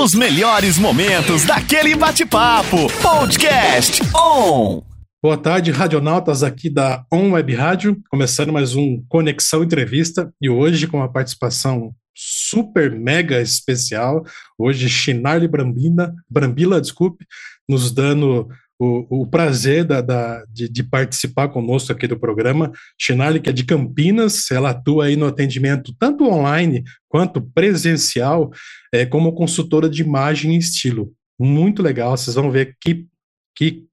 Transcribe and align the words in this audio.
Os 0.00 0.14
melhores 0.14 0.78
momentos 0.78 1.44
daquele 1.44 1.96
bate-papo. 1.96 2.88
Podcast 3.02 4.00
On. 4.14 4.82
Boa 5.22 5.36
tarde, 5.36 5.70
radionautas 5.72 6.42
aqui 6.42 6.70
da 6.70 7.04
On 7.12 7.32
Web 7.32 7.54
Rádio, 7.54 8.00
começando 8.08 8.52
mais 8.52 8.76
um 8.76 9.02
Conexão 9.08 9.64
Entrevista 9.64 10.32
e 10.40 10.48
hoje 10.48 10.86
com 10.86 10.98
uma 10.98 11.12
participação 11.12 11.92
super 12.14 12.90
mega 12.92 13.40
especial. 13.40 14.24
Hoje, 14.58 14.88
Chinarli 14.88 15.48
Brambila, 15.48 16.14
Brambila, 16.30 16.80
desculpe, 16.80 17.26
nos 17.68 17.90
dando 17.90 18.48
o, 18.78 19.22
o 19.22 19.26
prazer 19.26 19.84
da, 19.84 20.00
da 20.00 20.44
de, 20.50 20.68
de, 20.68 20.82
participar 20.82 21.48
conosco 21.48 21.92
aqui 21.92 22.06
do 22.06 22.18
programa. 22.18 22.70
Chinarli, 22.98 23.40
que 23.40 23.48
é 23.48 23.52
de 23.52 23.64
Campinas, 23.64 24.50
ela 24.50 24.70
atua 24.70 25.06
aí 25.06 25.16
no 25.16 25.26
atendimento 25.26 25.94
tanto 25.98 26.24
online 26.24 26.84
quanto 27.08 27.40
presencial, 27.40 28.50
é, 28.92 29.06
como 29.06 29.32
consultora 29.32 29.88
de 29.88 30.02
imagem 30.02 30.54
e 30.54 30.58
estilo. 30.58 31.12
Muito 31.38 31.82
legal, 31.82 32.16
vocês 32.16 32.36
vão 32.36 32.50
ver 32.50 32.76
que, 32.80 33.06
que, 33.54 33.84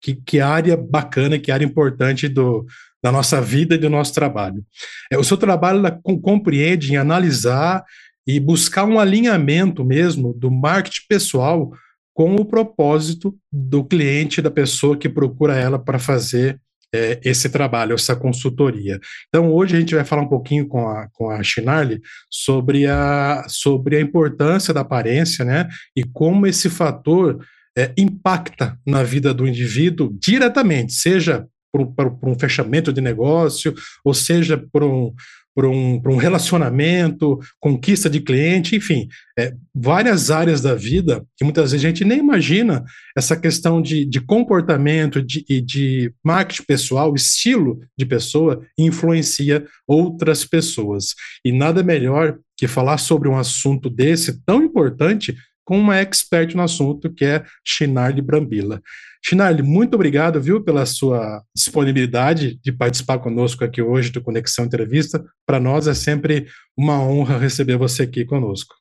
que, 0.00 0.14
que 0.14 0.40
área 0.40 0.76
bacana, 0.76 1.38
que 1.38 1.50
área 1.50 1.64
importante 1.64 2.28
do, 2.28 2.66
da 3.02 3.10
nossa 3.10 3.40
vida 3.40 3.74
e 3.74 3.78
do 3.78 3.88
nosso 3.88 4.12
trabalho. 4.12 4.64
É, 5.10 5.16
o 5.16 5.24
seu 5.24 5.36
trabalho 5.36 5.82
compreende 6.22 6.92
em 6.92 6.96
analisar 6.96 7.82
e 8.26 8.38
buscar 8.38 8.84
um 8.84 9.00
alinhamento 9.00 9.82
mesmo 9.82 10.34
do 10.34 10.50
marketing 10.50 11.06
pessoal 11.08 11.72
com 12.18 12.34
o 12.34 12.44
propósito 12.44 13.32
do 13.52 13.84
cliente, 13.84 14.42
da 14.42 14.50
pessoa 14.50 14.96
que 14.96 15.08
procura 15.08 15.56
ela 15.56 15.78
para 15.78 16.00
fazer 16.00 16.60
é, 16.92 17.20
esse 17.24 17.48
trabalho, 17.48 17.94
essa 17.94 18.16
consultoria. 18.16 18.98
Então, 19.28 19.52
hoje 19.52 19.76
a 19.76 19.78
gente 19.78 19.94
vai 19.94 20.04
falar 20.04 20.22
um 20.22 20.28
pouquinho 20.28 20.66
com 20.66 20.88
a, 20.88 21.06
com 21.12 21.30
a 21.30 21.40
Chinarli 21.44 22.00
sobre 22.28 22.88
a, 22.88 23.44
sobre 23.46 23.98
a 23.98 24.00
importância 24.00 24.74
da 24.74 24.80
aparência, 24.80 25.44
né, 25.44 25.68
e 25.94 26.02
como 26.02 26.44
esse 26.44 26.68
fator 26.68 27.38
é, 27.78 27.92
impacta 27.96 28.76
na 28.84 29.04
vida 29.04 29.32
do 29.32 29.46
indivíduo 29.46 30.12
diretamente, 30.20 30.94
seja 30.94 31.46
por, 31.72 32.18
um 32.24 32.36
fechamento 32.36 32.92
de 32.92 33.00
negócio, 33.00 33.72
ou 34.04 34.12
seja, 34.12 34.60
por 34.72 34.82
um, 34.82 35.14
por 35.58 35.66
um, 35.66 36.00
um 36.06 36.16
relacionamento, 36.16 37.36
conquista 37.58 38.08
de 38.08 38.20
cliente, 38.20 38.76
enfim, 38.76 39.08
é, 39.36 39.52
várias 39.74 40.30
áreas 40.30 40.60
da 40.60 40.72
vida 40.72 41.26
que 41.36 41.42
muitas 41.42 41.72
vezes 41.72 41.84
a 41.84 41.88
gente 41.88 42.04
nem 42.04 42.20
imagina 42.20 42.84
essa 43.16 43.36
questão 43.36 43.82
de, 43.82 44.04
de 44.04 44.20
comportamento 44.20 45.20
de, 45.20 45.42
de 45.60 46.14
marketing 46.24 46.62
pessoal, 46.62 47.12
estilo 47.12 47.80
de 47.98 48.06
pessoa, 48.06 48.62
influencia 48.78 49.66
outras 49.84 50.44
pessoas. 50.44 51.16
E 51.44 51.50
nada 51.50 51.82
melhor 51.82 52.38
que 52.56 52.68
falar 52.68 52.98
sobre 52.98 53.28
um 53.28 53.36
assunto 53.36 53.90
desse 53.90 54.40
tão 54.44 54.62
importante 54.62 55.36
com 55.68 55.78
uma 55.78 55.98
expert 55.98 56.54
no 56.54 56.62
assunto, 56.62 57.12
que 57.12 57.26
é 57.26 57.44
Chinarli 57.62 58.22
Brambila. 58.22 58.80
Chinarli, 59.22 59.62
muito 59.62 59.96
obrigado, 59.96 60.40
viu, 60.40 60.64
pela 60.64 60.86
sua 60.86 61.42
disponibilidade 61.54 62.58
de 62.62 62.72
participar 62.72 63.18
conosco 63.18 63.62
aqui 63.62 63.82
hoje 63.82 64.10
do 64.10 64.22
Conexão 64.22 64.64
Entrevista. 64.64 65.22
Para 65.44 65.60
nós 65.60 65.86
é 65.86 65.92
sempre 65.92 66.46
uma 66.74 67.02
honra 67.02 67.36
receber 67.36 67.76
você 67.76 68.04
aqui 68.04 68.24
conosco. 68.24 68.74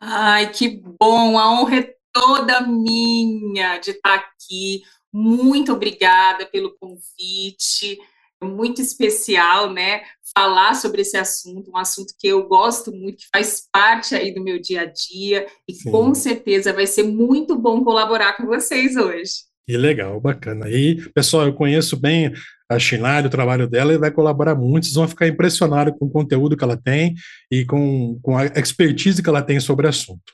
Ai, 0.00 0.50
que 0.50 0.82
bom! 0.98 1.38
A 1.38 1.60
honra 1.60 1.76
é 1.76 1.94
toda 2.12 2.62
minha 2.62 3.78
de 3.78 3.92
estar 3.92 4.14
aqui. 4.16 4.82
Muito 5.12 5.72
obrigada 5.72 6.44
pelo 6.44 6.76
convite. 6.76 8.00
Muito 8.44 8.80
especial, 8.80 9.72
né? 9.72 10.02
Falar 10.36 10.74
sobre 10.74 11.02
esse 11.02 11.16
assunto, 11.16 11.70
um 11.70 11.76
assunto 11.76 12.14
que 12.18 12.28
eu 12.28 12.46
gosto 12.46 12.92
muito, 12.92 13.18
que 13.18 13.28
faz 13.32 13.62
parte 13.72 14.14
aí 14.14 14.34
do 14.34 14.42
meu 14.42 14.60
dia 14.60 14.82
a 14.82 14.84
dia, 14.86 15.46
e 15.68 15.74
Sim. 15.74 15.90
com 15.90 16.14
certeza 16.14 16.72
vai 16.72 16.86
ser 16.86 17.04
muito 17.04 17.56
bom 17.56 17.82
colaborar 17.82 18.36
com 18.36 18.46
vocês 18.46 18.96
hoje. 18.96 19.32
Que 19.66 19.76
legal, 19.76 20.20
bacana. 20.20 20.68
E, 20.68 20.96
pessoal, 21.14 21.46
eu 21.46 21.54
conheço 21.54 21.96
bem 21.96 22.32
a 22.68 22.78
Chinari, 22.78 23.26
o 23.26 23.30
trabalho 23.30 23.66
dela, 23.66 23.94
e 23.94 23.98
vai 23.98 24.10
colaborar 24.10 24.54
muito. 24.54 24.84
Vocês 24.84 24.94
vão 24.94 25.08
ficar 25.08 25.26
impressionados 25.26 25.94
com 25.98 26.06
o 26.06 26.10
conteúdo 26.10 26.56
que 26.56 26.64
ela 26.64 26.76
tem 26.76 27.14
e 27.50 27.64
com, 27.64 28.18
com 28.22 28.36
a 28.36 28.46
expertise 28.46 29.22
que 29.22 29.28
ela 29.28 29.42
tem 29.42 29.58
sobre 29.60 29.86
o 29.86 29.88
assunto. 29.88 30.32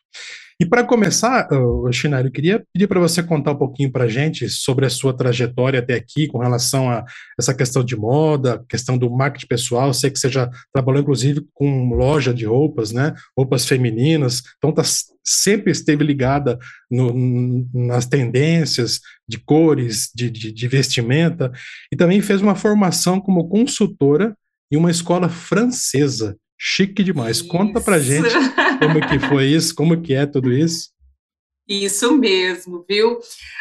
E 0.61 0.67
para 0.67 0.85
começar, 0.85 1.49
Chinari, 1.91 2.29
eu 2.29 2.33
queria 2.33 2.63
pedir 2.71 2.87
para 2.87 3.01
você 3.01 3.23
contar 3.23 3.53
um 3.53 3.57
pouquinho 3.57 3.91
para 3.91 4.05
a 4.05 4.09
gente 4.09 4.47
sobre 4.51 4.85
a 4.85 4.91
sua 4.91 5.17
trajetória 5.17 5.81
até 5.81 5.95
aqui 5.95 6.27
com 6.27 6.37
relação 6.37 6.91
a 6.91 7.03
essa 7.39 7.55
questão 7.55 7.83
de 7.83 7.97
moda, 7.97 8.63
questão 8.69 8.99
do 8.99 9.09
marketing 9.09 9.47
pessoal. 9.47 9.95
Sei 9.95 10.11
que 10.11 10.19
você 10.19 10.29
já 10.29 10.51
trabalhou, 10.71 11.01
inclusive, 11.01 11.47
com 11.55 11.95
loja 11.95 12.35
de 12.35 12.45
roupas, 12.45 12.93
né? 12.93 13.15
Roupas 13.35 13.65
femininas. 13.65 14.43
Então, 14.59 14.71
tá, 14.71 14.83
sempre 15.25 15.73
esteve 15.73 16.05
ligada 16.05 16.59
no, 16.91 17.67
nas 17.73 18.05
tendências 18.05 19.01
de 19.27 19.39
cores, 19.39 20.11
de, 20.15 20.29
de, 20.29 20.53
de 20.53 20.69
vestimenta. 20.69 21.51
E 21.91 21.97
também 21.97 22.21
fez 22.21 22.43
uma 22.43 22.55
formação 22.55 23.19
como 23.19 23.49
consultora 23.49 24.37
em 24.71 24.77
uma 24.77 24.91
escola 24.91 25.31
francesa. 25.31 26.37
Chique 26.63 27.03
demais. 27.03 27.39
Isso. 27.39 27.49
Conta 27.49 27.81
pra 27.81 27.99
gente 27.99 28.29
como 28.79 29.01
que 29.09 29.19
foi 29.19 29.47
isso, 29.47 29.75
como 29.75 30.03
que 30.03 30.13
é 30.13 30.27
tudo 30.27 30.53
isso. 30.53 30.91
Isso 31.67 32.15
mesmo, 32.19 32.85
viu? 32.87 33.19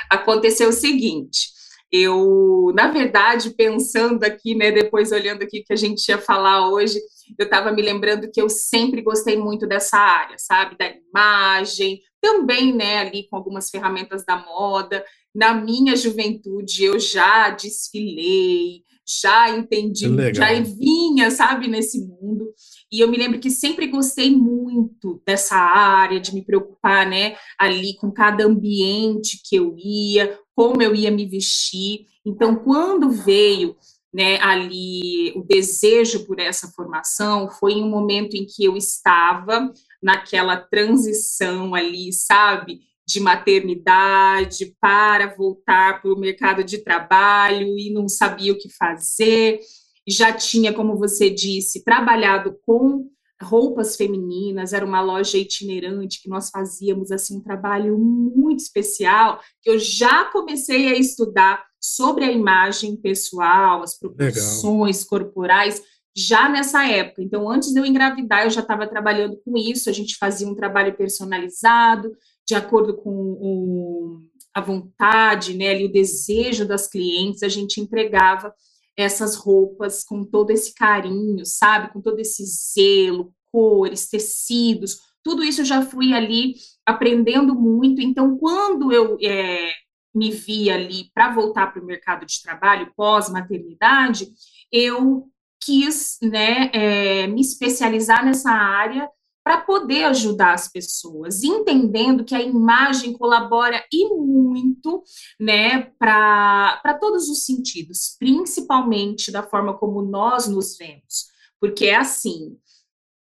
Aconteceu 0.10 0.68
o 0.68 0.74
seguinte, 0.74 1.48
eu, 1.90 2.74
na 2.76 2.92
verdade, 2.92 3.52
pensando 3.52 4.24
aqui, 4.26 4.54
né, 4.54 4.70
depois 4.72 5.14
olhando 5.14 5.44
aqui 5.44 5.64
que 5.64 5.72
a 5.72 5.78
gente 5.78 6.10
ia 6.10 6.18
falar 6.18 6.70
hoje, 6.70 7.00
eu 7.38 7.46
estava 7.46 7.72
me 7.72 7.82
lembrando 7.82 8.30
que 8.30 8.42
eu 8.42 8.50
sempre 8.50 9.02
gostei 9.02 9.38
muito 9.38 9.66
dessa 9.66 9.98
área, 9.98 10.36
sabe, 10.38 10.76
da 10.78 10.92
imagem, 10.92 12.02
também, 12.20 12.76
né, 12.76 12.98
ali 12.98 13.30
com 13.30 13.38
algumas 13.38 13.70
ferramentas 13.70 14.26
da 14.26 14.36
moda. 14.36 15.06
Na 15.34 15.54
minha 15.54 15.96
juventude, 15.96 16.84
eu 16.84 17.00
já 17.00 17.50
desfilei, 17.52 18.84
já 19.10 19.50
entendi, 19.50 20.06
já 20.34 20.54
vinha, 20.62 21.32
sabe, 21.32 21.68
nesse 21.68 22.00
mundo. 22.00 22.54
E 22.92 23.00
eu 23.00 23.08
me 23.08 23.18
lembro 23.18 23.40
que 23.40 23.50
sempre 23.50 23.88
gostei 23.88 24.36
muito 24.36 25.22
dessa 25.26 25.56
área, 25.56 26.20
de 26.20 26.34
me 26.34 26.44
preocupar, 26.44 27.08
né, 27.08 27.36
ali 27.58 27.96
com 27.98 28.12
cada 28.12 28.46
ambiente 28.46 29.42
que 29.44 29.56
eu 29.56 29.76
ia, 29.78 30.38
como 30.56 30.82
eu 30.82 30.94
ia 30.94 31.10
me 31.10 31.26
vestir. 31.26 32.06
Então, 32.26 32.56
quando 32.56 33.10
veio, 33.10 33.76
né, 34.14 34.40
ali 34.42 35.32
o 35.36 35.44
desejo 35.44 36.26
por 36.26 36.40
essa 36.40 36.68
formação, 36.70 37.50
foi 37.50 37.74
em 37.74 37.84
um 37.84 37.90
momento 37.90 38.36
em 38.36 38.46
que 38.46 38.64
eu 38.64 38.76
estava 38.76 39.72
naquela 40.02 40.58
transição 40.58 41.76
ali, 41.76 42.12
sabe, 42.12 42.82
de 43.10 43.20
maternidade 43.20 44.76
para 44.80 45.36
voltar 45.36 46.00
para 46.00 46.14
o 46.14 46.20
mercado 46.20 46.64
de 46.64 46.78
trabalho 46.78 47.76
e 47.76 47.92
não 47.92 48.08
sabia 48.08 48.54
o 48.54 48.58
que 48.58 48.70
fazer. 48.70 49.60
Já 50.08 50.32
tinha, 50.32 50.72
como 50.72 50.96
você 50.96 51.28
disse, 51.28 51.84
trabalhado 51.84 52.56
com 52.68 53.10
roupas 53.42 53.96
femininas, 53.96 54.74
era 54.74 54.86
uma 54.86 55.02
loja 55.02 55.40
itinerante 55.40 56.22
que 56.22 56.30
nós 56.30 56.52
fazíamos 56.52 57.12
assim 57.12 57.38
um 57.38 57.42
trabalho 57.42 57.98
muito 57.98 58.60
especial, 58.60 59.40
que 59.62 59.72
eu 59.72 59.80
já 59.80 60.26
comecei 60.26 60.90
a 60.90 60.96
estudar 60.96 61.66
sobre 61.82 62.26
a 62.26 62.32
imagem 62.32 62.96
pessoal, 62.96 63.82
as 63.82 63.98
proporções 63.98 64.98
Legal. 64.98 65.10
corporais 65.10 65.82
já 66.16 66.50
nessa 66.50 66.86
época. 66.86 67.24
Então, 67.24 67.50
antes 67.50 67.72
de 67.72 67.80
eu 67.80 67.86
engravidar, 67.86 68.44
eu 68.44 68.50
já 68.50 68.62
estava 68.62 68.86
trabalhando 68.88 69.40
com 69.44 69.58
isso, 69.58 69.90
a 69.90 69.94
gente 69.94 70.18
fazia 70.18 70.48
um 70.48 70.56
trabalho 70.56 70.96
personalizado, 70.96 72.12
de 72.50 72.56
acordo 72.56 72.98
com 72.98 73.12
o, 73.12 74.18
a 74.56 74.60
vontade, 74.60 75.54
né, 75.54 75.70
ali, 75.70 75.86
o 75.86 75.92
desejo 75.92 76.68
das 76.68 76.88
clientes, 76.88 77.44
a 77.44 77.48
gente 77.48 77.80
entregava 77.80 78.52
essas 78.98 79.36
roupas 79.36 80.04
com 80.04 80.26
todo 80.26 80.50
esse 80.50 80.74
carinho, 80.74 81.46
sabe, 81.46 81.94
com 81.94 82.02
todo 82.02 82.18
esse 82.18 82.44
zelo, 82.44 83.32
cores, 83.52 84.10
tecidos, 84.10 84.98
tudo 85.24 85.44
isso 85.44 85.62
eu 85.62 85.66
já 85.66 85.84
fui 85.84 86.12
ali 86.12 86.56
aprendendo 86.84 87.54
muito. 87.54 88.02
Então, 88.02 88.36
quando 88.36 88.92
eu 88.92 89.16
é, 89.22 89.72
me 90.14 90.32
vi 90.32 90.72
ali 90.72 91.12
para 91.14 91.32
voltar 91.32 91.72
para 91.72 91.84
o 91.84 91.86
mercado 91.86 92.26
de 92.26 92.42
trabalho 92.42 92.92
pós-maternidade, 92.96 94.28
eu 94.72 95.30
quis 95.62 96.18
né, 96.24 96.72
é, 96.74 97.28
me 97.28 97.42
especializar 97.42 98.26
nessa 98.26 98.50
área 98.50 99.08
para 99.50 99.62
poder 99.62 100.04
ajudar 100.04 100.54
as 100.54 100.68
pessoas, 100.68 101.42
entendendo 101.44 102.24
que 102.24 102.36
a 102.36 102.42
imagem 102.42 103.14
colabora 103.14 103.84
e 103.92 104.08
muito, 104.14 105.02
né, 105.40 105.92
para 105.98 107.00
todos 107.02 107.28
os 107.30 107.46
sentidos, 107.46 108.16
principalmente 108.20 109.32
da 109.32 109.42
forma 109.42 109.76
como 109.76 110.04
nós 110.04 110.48
nos 110.48 110.78
vemos, 110.78 111.30
porque 111.60 111.88
é 111.88 111.96
assim, 111.96 112.60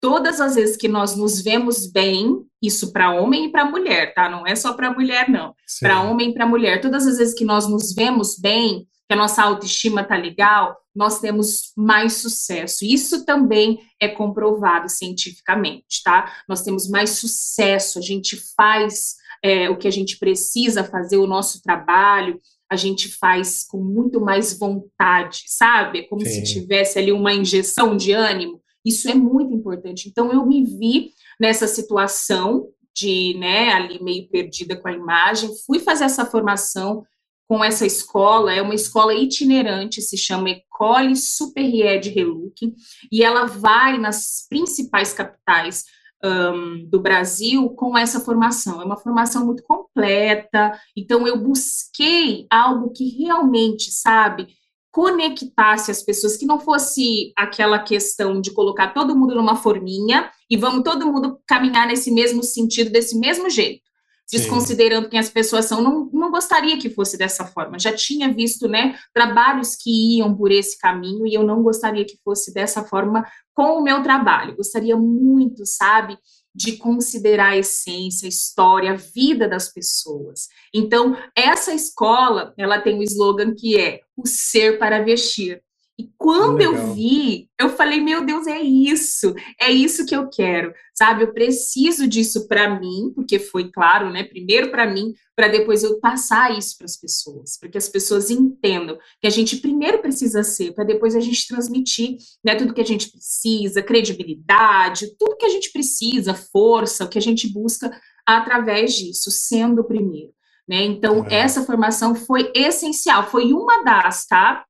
todas 0.02 0.42
as 0.42 0.56
vezes 0.56 0.76
que 0.76 0.90
nós 0.90 1.16
nos 1.16 1.42
vemos 1.42 1.90
bem, 1.90 2.46
isso 2.62 2.92
para 2.92 3.14
homem 3.14 3.46
e 3.46 3.50
para 3.50 3.64
mulher, 3.64 4.14
tá? 4.14 4.30
Não 4.30 4.46
é 4.46 4.54
só 4.54 4.74
para 4.74 4.92
mulher, 4.94 5.30
não. 5.30 5.56
Para 5.80 6.02
homem 6.02 6.32
e 6.32 6.34
para 6.34 6.46
mulher, 6.46 6.82
todas 6.82 7.08
as 7.08 7.20
vezes 7.20 7.34
que 7.34 7.46
nós 7.46 7.70
nos 7.70 7.96
vemos 7.96 8.38
bem, 8.38 8.86
que 9.08 9.14
a 9.14 9.18
nossa 9.18 9.42
autoestima 9.42 10.02
está 10.02 10.18
legal, 10.18 10.78
nós 10.94 11.20
temos 11.20 11.72
mais 11.78 12.14
sucesso. 12.14 12.84
Isso 12.84 13.26
também 13.26 13.80
é 14.00 14.08
comprovado 14.08 14.90
cientificamente, 14.90 16.02
tá? 16.04 16.44
Nós 16.48 16.62
temos 16.62 16.90
mais 16.90 17.12
sucesso, 17.12 18.00
a 18.00 18.02
gente 18.02 18.38
faz 18.56 19.16
é, 19.42 19.70
o 19.70 19.78
que 19.78 19.88
a 19.88 19.92
gente 19.92 20.18
precisa 20.18 20.84
fazer, 20.84 21.18
o 21.18 21.28
nosso 21.28 21.62
trabalho, 21.62 22.42
a 22.70 22.76
gente 22.76 23.08
faz 23.08 23.64
com 23.64 23.78
muito 23.78 24.20
mais 24.20 24.58
vontade, 24.58 25.44
sabe? 25.48 26.00
É 26.00 26.04
como 26.04 26.26
Sim. 26.26 26.30
se 26.30 26.54
tivesse 26.54 27.00
ali 27.00 27.14
uma 27.14 27.34
injeção 27.34 27.96
de 27.96 28.12
ânimo. 28.12 28.62
Isso 28.84 29.10
é 29.10 29.14
muito 29.14 29.54
importante. 29.54 30.10
Então, 30.10 30.34
eu 30.34 30.46
me 30.46 30.64
vi 30.64 31.12
nessa 31.40 31.68
situação 31.68 32.68
de, 32.94 33.36
né, 33.38 33.70
ali 33.70 34.04
meio 34.04 34.28
perdida 34.28 34.76
com 34.76 34.88
a 34.88 34.94
imagem, 34.94 35.52
fui 35.66 35.80
fazer 35.80 36.06
essa 36.06 36.26
formação 36.26 37.06
com 37.48 37.64
essa 37.64 37.86
escola, 37.86 38.54
é 38.54 38.62
uma 38.62 38.76
escola 38.76 39.14
itinerante, 39.14 40.02
se 40.02 40.18
chama 40.18 40.50
Ecole 40.50 41.16
Superior 41.16 42.00
de 42.00 42.10
Reluque, 42.10 42.74
e 43.12 43.24
ela 43.24 43.46
vai 43.46 43.98
nas 43.98 44.46
principais 44.50 45.14
capitais 45.14 45.86
um, 46.24 46.86
do 46.90 47.00
Brasil 47.00 47.70
com 47.70 47.98
essa 47.98 48.20
formação. 48.20 48.82
É 48.82 48.86
uma 48.86 48.98
formação 48.98 49.46
muito 49.46 49.64
completa, 49.64 50.78
então 50.96 51.26
eu 51.26 51.38
busquei 51.38 52.46
algo 52.52 52.92
que 52.92 53.08
realmente, 53.18 53.92
sabe, 53.92 54.48
conectasse 54.92 55.90
as 55.90 56.04
pessoas, 56.04 56.36
que 56.36 56.46
não 56.46 56.60
fosse 56.60 57.32
aquela 57.38 57.80
questão 57.80 58.42
de 58.42 58.52
colocar 58.52 58.94
todo 58.94 59.16
mundo 59.16 59.36
numa 59.36 59.56
forminha 59.56 60.30
e 60.50 60.58
vamos 60.58 60.84
todo 60.84 61.06
mundo 61.06 61.40
caminhar 61.48 61.88
nesse 61.88 62.12
mesmo 62.12 62.44
sentido, 62.44 62.92
desse 62.92 63.18
mesmo 63.18 63.50
jeito 63.50 63.87
desconsiderando 64.32 65.10
quem 65.10 65.20
as 65.20 65.30
pessoas 65.30 65.66
são, 65.66 65.82
não, 65.82 66.10
não 66.12 66.30
gostaria 66.30 66.78
que 66.78 66.90
fosse 66.90 67.18
dessa 67.18 67.46
forma. 67.46 67.80
Já 67.80 67.94
tinha 67.94 68.32
visto, 68.34 68.68
né, 68.68 68.98
trabalhos 69.14 69.76
que 69.76 70.18
iam 70.18 70.36
por 70.36 70.52
esse 70.52 70.78
caminho 70.78 71.26
e 71.26 71.34
eu 71.34 71.44
não 71.44 71.64
gostaria 71.64 72.06
que 72.06 72.20
fosse 72.24 72.54
dessa 72.54 72.84
forma 72.84 73.26
com 73.54 73.80
o 73.80 73.84
meu 73.84 74.04
trabalho. 74.04 74.56
Gostaria 74.56 74.98
muito, 74.98 75.66
sabe, 75.66 76.18
de 76.54 76.76
considerar 76.76 77.50
a 77.50 77.58
essência, 77.58 78.26
a 78.26 78.30
história, 78.30 78.92
a 78.92 78.96
vida 78.96 79.48
das 79.48 79.72
pessoas. 79.72 80.48
Então, 80.74 81.16
essa 81.36 81.74
escola, 81.74 82.54
ela 82.58 82.82
tem 82.82 82.98
um 82.98 83.04
slogan 83.04 83.54
que 83.56 83.80
é 83.80 84.02
o 84.16 84.28
ser 84.28 84.78
para 84.78 85.04
vestir. 85.04 85.62
E 86.00 86.12
quando 86.16 86.60
Legal. 86.60 86.74
eu 86.74 86.94
vi, 86.94 87.50
eu 87.60 87.70
falei, 87.70 88.00
meu 88.00 88.24
Deus, 88.24 88.46
é 88.46 88.62
isso, 88.62 89.34
é 89.60 89.72
isso 89.72 90.06
que 90.06 90.16
eu 90.16 90.30
quero, 90.30 90.72
sabe? 90.94 91.24
Eu 91.24 91.34
preciso 91.34 92.08
disso 92.08 92.48
para 92.48 92.80
mim, 92.80 93.12
porque 93.16 93.40
foi 93.40 93.72
claro, 93.72 94.12
né? 94.12 94.24
Primeiro 94.24 94.70
para 94.70 94.86
mim, 94.86 95.16
para 95.36 95.48
depois 95.48 95.82
eu 95.82 96.00
passar 96.00 96.56
isso 96.56 96.78
para 96.78 96.86
as 96.86 96.96
pessoas, 96.96 97.58
para 97.58 97.70
que 97.70 97.78
as 97.80 97.90
pessoas 97.90 98.30
entendam 98.30 98.96
que 99.20 99.26
a 99.26 99.32
gente 99.32 99.58
primeiro 99.58 99.98
precisa 99.98 100.44
ser, 100.44 100.74
para 100.74 100.84
depois 100.84 101.16
a 101.16 101.20
gente 101.20 101.48
transmitir, 101.48 102.18
né? 102.46 102.54
Tudo 102.54 102.76
que 102.76 102.82
a 102.82 102.86
gente 102.86 103.10
precisa, 103.10 103.82
credibilidade, 103.82 105.16
tudo 105.18 105.38
que 105.38 105.48
a 105.48 105.50
gente 105.50 105.72
precisa, 105.72 106.36
força, 106.36 107.06
o 107.06 107.10
que 107.10 107.18
a 107.18 107.22
gente 107.22 107.52
busca 107.52 107.90
através 108.24 108.94
disso, 108.94 109.32
sendo 109.32 109.82
o 109.82 109.88
primeiro. 109.88 110.32
Né? 110.68 110.84
Então, 110.84 111.26
é. 111.26 111.36
essa 111.36 111.64
formação 111.64 112.14
foi 112.14 112.52
essencial, 112.54 113.30
foi 113.32 113.54
uma 113.54 113.84
das, 113.84 114.28
tá? 114.28 114.67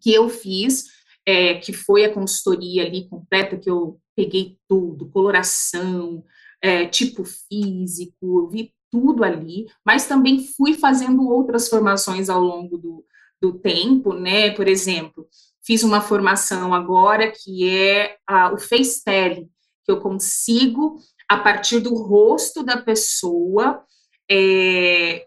Que 0.00 0.12
eu 0.12 0.28
fiz, 0.28 0.84
é, 1.26 1.54
que 1.54 1.72
foi 1.72 2.04
a 2.04 2.12
consultoria 2.12 2.84
ali 2.84 3.08
completa, 3.08 3.56
que 3.56 3.70
eu 3.70 3.98
peguei 4.14 4.56
tudo, 4.68 5.08
coloração, 5.10 6.24
é, 6.60 6.86
tipo 6.86 7.24
físico, 7.24 8.16
eu 8.22 8.48
vi 8.48 8.72
tudo 8.90 9.24
ali, 9.24 9.66
mas 9.84 10.06
também 10.06 10.46
fui 10.56 10.74
fazendo 10.74 11.28
outras 11.28 11.68
formações 11.68 12.28
ao 12.28 12.40
longo 12.40 12.78
do, 12.78 13.04
do 13.40 13.58
tempo, 13.58 14.14
né? 14.14 14.50
Por 14.50 14.68
exemplo, 14.68 15.26
fiz 15.64 15.82
uma 15.82 16.00
formação 16.00 16.72
agora 16.72 17.30
que 17.30 17.68
é 17.68 18.16
a, 18.26 18.52
o 18.52 18.58
FaceTele, 18.58 19.48
que 19.84 19.90
eu 19.90 20.00
consigo, 20.00 20.98
a 21.28 21.36
partir 21.36 21.80
do 21.80 21.94
rosto 21.94 22.62
da 22.62 22.76
pessoa, 22.76 23.82
é, 24.30 25.26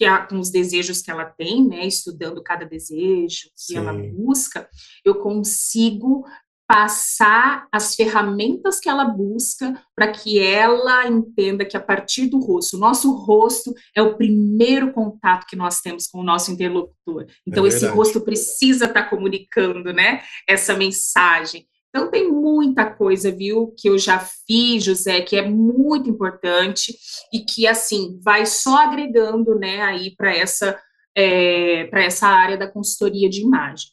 que 0.00 0.06
a, 0.06 0.24
com 0.24 0.38
os 0.38 0.50
desejos 0.50 1.02
que 1.02 1.10
ela 1.10 1.26
tem, 1.26 1.68
né, 1.68 1.86
estudando 1.86 2.42
cada 2.42 2.64
desejo 2.64 3.50
que 3.54 3.74
Sim. 3.74 3.76
ela 3.76 3.92
busca, 3.92 4.66
eu 5.04 5.16
consigo 5.16 6.24
passar 6.66 7.66
as 7.70 7.94
ferramentas 7.94 8.80
que 8.80 8.88
ela 8.88 9.04
busca 9.04 9.78
para 9.94 10.10
que 10.10 10.40
ela 10.40 11.06
entenda 11.06 11.66
que 11.66 11.76
a 11.76 11.80
partir 11.80 12.28
do 12.28 12.38
rosto, 12.38 12.78
o 12.78 12.80
nosso 12.80 13.12
rosto 13.12 13.74
é 13.94 14.00
o 14.00 14.16
primeiro 14.16 14.90
contato 14.90 15.46
que 15.46 15.56
nós 15.56 15.82
temos 15.82 16.06
com 16.06 16.20
o 16.20 16.24
nosso 16.24 16.50
interlocutor. 16.50 17.26
Então 17.46 17.66
é 17.66 17.68
esse 17.68 17.84
rosto 17.86 18.22
precisa 18.22 18.86
estar 18.86 19.02
tá 19.02 19.10
comunicando, 19.10 19.92
né, 19.92 20.22
essa 20.48 20.74
mensagem. 20.74 21.66
Então, 21.90 22.10
tem 22.10 22.30
muita 22.30 22.88
coisa, 22.88 23.32
viu, 23.32 23.74
que 23.76 23.88
eu 23.88 23.98
já 23.98 24.20
fiz, 24.46 24.84
José, 24.84 25.20
que 25.22 25.36
é 25.36 25.48
muito 25.48 26.08
importante 26.08 26.96
e 27.32 27.40
que, 27.40 27.66
assim, 27.66 28.18
vai 28.22 28.46
só 28.46 28.84
agregando, 28.84 29.58
né, 29.58 29.82
aí 29.82 30.14
para 30.16 30.34
essa, 30.34 30.80
é, 31.16 31.84
para 31.86 32.04
essa 32.04 32.28
área 32.28 32.56
da 32.56 32.70
consultoria 32.70 33.28
de 33.28 33.40
imagem. 33.40 33.88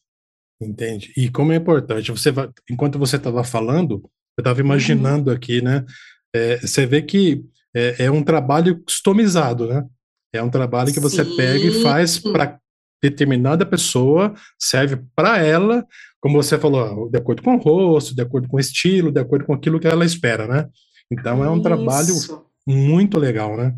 Entende? 0.62 1.12
E 1.18 1.30
como 1.30 1.52
é 1.52 1.56
importante, 1.56 2.12
você 2.12 2.32
vai, 2.32 2.50
enquanto 2.70 3.00
você 3.00 3.16
estava 3.16 3.44
falando, 3.44 4.04
eu 4.38 4.42
estava 4.42 4.60
imaginando 4.60 5.32
uhum. 5.32 5.36
aqui, 5.36 5.62
né, 5.62 5.84
é, 6.36 6.58
você 6.58 6.86
vê 6.86 7.02
que 7.02 7.44
é, 7.76 8.06
é, 8.06 8.12
um 8.12 8.24
trabalho 8.24 8.82
customizado, 8.84 9.68
né? 9.68 9.86
É 10.34 10.42
um 10.42 10.50
trabalho 10.50 10.94
que 10.94 11.00
você 11.00 11.24
Sim. 11.24 11.36
pega 11.36 11.66
e 11.66 11.82
faz 11.82 12.20
para 12.20 12.60
determinada 13.02 13.66
pessoa, 13.66 14.34
serve 14.58 15.04
para 15.16 15.38
ela, 15.40 15.86
como 16.20 16.42
você 16.42 16.58
falou, 16.58 17.10
de 17.10 17.18
acordo 17.18 17.44
com 17.44 17.56
o 17.56 17.60
rosto, 17.60 18.16
de 18.16 18.22
acordo 18.22 18.48
com 18.48 18.58
o 18.58 18.60
estilo, 18.60 19.12
de 19.12 19.20
acordo 19.20 19.46
com 19.46 19.54
aquilo 19.54 19.80
que 19.80 19.88
ela 19.88 20.06
espera, 20.06 20.48
né? 20.48 20.68
Então 21.12 21.44
é 21.44 21.50
um 21.50 21.56
Isso. 21.56 21.64
trabalho 21.64 22.14
muito 22.66 23.20
legal, 23.20 23.56
né? 23.56 23.76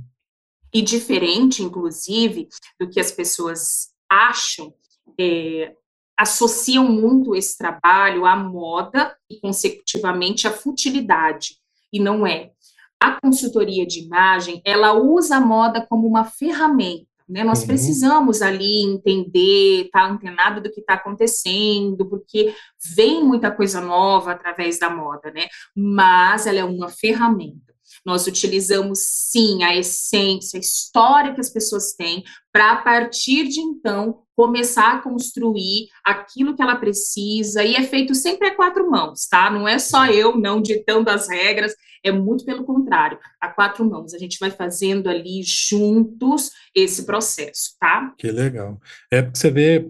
E 0.73 0.81
diferente, 0.81 1.63
inclusive, 1.63 2.47
do 2.79 2.89
que 2.89 2.99
as 2.99 3.11
pessoas 3.11 3.89
acham, 4.09 4.73
é, 5.19 5.73
associam 6.17 6.85
muito 6.85 7.35
esse 7.35 7.57
trabalho 7.57 8.25
à 8.25 8.35
moda 8.35 9.15
e, 9.29 9.39
consecutivamente, 9.39 10.47
à 10.47 10.51
futilidade. 10.51 11.55
E 11.91 11.99
não 11.99 12.25
é. 12.25 12.51
A 12.99 13.19
consultoria 13.19 13.85
de 13.85 14.01
imagem, 14.01 14.61
ela 14.65 14.93
usa 14.93 15.37
a 15.37 15.41
moda 15.41 15.85
como 15.87 16.07
uma 16.07 16.25
ferramenta 16.25 17.08
né? 17.29 17.43
Nós 17.43 17.61
uhum. 17.61 17.67
precisamos 17.67 18.41
ali 18.41 18.83
entender, 18.83 19.85
estar 19.85 20.07
tá 20.07 20.09
antenado 20.09 20.61
do 20.61 20.71
que 20.71 20.79
está 20.79 20.95
acontecendo, 20.95 22.05
porque 22.09 22.53
vem 22.95 23.23
muita 23.23 23.51
coisa 23.51 23.79
nova 23.79 24.31
através 24.31 24.79
da 24.79 24.89
moda, 24.89 25.31
né? 25.31 25.45
Mas 25.75 26.47
ela 26.47 26.59
é 26.59 26.63
uma 26.63 26.89
ferramenta. 26.89 27.68
Nós 28.09 28.25
utilizamos 28.25 28.99
sim 28.99 29.63
a 29.63 29.75
essência, 29.77 30.57
a 30.57 30.59
história 30.59 31.33
que 31.33 31.39
as 31.39 31.49
pessoas 31.49 31.93
têm, 31.93 32.23
para 32.51 32.71
a 32.71 32.77
partir 32.77 33.47
de 33.47 33.59
então 33.59 34.23
começar 34.35 34.95
a 34.95 35.01
construir 35.01 35.89
aquilo 36.03 36.55
que 36.55 36.61
ela 36.61 36.75
precisa, 36.75 37.63
e 37.63 37.75
é 37.75 37.83
feito 37.83 38.15
sempre 38.15 38.47
a 38.47 38.55
quatro 38.55 38.89
mãos, 38.89 39.27
tá? 39.27 39.51
Não 39.51 39.67
é 39.67 39.77
só 39.77 40.07
eu 40.07 40.35
não 40.35 40.59
ditando 40.59 41.09
as 41.09 41.29
regras, 41.29 41.75
é 42.03 42.11
muito 42.11 42.45
pelo 42.45 42.63
contrário, 42.63 43.19
a 43.39 43.47
quatro 43.49 43.87
mãos. 43.87 44.13
A 44.13 44.17
gente 44.17 44.39
vai 44.39 44.49
fazendo 44.49 45.07
ali 45.07 45.43
juntos 45.43 46.51
esse 46.73 47.05
processo, 47.05 47.75
tá? 47.79 48.13
Que 48.17 48.31
legal. 48.31 48.79
É 49.11 49.21
porque 49.21 49.37
você 49.37 49.51
vê, 49.51 49.87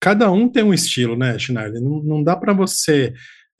cada 0.00 0.30
um 0.30 0.48
tem 0.48 0.62
um 0.62 0.72
estilo, 0.72 1.16
né, 1.16 1.38
Schneider? 1.38 1.82
Não, 1.82 2.02
não 2.02 2.22
dá 2.22 2.34
para 2.34 2.54
você 2.54 3.12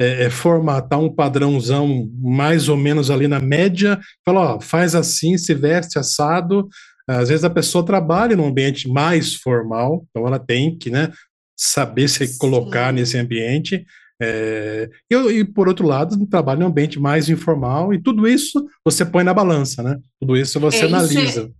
é, 0.03 0.25
é, 0.25 0.31
formatar 0.31 0.99
um 0.99 1.15
padrãozão 1.15 2.11
mais 2.19 2.69
ou 2.69 2.77
menos 2.77 3.09
ali 3.09 3.29
na 3.29 3.39
média, 3.39 4.01
falar, 4.25 4.57
ó, 4.57 4.61
faz 4.61 4.97
assim, 4.97 5.39
se 5.39 5.55
veste 5.55 5.97
assado. 5.99 6.69
Às 7.09 7.29
vezes 7.29 7.45
a 7.45 7.51
pessoa 7.51 7.85
trabalha 7.85 8.37
num 8.37 8.47
ambiente 8.47 8.89
mais 8.89 9.35
formal, 9.35 10.05
então 10.11 10.27
ela 10.27 10.41
tem 10.41 10.77
que, 10.77 10.91
né, 10.91 11.13
saber 11.57 12.09
se 12.09 12.27
Sim. 12.27 12.39
colocar 12.39 12.93
nesse 12.93 13.17
ambiente. 13.17 13.85
É, 14.21 14.91
e, 15.11 15.15
e, 15.15 15.45
por 15.45 15.69
outro 15.69 15.87
lado, 15.87 16.27
trabalha 16.27 16.61
em 16.61 16.65
um 16.65 16.69
ambiente 16.69 16.99
mais 16.99 17.29
informal, 17.29 17.95
e 17.95 18.03
tudo 18.03 18.27
isso 18.27 18.67
você 18.85 19.05
põe 19.05 19.23
na 19.23 19.35
balança, 19.35 19.83
né? 19.83 19.99
Tudo 20.21 20.37
isso 20.37 20.59
você 20.59 20.85
é, 20.85 20.87
analisa. 20.87 21.21
Isso 21.23 21.55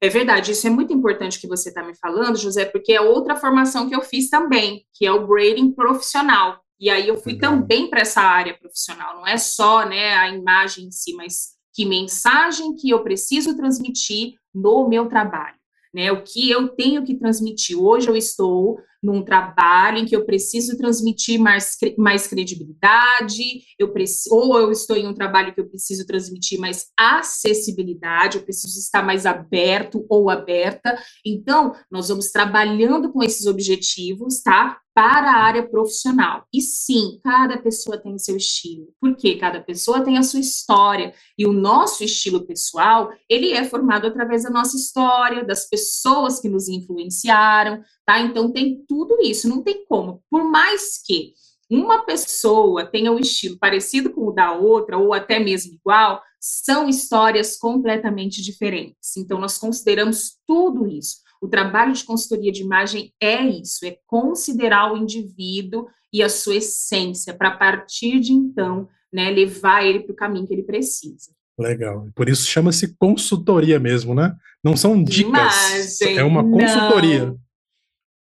é, 0.00 0.06
é, 0.06 0.08
verdade, 0.08 0.52
isso 0.52 0.66
é 0.66 0.70
muito 0.70 0.92
importante 0.92 1.40
que 1.40 1.48
você 1.48 1.68
está 1.68 1.84
me 1.84 1.96
falando, 1.96 2.38
José, 2.38 2.64
porque 2.64 2.92
é 2.92 3.00
outra 3.00 3.36
formação 3.36 3.88
que 3.88 3.94
eu 3.94 4.02
fiz 4.02 4.28
também, 4.28 4.84
que 4.94 5.06
é 5.06 5.12
o 5.12 5.26
grading 5.26 5.72
profissional. 5.72 6.60
E 6.78 6.90
aí 6.90 7.08
eu 7.08 7.16
fui 7.16 7.38
também 7.38 7.88
para 7.88 8.00
essa 8.00 8.20
área 8.20 8.56
profissional, 8.58 9.16
não 9.16 9.26
é 9.26 9.38
só 9.38 9.86
né, 9.88 10.14
a 10.14 10.28
imagem 10.28 10.86
em 10.86 10.90
si, 10.90 11.14
mas 11.14 11.56
que 11.74 11.84
mensagem 11.84 12.74
que 12.74 12.90
eu 12.90 13.02
preciso 13.02 13.56
transmitir 13.56 14.34
no 14.54 14.88
meu 14.88 15.08
trabalho 15.08 15.56
né? 15.96 16.12
O 16.12 16.22
que 16.22 16.50
eu 16.50 16.68
tenho 16.68 17.02
que 17.02 17.14
transmitir. 17.14 17.80
Hoje 17.80 18.06
eu 18.06 18.14
estou 18.14 18.78
num 19.02 19.22
trabalho 19.22 19.98
em 19.98 20.04
que 20.04 20.16
eu 20.16 20.24
preciso 20.24 20.76
transmitir 20.76 21.38
mais, 21.38 21.76
mais 21.96 22.26
credibilidade, 22.26 23.42
eu 23.78 23.92
preciso, 23.92 24.34
ou 24.34 24.58
eu 24.58 24.70
estou 24.70 24.96
em 24.96 25.06
um 25.06 25.14
trabalho 25.14 25.54
que 25.54 25.60
eu 25.60 25.68
preciso 25.68 26.06
transmitir 26.06 26.58
mais 26.58 26.86
acessibilidade, 26.98 28.38
eu 28.38 28.42
preciso 28.42 28.78
estar 28.78 29.02
mais 29.02 29.26
aberto 29.26 30.04
ou 30.08 30.30
aberta. 30.30 30.98
Então, 31.24 31.74
nós 31.90 32.08
vamos 32.08 32.30
trabalhando 32.30 33.12
com 33.12 33.22
esses 33.22 33.46
objetivos, 33.46 34.42
tá? 34.42 34.80
Para 34.94 35.30
a 35.30 35.42
área 35.42 35.68
profissional. 35.68 36.46
E 36.50 36.62
sim, 36.62 37.20
cada 37.22 37.58
pessoa 37.58 37.98
tem 37.98 38.14
o 38.14 38.18
seu 38.18 38.34
estilo, 38.34 38.88
porque 38.98 39.36
cada 39.36 39.60
pessoa 39.60 40.02
tem 40.02 40.16
a 40.16 40.22
sua 40.22 40.40
história. 40.40 41.12
E 41.36 41.46
o 41.46 41.52
nosso 41.52 42.02
estilo 42.02 42.46
pessoal, 42.46 43.10
ele 43.28 43.52
é 43.52 43.62
formado 43.62 44.06
através 44.06 44.44
da 44.44 44.50
nossa 44.50 44.74
história, 44.74 45.44
das 45.44 45.68
pessoas 45.68 46.40
que 46.40 46.48
nos 46.48 46.66
influenciaram, 46.68 47.82
tá? 48.06 48.20
Então 48.20 48.52
tem 48.52 48.84
tudo 48.88 49.18
isso, 49.20 49.48
não 49.48 49.62
tem 49.62 49.84
como. 49.86 50.22
Por 50.30 50.44
mais 50.48 51.02
que 51.04 51.34
uma 51.68 52.04
pessoa 52.06 52.86
tenha 52.86 53.10
um 53.10 53.18
estilo 53.18 53.58
parecido 53.58 54.10
com 54.10 54.28
o 54.28 54.32
da 54.32 54.52
outra, 54.52 54.96
ou 54.96 55.12
até 55.12 55.38
mesmo 55.40 55.74
igual, 55.74 56.22
são 56.40 56.88
histórias 56.88 57.56
completamente 57.56 58.40
diferentes. 58.40 59.16
Então, 59.16 59.40
nós 59.40 59.58
consideramos 59.58 60.36
tudo 60.46 60.86
isso. 60.86 61.16
O 61.42 61.48
trabalho 61.48 61.92
de 61.92 62.04
consultoria 62.04 62.52
de 62.52 62.62
imagem 62.62 63.12
é 63.20 63.42
isso, 63.42 63.84
é 63.84 63.98
considerar 64.06 64.92
o 64.92 64.96
indivíduo 64.96 65.86
e 66.12 66.22
a 66.22 66.28
sua 66.28 66.56
essência, 66.56 67.34
para 67.34 67.48
a 67.48 67.56
partir 67.56 68.20
de 68.20 68.32
então, 68.32 68.88
né, 69.12 69.30
levar 69.30 69.84
ele 69.84 70.00
para 70.00 70.12
o 70.12 70.16
caminho 70.16 70.46
que 70.46 70.54
ele 70.54 70.62
precisa. 70.62 71.32
Legal. 71.58 72.08
Por 72.14 72.28
isso 72.28 72.46
chama-se 72.46 72.94
consultoria 72.96 73.80
mesmo, 73.80 74.14
né? 74.14 74.34
Não 74.62 74.76
são 74.76 75.02
dicas, 75.02 76.00
imagem, 76.00 76.18
é 76.18 76.24
uma 76.24 76.42
consultoria. 76.42 77.34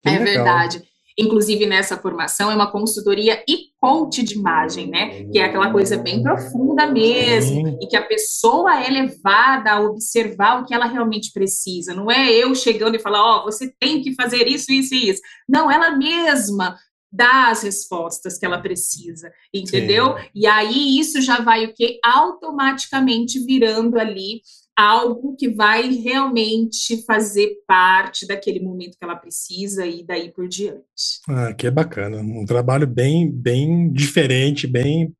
É 0.06 0.18
legal. 0.18 0.24
verdade. 0.24 0.82
Inclusive, 1.18 1.64
nessa 1.64 1.96
formação, 1.96 2.50
é 2.50 2.54
uma 2.54 2.70
consultoria 2.70 3.42
e 3.48 3.70
coach 3.80 4.22
de 4.22 4.34
imagem, 4.34 4.88
né? 4.88 5.24
Que 5.32 5.38
é 5.38 5.44
aquela 5.44 5.72
coisa 5.72 5.96
bem 5.96 6.22
profunda 6.22 6.86
mesmo, 6.86 7.78
e 7.80 7.86
que 7.86 7.96
a 7.96 8.04
pessoa 8.04 8.82
é 8.84 8.90
levada 8.90 9.72
a 9.72 9.80
observar 9.80 10.60
o 10.60 10.66
que 10.66 10.74
ela 10.74 10.84
realmente 10.84 11.32
precisa. 11.32 11.94
Não 11.94 12.10
é 12.10 12.30
eu 12.30 12.54
chegando 12.54 12.96
e 12.96 13.00
falar, 13.00 13.22
ó, 13.22 13.40
oh, 13.40 13.44
você 13.44 13.72
tem 13.80 14.02
que 14.02 14.14
fazer 14.14 14.46
isso, 14.46 14.70
isso 14.70 14.94
e 14.94 15.08
isso. 15.08 15.22
Não, 15.48 15.70
ela 15.70 15.96
mesma 15.96 16.76
dá 17.10 17.48
as 17.48 17.62
respostas 17.62 18.36
que 18.36 18.44
ela 18.44 18.60
precisa, 18.60 19.32
entendeu? 19.54 20.18
Sim. 20.18 20.24
E 20.34 20.46
aí 20.46 20.98
isso 20.98 21.22
já 21.22 21.40
vai 21.40 21.64
o 21.64 21.72
que 21.72 21.98
automaticamente 22.04 23.38
virando 23.40 23.98
ali 23.98 24.42
algo 24.76 25.34
que 25.36 25.48
vai 25.48 25.88
realmente 25.90 27.02
fazer 27.04 27.56
parte 27.66 28.26
daquele 28.26 28.60
momento 28.60 28.98
que 28.98 29.04
ela 29.04 29.16
precisa 29.16 29.86
e 29.86 30.04
daí 30.04 30.30
por 30.30 30.46
diante. 30.46 30.84
Ah, 31.28 31.54
que 31.54 31.66
é 31.66 31.70
bacana, 31.70 32.18
um 32.18 32.44
trabalho 32.44 32.86
bem, 32.86 33.30
bem 33.30 33.90
diferente, 33.90 34.66
bem, 34.66 35.14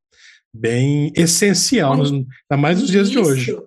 bem 0.53 1.11
essencial, 1.15 1.93
ainda 1.93 2.57
mais 2.57 2.79
nos 2.79 2.89
dias 2.89 3.09
de 3.09 3.17
hoje. 3.17 3.57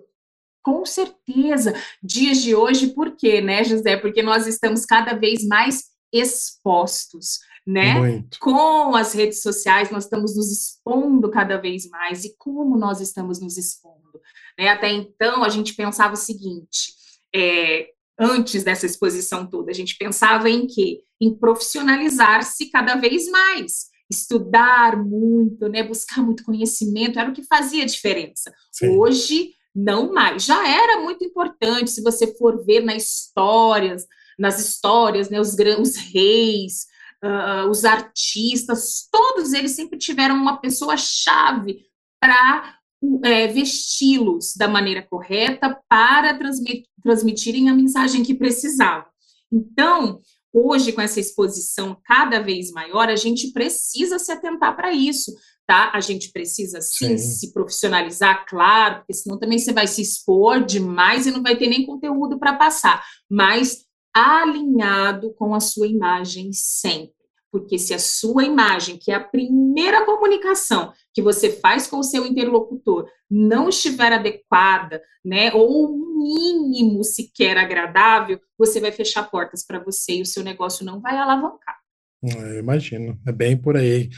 Com 0.63 0.85
certeza, 0.85 1.73
dias 2.01 2.41
de 2.41 2.55
hoje, 2.55 2.87
por 2.87 3.17
quê, 3.17 3.41
né, 3.41 3.63
José? 3.63 3.97
Porque 3.97 4.21
nós 4.21 4.47
estamos 4.47 4.85
cada 4.85 5.13
vez 5.13 5.45
mais 5.45 5.85
expostos, 6.13 7.39
né? 7.65 7.99
Muito. 7.99 8.39
Com 8.39 8.95
as 8.95 9.13
redes 9.13 9.41
sociais, 9.41 9.91
nós 9.91 10.05
estamos 10.05 10.35
nos 10.35 10.51
expondo 10.51 11.29
cada 11.29 11.57
vez 11.57 11.87
mais. 11.89 12.25
E 12.25 12.35
como 12.37 12.77
nós 12.77 12.99
estamos 13.01 13.39
nos 13.39 13.57
expondo? 13.57 14.21
Né? 14.57 14.69
Até 14.69 14.91
então, 14.91 15.43
a 15.43 15.49
gente 15.49 15.73
pensava 15.73 16.13
o 16.13 16.17
seguinte: 16.17 16.93
é, 17.33 17.89
antes 18.19 18.63
dessa 18.63 18.85
exposição 18.85 19.47
toda, 19.47 19.71
a 19.71 19.73
gente 19.73 19.97
pensava 19.97 20.49
em 20.49 20.67
quê? 20.67 21.01
Em 21.19 21.33
profissionalizar-se 21.33 22.69
cada 22.71 22.95
vez 22.95 23.29
mais, 23.29 23.89
estudar 24.09 24.97
muito, 24.97 25.69
né? 25.69 25.83
buscar 25.83 26.21
muito 26.21 26.43
conhecimento, 26.43 27.19
era 27.19 27.29
o 27.29 27.33
que 27.33 27.43
fazia 27.43 27.85
diferença. 27.85 28.51
Sim. 28.71 28.97
Hoje, 28.97 29.51
não 29.73 30.11
mais. 30.11 30.43
Já 30.43 30.67
era 30.67 30.99
muito 31.01 31.23
importante, 31.23 31.91
se 31.91 32.01
você 32.01 32.35
for 32.35 32.65
ver 32.65 32.81
nas 32.81 33.03
histórias, 33.03 34.05
nas 34.37 34.59
histórias, 34.59 35.29
né, 35.29 35.39
os, 35.39 35.55
os 35.79 35.95
reis, 35.95 36.87
uh, 37.23 37.69
os 37.69 37.85
artistas, 37.85 39.07
todos 39.11 39.53
eles 39.53 39.71
sempre 39.71 39.97
tiveram 39.97 40.35
uma 40.35 40.57
pessoa 40.57 40.97
chave 40.97 41.85
para 42.19 42.77
é, 43.23 43.47
vesti-los 43.47 44.53
da 44.55 44.67
maneira 44.67 45.01
correta 45.01 45.79
para 45.89 46.37
transmit, 46.37 46.87
transmitirem 47.01 47.69
a 47.69 47.73
mensagem 47.73 48.23
que 48.23 48.35
precisavam. 48.35 49.09
Então, 49.51 50.21
hoje, 50.53 50.91
com 50.91 51.01
essa 51.01 51.19
exposição 51.19 51.97
cada 52.05 52.39
vez 52.39 52.71
maior, 52.71 53.09
a 53.09 53.15
gente 53.15 53.51
precisa 53.51 54.19
se 54.19 54.31
atentar 54.31 54.75
para 54.75 54.93
isso, 54.93 55.33
tá? 55.65 55.91
A 55.93 55.99
gente 55.99 56.31
precisa, 56.31 56.79
sim, 56.79 57.17
sim, 57.17 57.17
se 57.17 57.53
profissionalizar, 57.53 58.45
claro, 58.47 58.97
porque 58.99 59.13
senão 59.13 59.39
também 59.39 59.57
você 59.57 59.73
vai 59.73 59.87
se 59.87 60.01
expor 60.01 60.63
demais 60.63 61.25
e 61.25 61.31
não 61.31 61.41
vai 61.41 61.57
ter 61.57 61.67
nem 61.67 61.85
conteúdo 61.85 62.37
para 62.37 62.53
passar, 62.53 63.03
mas 63.29 63.85
alinhado 64.13 65.33
com 65.33 65.53
a 65.53 65.59
sua 65.59 65.87
imagem 65.87 66.51
sempre. 66.53 67.13
Porque 67.51 67.77
se 67.77 67.93
a 67.93 67.99
sua 67.99 68.45
imagem, 68.45 68.97
que 68.97 69.11
é 69.11 69.15
a 69.15 69.23
primeira 69.23 70.05
comunicação 70.05 70.93
que 71.13 71.21
você 71.21 71.51
faz 71.51 71.85
com 71.85 71.97
o 71.97 72.03
seu 72.03 72.25
interlocutor, 72.25 73.07
não 73.29 73.67
estiver 73.67 74.13
adequada, 74.13 75.01
né, 75.23 75.51
ou 75.53 75.97
mínimo 75.97 77.03
sequer 77.03 77.57
agradável, 77.57 78.39
você 78.57 78.79
vai 78.79 78.91
fechar 78.91 79.29
portas 79.29 79.65
para 79.65 79.83
você 79.83 80.13
e 80.13 80.21
o 80.21 80.25
seu 80.25 80.43
negócio 80.43 80.85
não 80.85 81.01
vai 81.01 81.17
alavancar. 81.17 81.77
Eu 82.23 82.59
imagino, 82.59 83.19
é 83.27 83.31
bem 83.31 83.57
por 83.57 83.75
aí. 83.75 84.09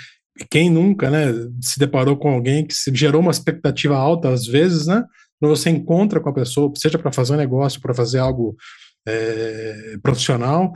Quem 0.50 0.70
nunca, 0.70 1.10
né, 1.10 1.28
se 1.62 1.80
deparou 1.80 2.18
com 2.18 2.30
alguém 2.30 2.66
que 2.66 2.74
gerou 2.94 3.22
uma 3.22 3.32
expectativa 3.32 3.96
alta 3.96 4.30
às 4.30 4.46
vezes, 4.46 4.88
né? 4.88 5.06
Quando 5.40 5.56
você 5.56 5.70
encontra 5.70 6.20
com 6.20 6.30
a 6.30 6.34
pessoa, 6.34 6.72
seja 6.76 6.98
para 6.98 7.12
fazer 7.12 7.34
um 7.34 7.38
negócio, 7.38 7.82
para 7.82 7.94
fazer 7.94 8.20
algo 8.20 8.56
é, 9.08 9.98
profissional, 10.02 10.74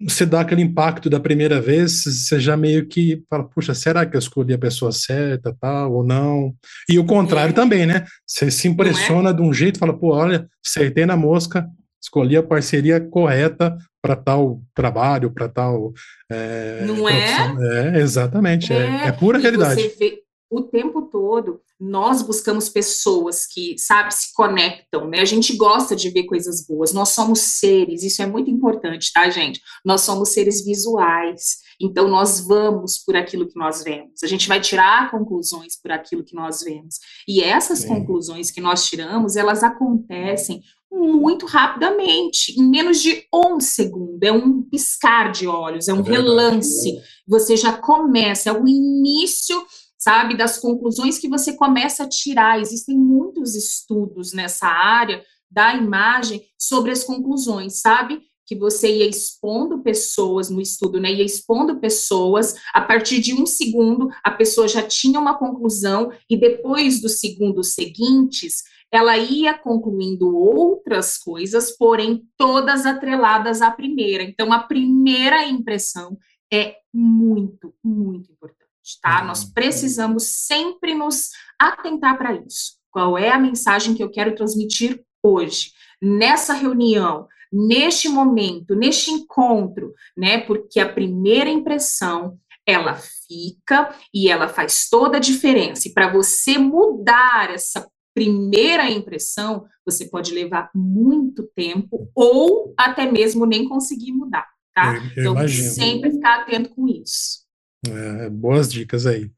você 0.00 0.24
dá 0.24 0.40
aquele 0.40 0.62
impacto 0.62 1.10
da 1.10 1.18
primeira 1.18 1.60
vez, 1.60 2.04
você 2.04 2.38
já 2.38 2.56
meio 2.56 2.86
que 2.86 3.22
fala, 3.28 3.44
puxa, 3.44 3.74
será 3.74 4.04
que 4.06 4.16
eu 4.16 4.18
escolhi 4.18 4.54
a 4.54 4.58
pessoa 4.58 4.92
certa, 4.92 5.56
tal, 5.58 5.92
ou 5.92 6.04
não? 6.04 6.54
E 6.88 6.98
o 6.98 7.04
contrário 7.04 7.52
é. 7.52 7.54
também, 7.54 7.86
né? 7.86 8.04
Você 8.26 8.50
se 8.50 8.68
impressiona 8.68 9.30
é? 9.30 9.32
de 9.32 9.42
um 9.42 9.52
jeito, 9.52 9.78
fala, 9.78 9.96
pô, 9.96 10.14
olha, 10.14 10.46
acertei 10.64 11.06
na 11.06 11.16
mosca, 11.16 11.66
escolhi 12.00 12.36
a 12.36 12.42
parceria 12.42 13.00
correta 13.00 13.76
para 14.02 14.14
tal 14.14 14.60
trabalho, 14.74 15.30
para 15.30 15.48
tal. 15.48 15.92
É, 16.30 16.84
não 16.86 17.08
é? 17.08 17.94
É, 17.94 18.00
exatamente, 18.00 18.72
é, 18.72 18.76
é, 18.76 19.08
é 19.08 19.12
pura 19.12 19.38
realidade. 19.38 19.80
Você 19.80 19.96
vê 19.98 20.23
o 20.56 20.62
tempo 20.62 21.02
todo 21.02 21.60
nós 21.78 22.22
buscamos 22.22 22.68
pessoas 22.68 23.46
que, 23.46 23.76
sabe, 23.78 24.14
se 24.14 24.32
conectam, 24.32 25.08
né? 25.08 25.20
A 25.20 25.24
gente 25.24 25.56
gosta 25.56 25.94
de 25.96 26.08
ver 26.08 26.24
coisas 26.24 26.64
boas. 26.66 26.92
Nós 26.92 27.10
somos 27.10 27.40
seres, 27.40 28.02
isso 28.02 28.22
é 28.22 28.26
muito 28.26 28.50
importante, 28.50 29.12
tá, 29.12 29.28
gente? 29.28 29.60
Nós 29.84 30.02
somos 30.02 30.30
seres 30.30 30.64
visuais. 30.64 31.58
Então 31.80 32.08
nós 32.08 32.40
vamos 32.40 32.98
por 32.98 33.16
aquilo 33.16 33.48
que 33.48 33.58
nós 33.58 33.82
vemos. 33.82 34.22
A 34.22 34.26
gente 34.26 34.46
vai 34.46 34.60
tirar 34.60 35.10
conclusões 35.10 35.78
por 35.80 35.90
aquilo 35.90 36.24
que 36.24 36.34
nós 36.34 36.62
vemos. 36.62 36.96
E 37.26 37.42
essas 37.42 37.84
conclusões 37.84 38.50
que 38.50 38.60
nós 38.60 38.86
tiramos, 38.86 39.34
elas 39.34 39.62
acontecem 39.62 40.62
muito 40.94 41.44
rapidamente, 41.44 42.58
em 42.58 42.70
menos 42.70 43.02
de 43.02 43.26
um 43.34 43.58
segundo, 43.58 44.22
é 44.22 44.30
um 44.30 44.62
piscar 44.62 45.32
de 45.32 45.46
olhos, 45.46 45.88
é 45.88 45.92
um 45.92 46.00
é 46.00 46.10
relance. 46.10 46.96
Você 47.26 47.56
já 47.56 47.72
começa, 47.72 48.50
é 48.50 48.52
o 48.52 48.66
início 48.66 49.60
sabe? 50.04 50.36
Das 50.36 50.58
conclusões 50.58 51.18
que 51.18 51.28
você 51.28 51.54
começa 51.54 52.04
a 52.04 52.08
tirar. 52.08 52.60
Existem 52.60 52.96
muitos 52.98 53.54
estudos 53.54 54.34
nessa 54.34 54.66
área 54.66 55.24
da 55.50 55.74
imagem 55.74 56.42
sobre 56.58 56.90
as 56.90 57.02
conclusões, 57.02 57.80
sabe? 57.80 58.20
Que 58.46 58.54
você 58.54 58.98
ia 58.98 59.08
expondo 59.08 59.82
pessoas 59.82 60.50
no 60.50 60.60
estudo, 60.60 61.00
né? 61.00 61.10
Ia 61.10 61.24
expondo 61.24 61.80
pessoas, 61.80 62.54
a 62.74 62.82
partir 62.82 63.20
de 63.20 63.32
um 63.32 63.46
segundo, 63.46 64.10
a 64.22 64.30
pessoa 64.30 64.68
já 64.68 64.82
tinha 64.82 65.18
uma 65.18 65.38
conclusão, 65.38 66.12
e 66.28 66.36
depois 66.36 67.00
dos 67.00 67.18
segundos 67.18 67.72
seguintes, 67.72 68.62
ela 68.92 69.16
ia 69.16 69.56
concluindo 69.56 70.36
outras 70.36 71.16
coisas, 71.16 71.74
porém 71.74 72.24
todas 72.36 72.84
atreladas 72.84 73.62
à 73.62 73.70
primeira. 73.70 74.22
Então, 74.22 74.52
a 74.52 74.58
primeira 74.58 75.46
impressão 75.46 76.18
é 76.52 76.76
muito, 76.92 77.74
muito 77.82 78.30
importante 78.30 78.63
tá? 79.02 79.20
Uhum. 79.20 79.28
Nós 79.28 79.44
precisamos 79.44 80.24
sempre 80.24 80.94
nos 80.94 81.30
atentar 81.58 82.16
para 82.18 82.34
isso. 82.34 82.74
Qual 82.90 83.18
é 83.18 83.30
a 83.30 83.38
mensagem 83.38 83.94
que 83.94 84.02
eu 84.02 84.10
quero 84.10 84.34
transmitir 84.34 85.02
hoje, 85.22 85.72
nessa 86.00 86.52
reunião, 86.52 87.26
neste 87.52 88.08
momento, 88.08 88.74
neste 88.74 89.10
encontro, 89.10 89.94
né? 90.16 90.38
Porque 90.38 90.80
a 90.80 90.92
primeira 90.92 91.48
impressão 91.48 92.38
ela 92.66 92.94
fica 92.94 93.94
e 94.12 94.28
ela 94.28 94.48
faz 94.48 94.88
toda 94.88 95.18
a 95.18 95.20
diferença. 95.20 95.88
E 95.88 95.92
para 95.92 96.10
você 96.10 96.58
mudar 96.58 97.50
essa 97.52 97.88
primeira 98.14 98.90
impressão, 98.90 99.66
você 99.84 100.06
pode 100.06 100.32
levar 100.32 100.70
muito 100.74 101.48
tempo 101.54 102.08
ou 102.14 102.72
até 102.76 103.10
mesmo 103.10 103.44
nem 103.44 103.68
conseguir 103.68 104.12
mudar. 104.12 104.46
tá? 104.74 104.94
Eu, 104.94 105.02
eu 105.02 105.10
então, 105.10 105.32
imagino. 105.34 105.70
sempre 105.70 106.12
ficar 106.12 106.40
atento 106.40 106.70
com 106.70 106.88
isso. 106.88 107.43
É, 107.86 108.30
boas 108.30 108.72
dicas 108.72 109.04
aí. 109.06 109.30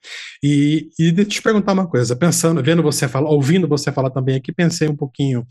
E, 0.43 0.91
e 0.99 1.11
deixa 1.11 1.29
eu 1.29 1.33
te 1.35 1.43
perguntar 1.43 1.73
uma 1.73 1.88
coisa, 1.88 2.15
pensando, 2.15 2.62
vendo 2.62 2.83
você 2.83 3.09
falar, 3.09 3.31
ouvindo 3.31 3.67
você 3.67 3.91
falar 3.91 4.11
também 4.11 4.37
aqui, 4.37 4.53
pensei 4.53 4.88
um 4.88 4.97
pouquinho. 4.97 5.47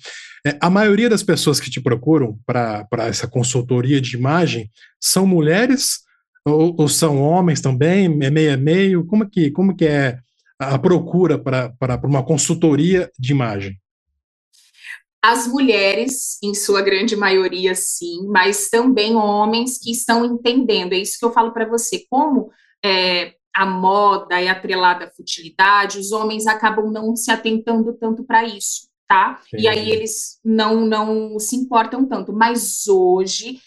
É, 0.45 0.57
a 0.61 0.69
maioria 0.69 1.09
das 1.09 1.23
pessoas 1.23 1.59
que 1.59 1.69
te 1.69 1.81
procuram 1.81 2.39
para 2.45 2.87
essa 2.99 3.27
consultoria 3.27 3.99
de 3.99 4.15
imagem 4.15 4.69
são 4.99 5.27
mulheres 5.27 6.05
ou, 6.45 6.75
ou, 6.77 6.87
são 6.87 7.21
homens 7.21 7.59
também? 7.59 8.05
É 8.23 8.29
meio 8.29 8.53
a 8.53 8.57
meio? 8.57 9.05
Como 9.05 9.27
que, 9.27 9.49
como 9.51 9.75
que 9.75 9.85
é 9.85 10.19
a 10.59 10.77
procura 10.77 11.37
para 11.39 12.01
uma 12.03 12.23
consultoria 12.23 13.11
de 13.17 13.31
imagem? 13.31 13.75
As 15.21 15.47
mulheres, 15.47 16.37
em 16.43 16.53
sua 16.53 16.83
grande 16.83 17.15
maioria, 17.15 17.73
sim, 17.73 18.27
mas 18.27 18.69
também 18.69 19.15
homens 19.15 19.79
que 19.79 19.91
estão 19.91 20.23
entendendo. 20.23 20.93
É 20.93 20.97
isso 20.97 21.17
que 21.17 21.25
eu 21.25 21.33
falo 21.33 21.51
para 21.51 21.67
você. 21.67 22.05
Como 22.07 22.51
é, 22.85 23.35
a 23.53 23.65
moda 23.65 24.39
é 24.39 24.47
atrelada 24.47 25.05
à 25.05 25.11
futilidade, 25.11 25.99
os 25.99 26.11
homens 26.11 26.45
acabam 26.45 26.91
não 26.91 27.15
se 27.15 27.31
atentando 27.31 27.93
tanto 27.93 28.23
para 28.23 28.43
isso, 28.43 28.87
tá? 29.07 29.41
Sim. 29.49 29.57
E 29.57 29.67
aí 29.67 29.89
eles 29.91 30.39
não, 30.43 30.85
não 30.85 31.39
se 31.39 31.55
importam 31.55 32.05
tanto. 32.05 32.31
Mas 32.31 32.87
hoje 32.87 33.59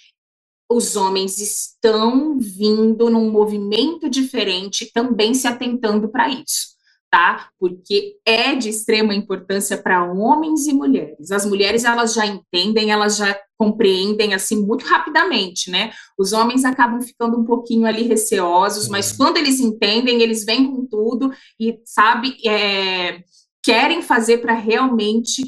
os 0.70 0.96
homens 0.96 1.38
estão 1.38 2.38
vindo 2.38 3.08
num 3.08 3.30
movimento 3.30 4.08
diferente, 4.08 4.92
também 4.92 5.34
se 5.34 5.46
atentando 5.46 6.08
para 6.08 6.28
isso 6.28 6.77
tá? 7.10 7.48
Porque 7.58 8.16
é 8.24 8.54
de 8.54 8.68
extrema 8.68 9.14
importância 9.14 9.76
para 9.76 10.04
homens 10.04 10.66
e 10.66 10.72
mulheres. 10.72 11.30
As 11.30 11.46
mulheres 11.46 11.84
elas 11.84 12.12
já 12.12 12.26
entendem, 12.26 12.90
elas 12.90 13.16
já 13.16 13.38
compreendem 13.56 14.34
assim 14.34 14.64
muito 14.64 14.84
rapidamente, 14.84 15.70
né? 15.70 15.90
Os 16.18 16.32
homens 16.32 16.64
acabam 16.64 17.00
ficando 17.00 17.38
um 17.38 17.44
pouquinho 17.44 17.86
ali 17.86 18.02
receosos, 18.02 18.88
mas 18.88 19.12
quando 19.12 19.38
eles 19.38 19.58
entendem, 19.58 20.22
eles 20.22 20.44
vêm 20.44 20.70
com 20.70 20.86
tudo 20.86 21.32
e 21.58 21.78
sabe 21.84 22.36
é, 22.46 23.20
querem 23.64 24.02
fazer 24.02 24.38
para 24.38 24.54
realmente 24.54 25.42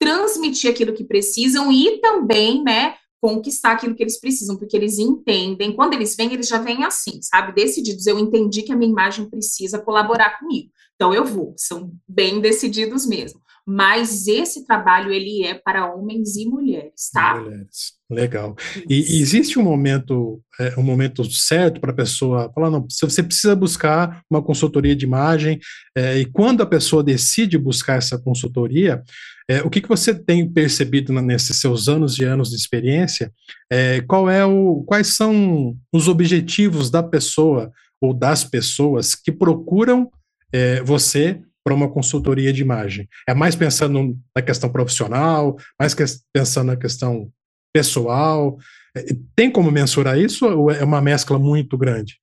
transmitir 0.00 0.70
aquilo 0.70 0.94
que 0.94 1.04
precisam 1.04 1.72
e 1.72 2.00
também, 2.00 2.62
né? 2.62 2.94
Conquistar 3.20 3.72
aquilo 3.72 3.94
que 3.94 4.02
eles 4.02 4.20
precisam, 4.20 4.56
porque 4.56 4.76
eles 4.76 4.98
entendem, 4.98 5.74
quando 5.74 5.94
eles 5.94 6.14
vêm, 6.14 6.32
eles 6.32 6.48
já 6.48 6.58
vêm 6.58 6.84
assim, 6.84 7.20
sabe, 7.20 7.52
decididos, 7.52 8.06
eu 8.06 8.18
entendi 8.18 8.62
que 8.62 8.72
a 8.72 8.76
minha 8.76 8.90
imagem 8.90 9.28
precisa 9.28 9.80
colaborar 9.80 10.38
comigo. 10.38 10.70
Então 10.94 11.12
eu 11.12 11.24
vou, 11.24 11.54
são 11.56 11.92
bem 12.08 12.40
decididos 12.40 13.06
mesmo. 13.06 13.40
Mas 13.66 14.26
esse 14.26 14.64
trabalho 14.64 15.12
ele 15.12 15.44
é 15.44 15.54
para 15.54 15.92
homens 15.92 16.36
e 16.36 16.46
mulheres, 16.46 17.10
tá? 17.12 17.38
Mulheres. 17.38 17.97
Legal. 18.10 18.56
E, 18.88 19.18
e 19.18 19.20
existe 19.20 19.58
um 19.58 19.62
momento, 19.62 20.40
é, 20.58 20.74
um 20.78 20.82
momento 20.82 21.22
certo 21.30 21.78
para 21.78 21.90
a 21.90 21.94
pessoa 21.94 22.50
falar, 22.54 22.70
não, 22.70 22.86
você 22.88 23.22
precisa 23.22 23.54
buscar 23.54 24.22
uma 24.30 24.42
consultoria 24.42 24.96
de 24.96 25.04
imagem, 25.04 25.60
é, 25.94 26.18
e 26.18 26.24
quando 26.24 26.62
a 26.62 26.66
pessoa 26.66 27.04
decide 27.04 27.58
buscar 27.58 27.98
essa 27.98 28.18
consultoria, 28.18 29.02
é, 29.50 29.62
o 29.62 29.68
que, 29.68 29.82
que 29.82 29.88
você 29.88 30.14
tem 30.14 30.48
percebido 30.48 31.12
nesses 31.12 31.58
seus 31.58 31.86
anos 31.86 32.18
e 32.18 32.24
anos 32.24 32.48
de 32.50 32.56
experiência? 32.56 33.30
É, 33.70 34.00
qual 34.02 34.28
é 34.28 34.44
o, 34.44 34.84
quais 34.86 35.08
são 35.16 35.76
os 35.92 36.08
objetivos 36.08 36.90
da 36.90 37.02
pessoa 37.02 37.70
ou 38.00 38.14
das 38.14 38.42
pessoas 38.42 39.14
que 39.14 39.32
procuram 39.32 40.10
é, 40.52 40.82
você 40.82 41.40
para 41.64 41.74
uma 41.74 41.90
consultoria 41.90 42.52
de 42.52 42.62
imagem? 42.62 43.06
É 43.26 43.34
mais 43.34 43.54
pensando 43.54 44.18
na 44.34 44.42
questão 44.42 44.70
profissional, 44.70 45.56
mais 45.78 45.92
que, 45.94 46.04
pensando 46.32 46.68
na 46.68 46.76
questão 46.76 47.30
pessoal? 47.72 48.58
É, 48.96 49.04
tem 49.34 49.50
como 49.50 49.70
mensurar 49.70 50.18
isso 50.18 50.46
ou 50.46 50.70
é 50.70 50.82
uma 50.84 51.00
mescla 51.00 51.38
muito 51.38 51.76
grande? 51.76 52.20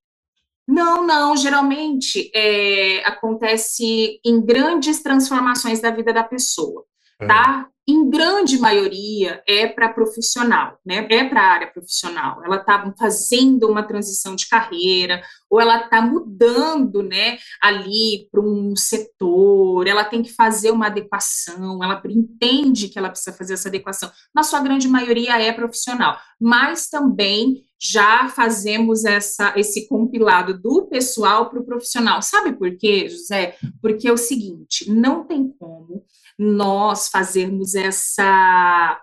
Não, 0.68 1.06
não. 1.06 1.38
Geralmente 1.38 2.32
é, 2.34 3.06
acontece 3.06 4.20
em 4.26 4.44
grandes 4.44 5.02
transformações 5.02 5.80
da 5.80 5.92
vida 5.92 6.12
da 6.12 6.24
pessoa, 6.24 6.84
é. 7.20 7.28
tá? 7.28 7.68
Em 7.88 8.10
grande 8.10 8.58
maioria, 8.58 9.44
é 9.48 9.68
para 9.68 9.94
profissional, 9.94 10.80
né? 10.84 11.06
É 11.10 11.24
para 11.30 11.42
a 11.42 11.54
área 11.54 11.68
profissional. 11.68 12.44
Ela 12.44 12.58
está 12.58 12.92
fazendo 12.98 13.70
uma 13.70 13.84
transição 13.84 14.36
de 14.36 14.50
carreira, 14.50 15.22
ou 15.50 15.62
ela 15.62 15.86
está 15.86 16.02
mudando, 16.02 17.04
né, 17.04 17.38
ali 17.62 18.28
para 18.32 18.42
um 18.42 18.76
setor, 18.76 19.88
ela 19.88 20.04
tem 20.04 20.22
que 20.22 20.34
fazer 20.34 20.72
uma 20.72 20.88
adequação, 20.88 21.84
ela 21.84 22.02
entende 22.10 22.90
que 22.90 22.98
ela 22.98 23.10
precisa 23.10 23.36
fazer 23.36 23.54
essa 23.54 23.70
adequação. 23.70 24.12
Na 24.34 24.44
sua 24.44 24.60
grande 24.60 24.88
maioria 24.88 25.40
é 25.40 25.52
profissional, 25.54 26.18
mas 26.40 26.88
também 26.88 27.64
já 27.80 28.28
fazemos 28.30 29.06
essa, 29.06 29.54
esse 29.56 29.88
compilado 29.88 30.60
do 30.60 30.88
pessoal 30.88 31.50
para 31.50 31.60
o 31.60 31.66
profissional. 31.66 32.22
Sabe 32.22 32.54
por 32.54 32.76
quê, 32.78 33.08
José? 33.08 33.58
Porque 33.82 34.08
é 34.08 34.12
o 34.12 34.18
seguinte: 34.18 34.90
não 34.92 35.26
tem 35.26 35.50
como 35.60 36.04
nós 36.38 37.08
fazermos 37.08 37.76
essa 37.76 39.02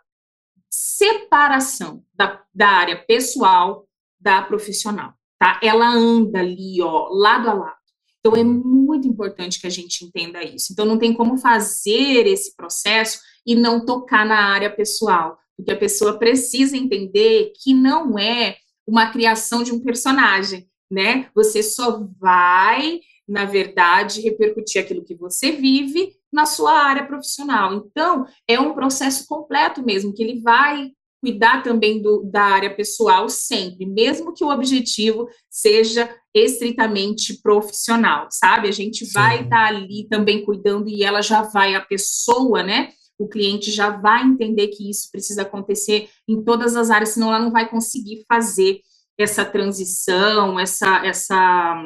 separação 0.70 2.04
da, 2.14 2.42
da 2.54 2.68
área 2.68 3.04
pessoal 3.04 3.86
da 4.20 4.42
profissional, 4.42 5.14
tá? 5.38 5.60
Ela 5.62 5.88
anda 5.88 6.38
ali, 6.38 6.80
ó, 6.80 7.08
lado 7.10 7.50
a 7.50 7.54
lado. 7.54 7.82
Então, 8.20 8.36
é 8.36 8.44
muito 8.44 9.08
importante 9.08 9.60
que 9.60 9.66
a 9.66 9.70
gente 9.70 10.04
entenda 10.04 10.44
isso. 10.44 10.72
Então, 10.72 10.86
não 10.86 10.96
tem 10.96 11.12
como 11.12 11.36
fazer 11.36 12.26
esse 12.26 12.54
processo 12.54 13.20
e 13.44 13.56
não 13.56 13.84
tocar 13.84 14.24
na 14.24 14.52
área 14.52 14.70
pessoal, 14.70 15.36
porque 15.56 15.72
a 15.72 15.76
pessoa 15.76 16.18
precisa 16.18 16.76
entender 16.76 17.52
que 17.60 17.74
não 17.74 18.16
é 18.16 18.56
uma 18.86 19.10
criação 19.10 19.64
de 19.64 19.72
um 19.72 19.80
personagem, 19.80 20.68
né? 20.90 21.30
Você 21.34 21.62
só 21.62 22.06
vai, 22.20 23.00
na 23.26 23.44
verdade, 23.44 24.20
repercutir 24.20 24.80
aquilo 24.80 25.04
que 25.04 25.16
você 25.16 25.50
vive 25.50 26.14
na 26.32 26.46
sua 26.46 26.72
área 26.72 27.06
profissional. 27.06 27.74
Então, 27.74 28.24
é 28.48 28.58
um 28.58 28.74
processo 28.74 29.26
completo 29.26 29.84
mesmo, 29.84 30.14
que 30.14 30.22
ele 30.22 30.40
vai 30.40 30.90
cuidar 31.22 31.62
também 31.62 32.02
do, 32.02 32.24
da 32.24 32.42
área 32.42 32.74
pessoal 32.74 33.28
sempre, 33.28 33.86
mesmo 33.86 34.34
que 34.34 34.42
o 34.42 34.50
objetivo 34.50 35.28
seja 35.48 36.12
estritamente 36.34 37.40
profissional, 37.40 38.26
sabe? 38.28 38.68
A 38.68 38.72
gente 38.72 39.06
Sim. 39.06 39.12
vai 39.12 39.42
estar 39.44 39.50
tá 39.50 39.66
ali 39.68 40.08
também 40.08 40.44
cuidando 40.44 40.88
e 40.88 41.04
ela 41.04 41.22
já 41.22 41.42
vai, 41.42 41.76
a 41.76 41.80
pessoa, 41.80 42.64
né? 42.64 42.90
O 43.16 43.28
cliente 43.28 43.70
já 43.70 43.90
vai 43.90 44.24
entender 44.24 44.68
que 44.68 44.90
isso 44.90 45.08
precisa 45.12 45.42
acontecer 45.42 46.08
em 46.28 46.42
todas 46.42 46.74
as 46.74 46.90
áreas, 46.90 47.10
senão 47.10 47.28
ela 47.28 47.38
não 47.38 47.52
vai 47.52 47.70
conseguir 47.70 48.24
fazer 48.26 48.80
essa 49.16 49.44
transição, 49.44 50.58
essa, 50.58 51.06
essa 51.06 51.84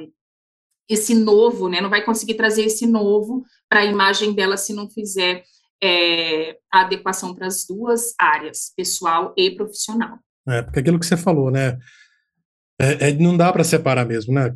esse 0.88 1.14
novo, 1.14 1.68
né? 1.68 1.80
Não 1.80 1.90
vai 1.90 2.04
conseguir 2.04 2.34
trazer 2.34 2.64
esse 2.64 2.86
novo 2.86 3.44
para 3.68 3.80
a 3.80 3.84
imagem 3.86 4.32
dela 4.32 4.56
se 4.56 4.72
não 4.72 4.88
fizer 4.88 5.42
é, 5.82 6.56
a 6.72 6.80
adequação 6.80 7.34
para 7.34 7.46
as 7.46 7.64
duas 7.66 8.14
áreas, 8.18 8.72
pessoal 8.76 9.34
e 9.36 9.50
profissional. 9.50 10.18
É, 10.48 10.62
porque 10.62 10.80
aquilo 10.80 10.98
que 10.98 11.06
você 11.06 11.16
falou, 11.16 11.50
né? 11.50 11.78
É, 12.78 13.08
é, 13.08 13.12
não 13.12 13.34
dá 13.34 13.50
para 13.50 13.64
separar 13.64 14.04
mesmo, 14.04 14.34
né? 14.34 14.52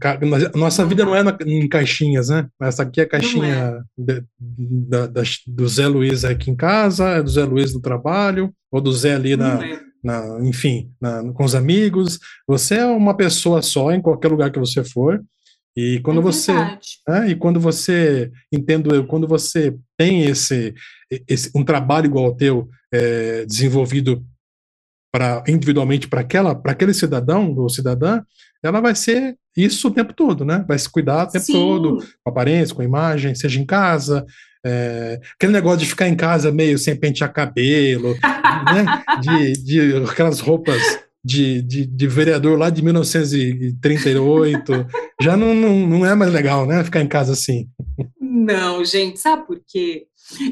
Nossa 0.54 0.84
vida 0.84 1.04
não 1.06 1.16
é 1.16 1.22
na, 1.22 1.36
em 1.46 1.66
caixinhas, 1.66 2.28
né? 2.28 2.46
Essa 2.60 2.82
aqui 2.82 3.00
é 3.00 3.04
a 3.04 3.08
caixinha 3.08 3.46
é. 3.48 3.80
de, 3.96 4.24
da, 4.38 5.06
da, 5.06 5.22
do 5.46 5.66
Zé 5.66 5.86
Luiz 5.88 6.22
aqui 6.24 6.50
em 6.50 6.56
casa, 6.56 7.08
é 7.08 7.22
do 7.22 7.30
Zé 7.30 7.44
Luiz 7.44 7.72
no 7.72 7.80
trabalho, 7.80 8.52
ou 8.70 8.80
do 8.80 8.92
Zé 8.92 9.14
ali 9.14 9.36
na, 9.36 9.66
é. 9.66 9.80
na 10.04 10.38
enfim, 10.42 10.92
na, 11.00 11.32
com 11.32 11.44
os 11.44 11.54
amigos. 11.54 12.18
Você 12.46 12.74
é 12.74 12.84
uma 12.84 13.16
pessoa 13.16 13.62
só 13.62 13.90
em 13.90 14.02
qualquer 14.02 14.28
lugar 14.28 14.50
que 14.52 14.58
você 14.58 14.84
for. 14.84 15.18
E 15.76 16.00
quando 16.00 16.20
é 16.20 16.22
você, 16.22 16.52
né, 17.08 17.30
e 17.30 17.36
quando 17.36 17.60
você 17.60 18.30
entendo 18.52 18.94
eu, 18.94 19.06
quando 19.06 19.26
você 19.26 19.76
tem 19.96 20.22
esse, 20.22 20.74
esse 21.28 21.50
um 21.54 21.64
trabalho 21.64 22.06
igual 22.06 22.26
ao 22.26 22.34
teu 22.34 22.68
é, 22.92 23.44
desenvolvido 23.46 24.24
para 25.12 25.42
individualmente 25.48 26.08
para 26.08 26.20
aquela 26.20 26.54
para 26.54 26.72
aquele 26.72 26.94
cidadão 26.94 27.54
ou 27.56 27.68
cidadã, 27.68 28.22
ela 28.62 28.80
vai 28.80 28.94
ser 28.94 29.36
isso 29.56 29.88
o 29.88 29.90
tempo 29.90 30.12
todo, 30.12 30.44
né? 30.44 30.64
Vai 30.66 30.78
se 30.78 30.88
cuidar 30.88 31.24
o 31.24 31.30
tempo 31.30 31.44
Sim. 31.44 31.52
todo, 31.52 31.98
com 31.98 32.30
aparência, 32.30 32.74
com 32.74 32.82
imagem, 32.82 33.34
seja 33.34 33.60
em 33.60 33.66
casa, 33.66 34.24
é, 34.64 35.20
aquele 35.34 35.52
negócio 35.52 35.78
de 35.80 35.86
ficar 35.86 36.08
em 36.08 36.16
casa 36.16 36.52
meio 36.52 36.78
sem 36.78 36.94
pentear 36.94 37.32
cabelo, 37.32 38.16
né? 38.72 39.02
De, 39.20 39.52
de 39.64 39.96
aquelas 40.10 40.40
roupas 40.40 40.82
de, 41.24 41.62
de, 41.62 41.86
de, 41.86 42.06
vereador 42.06 42.58
lá 42.58 42.70
de 42.70 42.82
1938. 42.82 44.86
já 45.20 45.36
não, 45.36 45.54
não, 45.54 45.86
não 45.86 46.06
é 46.06 46.14
mais 46.14 46.32
legal, 46.32 46.66
né? 46.66 46.82
Ficar 46.82 47.02
em 47.02 47.08
casa 47.08 47.32
assim. 47.32 47.68
Não, 48.20 48.84
gente, 48.84 49.18
sabe 49.18 49.46
por 49.46 49.60
quê? 49.66 50.06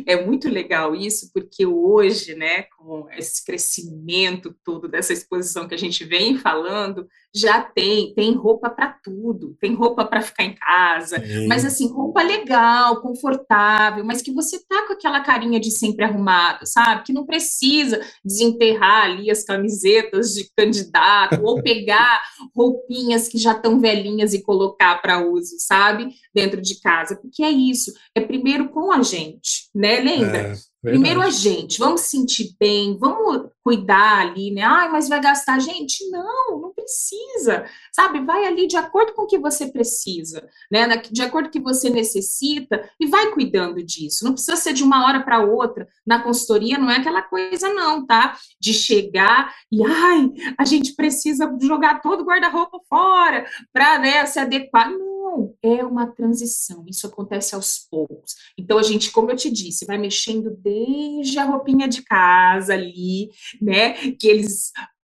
É 0.07 0.25
muito 0.25 0.49
legal 0.49 0.95
isso, 0.95 1.31
porque 1.33 1.65
hoje, 1.65 2.35
né, 2.35 2.65
com 2.79 3.09
esse 3.11 3.45
crescimento 3.45 4.55
todo 4.65 4.89
dessa 4.89 5.13
exposição 5.13 5.67
que 5.67 5.75
a 5.75 5.79
gente 5.79 6.05
vem 6.05 6.39
falando, 6.39 7.09
já 7.35 7.61
tem, 7.61 8.15
tem 8.15 8.35
roupa 8.35 8.71
para 8.71 8.97
tudo, 9.03 9.57
tem 9.61 9.75
roupa 9.75 10.05
para 10.05 10.23
ficar 10.23 10.45
em 10.45 10.55
casa, 10.55 11.19
Sim. 11.21 11.49
mas 11.49 11.65
assim, 11.65 11.91
roupa 11.93 12.23
legal, 12.23 13.03
confortável, 13.03 14.05
mas 14.05 14.23
que 14.23 14.33
você 14.33 14.61
tá 14.65 14.87
com 14.87 14.93
aquela 14.93 15.21
carinha 15.21 15.59
de 15.59 15.73
sempre 15.73 16.05
arrumado, 16.05 16.67
sabe? 16.67 17.03
Que 17.03 17.13
não 17.13 17.27
precisa 17.27 18.01
desenterrar 18.25 19.07
ali 19.07 19.29
as 19.29 19.43
camisetas 19.43 20.35
de 20.35 20.49
candidato 20.57 21.43
ou 21.43 21.61
pegar 21.61 22.23
roupinhas 22.55 23.27
que 23.27 23.39
já 23.39 23.53
estão 23.53 23.81
velhinhas 23.81 24.33
e 24.33 24.43
colocar 24.43 25.03
para 25.03 25.27
uso, 25.27 25.57
sabe? 25.59 26.15
Dentro 26.33 26.63
de 26.63 26.81
casa, 26.81 27.17
porque 27.17 27.43
é 27.43 27.51
isso, 27.51 27.93
é 28.15 28.21
primeiro 28.21 28.69
com 28.69 28.93
a 28.93 29.03
gente, 29.03 29.69
né? 29.75 29.99
Lembra? 29.99 30.39
É. 30.39 30.68
Verdade. 30.83 31.03
Primeiro 31.03 31.21
a 31.23 31.31
gente, 31.31 31.79
vamos 31.79 32.03
se 32.03 32.11
sentir 32.11 32.55
bem, 32.59 32.97
vamos 32.97 33.51
cuidar 33.69 34.21
ali, 34.21 34.51
né? 34.51 34.63
Ai, 34.63 34.89
mas 34.89 35.11
vai 35.11 35.21
gastar. 35.21 35.61
Gente, 35.61 36.09
não, 36.09 36.59
não 36.59 36.73
precisa, 36.73 37.67
sabe? 37.93 38.25
Vai 38.25 38.47
ali 38.47 38.67
de 38.67 38.79
acordo 38.79 39.13
com 39.13 39.25
o 39.25 39.27
que 39.27 39.39
você 39.39 39.67
precisa, 39.67 40.49
né? 40.73 40.87
De 40.97 41.21
acordo 41.21 41.51
com 41.51 41.51
o 41.51 41.53
que 41.53 41.61
você 41.61 41.91
necessita 41.91 42.89
e 42.99 43.07
vai 43.07 43.31
cuidando 43.33 43.83
disso. 43.83 44.25
Não 44.25 44.33
precisa 44.33 44.57
ser 44.57 44.73
de 44.73 44.83
uma 44.83 45.05
hora 45.05 45.23
para 45.23 45.45
outra. 45.45 45.87
Na 46.07 46.23
consultoria 46.23 46.79
não 46.79 46.91
é 46.91 46.97
aquela 46.97 47.21
coisa, 47.21 47.69
não, 47.75 48.07
tá? 48.07 48.39
De 48.59 48.73
chegar 48.73 49.55
e, 49.71 49.85
ai, 49.85 50.31
a 50.57 50.65
gente 50.65 50.95
precisa 50.95 51.55
jogar 51.61 52.01
todo 52.01 52.23
o 52.23 52.25
guarda-roupa 52.25 52.79
fora 52.89 53.45
para 53.71 53.99
né, 53.99 54.25
se 54.25 54.39
adequar. 54.39 54.91
Não 54.91 55.55
é 55.63 55.85
uma 55.85 56.07
transição, 56.07 56.85
isso 56.89 57.07
acontece 57.07 57.55
aos 57.55 57.87
poucos. 57.91 58.35
Então, 58.57 58.79
a 58.79 58.83
gente, 58.83 59.11
como 59.11 59.31
eu 59.31 59.37
te 59.37 59.51
disse, 59.51 59.85
vai 59.85 59.99
mexendo 59.99 60.51
desde 60.57 61.39
a 61.39 61.45
roupinha 61.45 61.87
de 61.87 62.03
casa 62.03 62.73
ali, 62.73 63.31
né? 63.61 64.13
Que 64.13 64.29
eles 64.29 64.73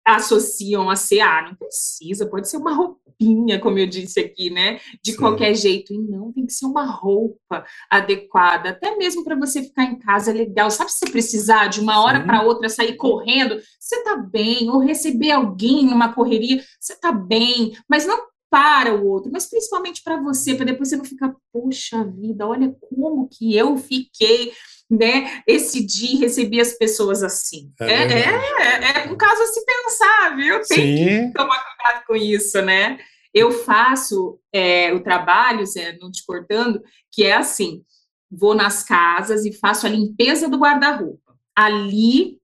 associam 0.05 0.91
a 0.91 0.97
ser, 0.97 1.21
ah, 1.21 1.43
não 1.43 1.55
precisa, 1.55 2.27
pode 2.27 2.49
ser 2.49 2.57
uma 2.57 2.75
roupinha, 2.75 3.61
como 3.61 3.79
eu 3.79 3.87
disse 3.87 4.19
aqui, 4.21 4.51
né? 4.51 4.81
De 5.05 5.13
Sim. 5.13 5.19
qualquer 5.19 5.55
jeito. 5.55 5.93
E 5.93 5.99
não, 5.99 6.33
tem 6.33 6.47
que 6.47 6.53
ser 6.53 6.67
uma 6.67 6.87
roupa 6.87 7.65
adequada, 7.91 8.71
até 8.71 8.97
mesmo 8.97 9.25
para 9.25 9.37
você 9.37 9.63
ficar 9.63 9.85
em 9.85 9.99
casa 9.99 10.33
legal. 10.33 10.71
Sabe 10.71 10.91
se 10.91 10.99
você 10.99 11.11
precisar 11.11 11.69
de 11.69 11.81
uma 11.81 12.03
hora 12.03 12.25
para 12.25 12.43
outra 12.43 12.69
sair 12.69 12.97
correndo, 12.97 13.61
você 13.79 14.03
tá 14.03 14.17
bem, 14.17 14.71
ou 14.71 14.79
receber 14.79 15.33
alguém 15.33 15.85
numa 15.85 16.13
correria, 16.13 16.63
você 16.79 16.99
tá 16.99 17.13
bem, 17.13 17.77
mas 17.89 18.07
não 18.07 18.30
para 18.51 18.95
o 18.95 19.07
outro, 19.07 19.31
mas 19.33 19.49
principalmente 19.49 20.03
para 20.03 20.21
você, 20.21 20.55
para 20.55 20.67
depois 20.67 20.89
você 20.89 20.97
não 20.97 21.05
ficar, 21.05 21.33
poxa 21.53 22.05
vida, 22.05 22.47
olha 22.47 22.75
como 22.81 23.29
que 23.29 23.57
eu 23.57 23.79
fiquei, 23.79 24.53
né? 24.91 25.41
Esse 25.47 25.87
dia 25.87 26.19
recebi 26.19 26.61
as 26.61 26.73
pessoas 26.73 27.23
assim. 27.23 27.73
É, 27.81 27.85
é, 27.85 28.09
é, 28.09 29.07
é 29.07 29.13
um 29.13 29.17
caso 29.17 29.41
a 29.41 29.47
se 29.47 29.65
pensar, 29.65 30.37
viu? 30.37 30.61
Tem 30.67 30.97
Sim. 30.97 31.29
que 31.29 31.33
tomar 31.33 31.65
cuidado 31.65 32.05
com 32.07 32.17
isso, 32.17 32.61
né? 32.61 32.99
Eu 33.33 33.53
faço 33.53 34.41
é, 34.53 34.93
o 34.93 35.01
trabalho, 35.01 35.65
Zé, 35.65 35.97
não 36.01 36.11
te 36.11 36.25
cortando, 36.27 36.83
que 37.13 37.25
é 37.25 37.35
assim: 37.35 37.85
vou 38.29 38.53
nas 38.53 38.83
casas 38.83 39.45
e 39.45 39.53
faço 39.53 39.87
a 39.87 39.91
limpeza 39.91 40.49
do 40.49 40.59
guarda-roupa. 40.59 41.37
Ali 41.55 42.40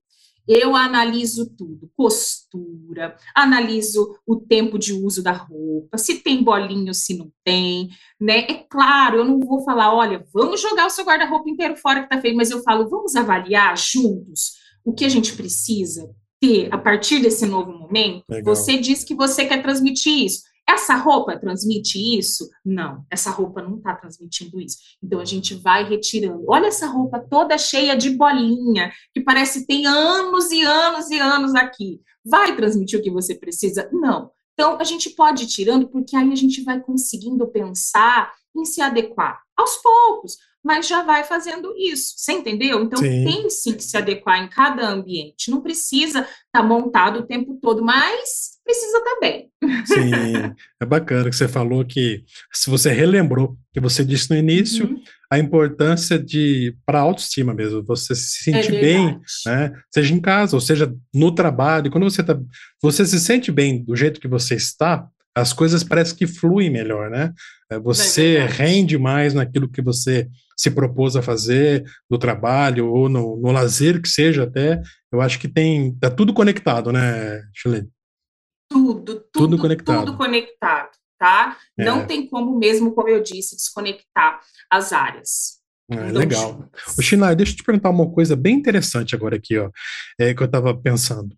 eu 0.47 0.75
analiso 0.75 1.53
tudo, 1.57 1.91
costura, 1.95 3.15
analiso 3.35 4.15
o 4.25 4.37
tempo 4.37 4.79
de 4.79 4.93
uso 4.93 5.21
da 5.21 5.33
roupa, 5.33 5.97
se 5.97 6.19
tem 6.19 6.41
bolinho, 6.41 6.93
se 6.93 7.17
não 7.17 7.31
tem, 7.43 7.89
né? 8.19 8.39
É 8.49 8.65
claro, 8.69 9.17
eu 9.17 9.25
não 9.25 9.39
vou 9.39 9.63
falar, 9.63 9.93
olha, 9.93 10.25
vamos 10.33 10.61
jogar 10.61 10.85
o 10.85 10.89
seu 10.89 11.03
guarda-roupa 11.03 11.49
inteiro 11.49 11.75
fora 11.75 12.03
que 12.03 12.09
tá 12.09 12.21
feio, 12.21 12.35
mas 12.35 12.49
eu 12.49 12.61
falo, 12.63 12.89
vamos 12.89 13.15
avaliar 13.15 13.77
juntos 13.77 14.53
o 14.85 14.93
que 14.93 15.03
a 15.03 15.09
gente 15.09 15.33
precisa 15.33 16.09
ter 16.39 16.69
a 16.71 16.77
partir 16.77 17.19
desse 17.19 17.45
novo 17.45 17.71
momento. 17.71 18.23
Legal. 18.29 18.55
Você 18.55 18.77
diz 18.77 19.03
que 19.03 19.15
você 19.15 19.45
quer 19.45 19.61
transmitir 19.61 20.25
isso. 20.25 20.43
Essa 20.69 20.95
roupa 20.95 21.39
transmite 21.39 21.97
isso? 21.97 22.49
Não, 22.63 23.05
essa 23.09 23.31
roupa 23.31 23.61
não 23.61 23.77
está 23.77 23.95
transmitindo 23.95 24.59
isso. 24.59 24.77
Então 25.01 25.19
a 25.19 25.25
gente 25.25 25.55
vai 25.55 25.87
retirando. 25.87 26.43
Olha 26.47 26.67
essa 26.67 26.87
roupa 26.87 27.19
toda 27.19 27.57
cheia 27.57 27.95
de 27.95 28.09
bolinha, 28.09 28.91
que 29.13 29.21
parece 29.21 29.61
que 29.61 29.67
tem 29.67 29.85
anos 29.85 30.51
e 30.51 30.63
anos 30.63 31.09
e 31.09 31.19
anos 31.19 31.55
aqui. 31.55 32.01
Vai 32.25 32.55
transmitir 32.55 32.99
o 32.99 33.01
que 33.01 33.09
você 33.09 33.33
precisa? 33.33 33.89
Não. 33.93 34.29
Então 34.53 34.77
a 34.79 34.83
gente 34.83 35.11
pode 35.11 35.43
ir 35.43 35.47
tirando, 35.47 35.87
porque 35.87 36.15
aí 36.15 36.31
a 36.31 36.35
gente 36.35 36.61
vai 36.63 36.81
conseguindo 36.81 37.47
pensar 37.47 38.33
em 38.55 38.65
se 38.65 38.81
adequar 38.81 39.39
aos 39.55 39.77
poucos, 39.77 40.37
mas 40.63 40.87
já 40.87 41.03
vai 41.03 41.23
fazendo 41.23 41.73
isso. 41.77 42.13
Você 42.17 42.33
entendeu? 42.33 42.83
Então 42.83 42.99
sim. 42.99 43.23
tem 43.23 43.49
sim 43.49 43.73
que 43.73 43.83
se 43.83 43.95
adequar 43.95 44.43
em 44.43 44.49
cada 44.49 44.87
ambiente. 44.87 45.49
Não 45.49 45.61
precisa 45.61 46.19
estar 46.19 46.29
tá 46.51 46.63
montado 46.63 47.19
o 47.19 47.25
tempo 47.25 47.57
todo, 47.61 47.83
mas 47.83 48.57
precisa 48.65 49.01
também. 49.03 49.49
Sim, 49.85 50.11
é 50.81 50.85
bacana 50.85 51.29
que 51.29 51.35
você 51.35 51.47
falou 51.47 51.85
que, 51.85 52.23
se 52.51 52.69
você 52.69 52.91
relembrou, 52.91 53.57
que 53.73 53.79
você 53.79 54.03
disse 54.03 54.29
no 54.29 54.35
início, 54.35 54.85
uhum. 54.85 55.01
a 55.31 55.39
importância 55.39 56.19
de, 56.19 56.75
para 56.85 56.99
a 56.99 57.01
autoestima 57.01 57.53
mesmo, 57.53 57.81
você 57.83 58.13
se 58.13 58.43
sentir 58.43 58.75
é 58.75 58.81
bem, 58.81 59.19
né? 59.45 59.71
seja 59.89 60.13
em 60.13 60.19
casa, 60.19 60.55
ou 60.55 60.61
seja 60.61 60.93
no 61.13 61.33
trabalho, 61.33 61.89
quando 61.89 62.03
você, 62.03 62.21
tá, 62.21 62.37
você 62.81 63.05
se 63.05 63.19
sente 63.21 63.51
bem 63.51 63.83
do 63.83 63.95
jeito 63.95 64.19
que 64.19 64.27
você 64.27 64.55
está, 64.55 65.07
as 65.33 65.53
coisas 65.53 65.83
parecem 65.83 66.17
que 66.17 66.27
fluem 66.27 66.69
melhor, 66.69 67.11
né? 67.11 67.31
É, 67.69 67.77
você 67.77 68.37
é 68.37 68.45
rende 68.45 68.97
mais 68.97 69.33
naquilo 69.33 69.69
que 69.69 69.81
você 69.81 70.27
se 70.57 70.71
propôs 70.71 71.15
a 71.15 71.21
fazer, 71.21 71.83
no 72.09 72.17
trabalho 72.17 72.91
ou 72.91 73.07
no, 73.07 73.37
no 73.37 73.51
lazer 73.51 74.01
que 74.01 74.09
seja 74.09 74.43
até, 74.43 74.81
eu 75.11 75.21
acho 75.21 75.39
que 75.39 75.47
tem, 75.47 75.95
tá 75.99 76.09
tudo 76.09 76.33
conectado, 76.33 76.91
né, 76.91 77.41
Chilene? 77.53 77.89
tudo, 78.69 79.15
tudo, 79.15 79.29
tudo 79.31 79.57
conectado. 79.57 80.05
Tudo 80.05 80.17
conectado, 80.17 80.91
tá? 81.17 81.57
É. 81.77 81.85
Não 81.85 82.05
tem 82.05 82.27
como 82.27 82.57
mesmo, 82.57 82.93
como 82.93 83.09
eu 83.09 83.21
disse, 83.21 83.55
desconectar 83.55 84.39
as 84.71 84.93
áreas. 84.93 85.57
É, 85.89 86.11
legal. 86.11 86.69
O 86.97 87.01
Chinai, 87.01 87.35
deixa 87.35 87.53
eu 87.53 87.57
te 87.57 87.63
perguntar 87.63 87.89
uma 87.89 88.11
coisa 88.11 88.35
bem 88.35 88.55
interessante 88.55 89.15
agora 89.15 89.37
aqui, 89.37 89.57
ó, 89.57 89.69
é, 90.19 90.33
que 90.33 90.41
eu 90.41 90.45
estava 90.45 90.75
pensando. 90.75 91.35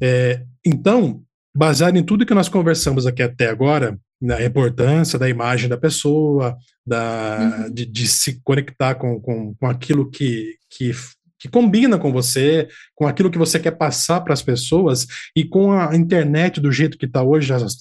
É, 0.00 0.44
então, 0.64 1.22
baseado 1.56 1.96
em 1.96 2.04
tudo 2.04 2.26
que 2.26 2.34
nós 2.34 2.48
conversamos 2.48 3.06
aqui 3.06 3.22
até 3.22 3.48
agora, 3.48 3.98
na 4.20 4.44
importância 4.44 5.18
da 5.18 5.28
imagem 5.28 5.68
da 5.68 5.76
pessoa, 5.76 6.56
da, 6.86 7.38
uhum. 7.66 7.72
de, 7.72 7.86
de, 7.86 8.08
se 8.08 8.40
conectar 8.42 8.94
com, 8.94 9.20
com, 9.20 9.54
com 9.54 9.66
aquilo 9.66 10.10
que, 10.10 10.56
que 10.70 10.92
que 11.40 11.48
combina 11.48 11.96
com 11.96 12.12
você, 12.12 12.68
com 12.94 13.06
aquilo 13.06 13.30
que 13.30 13.38
você 13.38 13.60
quer 13.60 13.70
passar 13.70 14.20
para 14.22 14.34
as 14.34 14.42
pessoas 14.42 15.06
e 15.36 15.44
com 15.44 15.70
a 15.72 15.94
internet 15.94 16.60
do 16.60 16.72
jeito 16.72 16.98
que 16.98 17.06
está 17.06 17.22
hoje, 17.22 17.52
as 17.52 17.76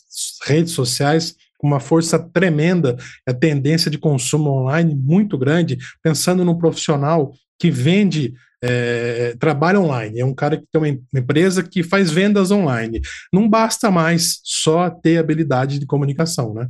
redes 0.45 0.73
sociais, 0.73 1.35
com 1.57 1.65
uma 1.65 1.79
força 1.79 2.19
tremenda, 2.19 2.95
a 3.27 3.33
tendência 3.33 3.89
de 3.89 3.97
consumo 3.97 4.51
online 4.51 4.95
muito 4.95 5.37
grande, 5.37 5.77
pensando 6.03 6.45
num 6.45 6.57
profissional 6.57 7.33
que 7.59 7.71
vende, 7.71 8.35
é, 8.63 9.35
trabalha 9.39 9.79
online, 9.79 10.19
é 10.19 10.25
um 10.25 10.33
cara 10.33 10.57
que 10.57 10.65
tem 10.71 10.81
uma 10.81 11.19
empresa 11.19 11.61
que 11.61 11.83
faz 11.83 12.09
vendas 12.09 12.51
online. 12.51 13.01
Não 13.31 13.47
basta 13.47 13.91
mais 13.91 14.39
só 14.43 14.89
ter 14.89 15.17
habilidade 15.17 15.79
de 15.79 15.85
comunicação, 15.85 16.53
né? 16.53 16.67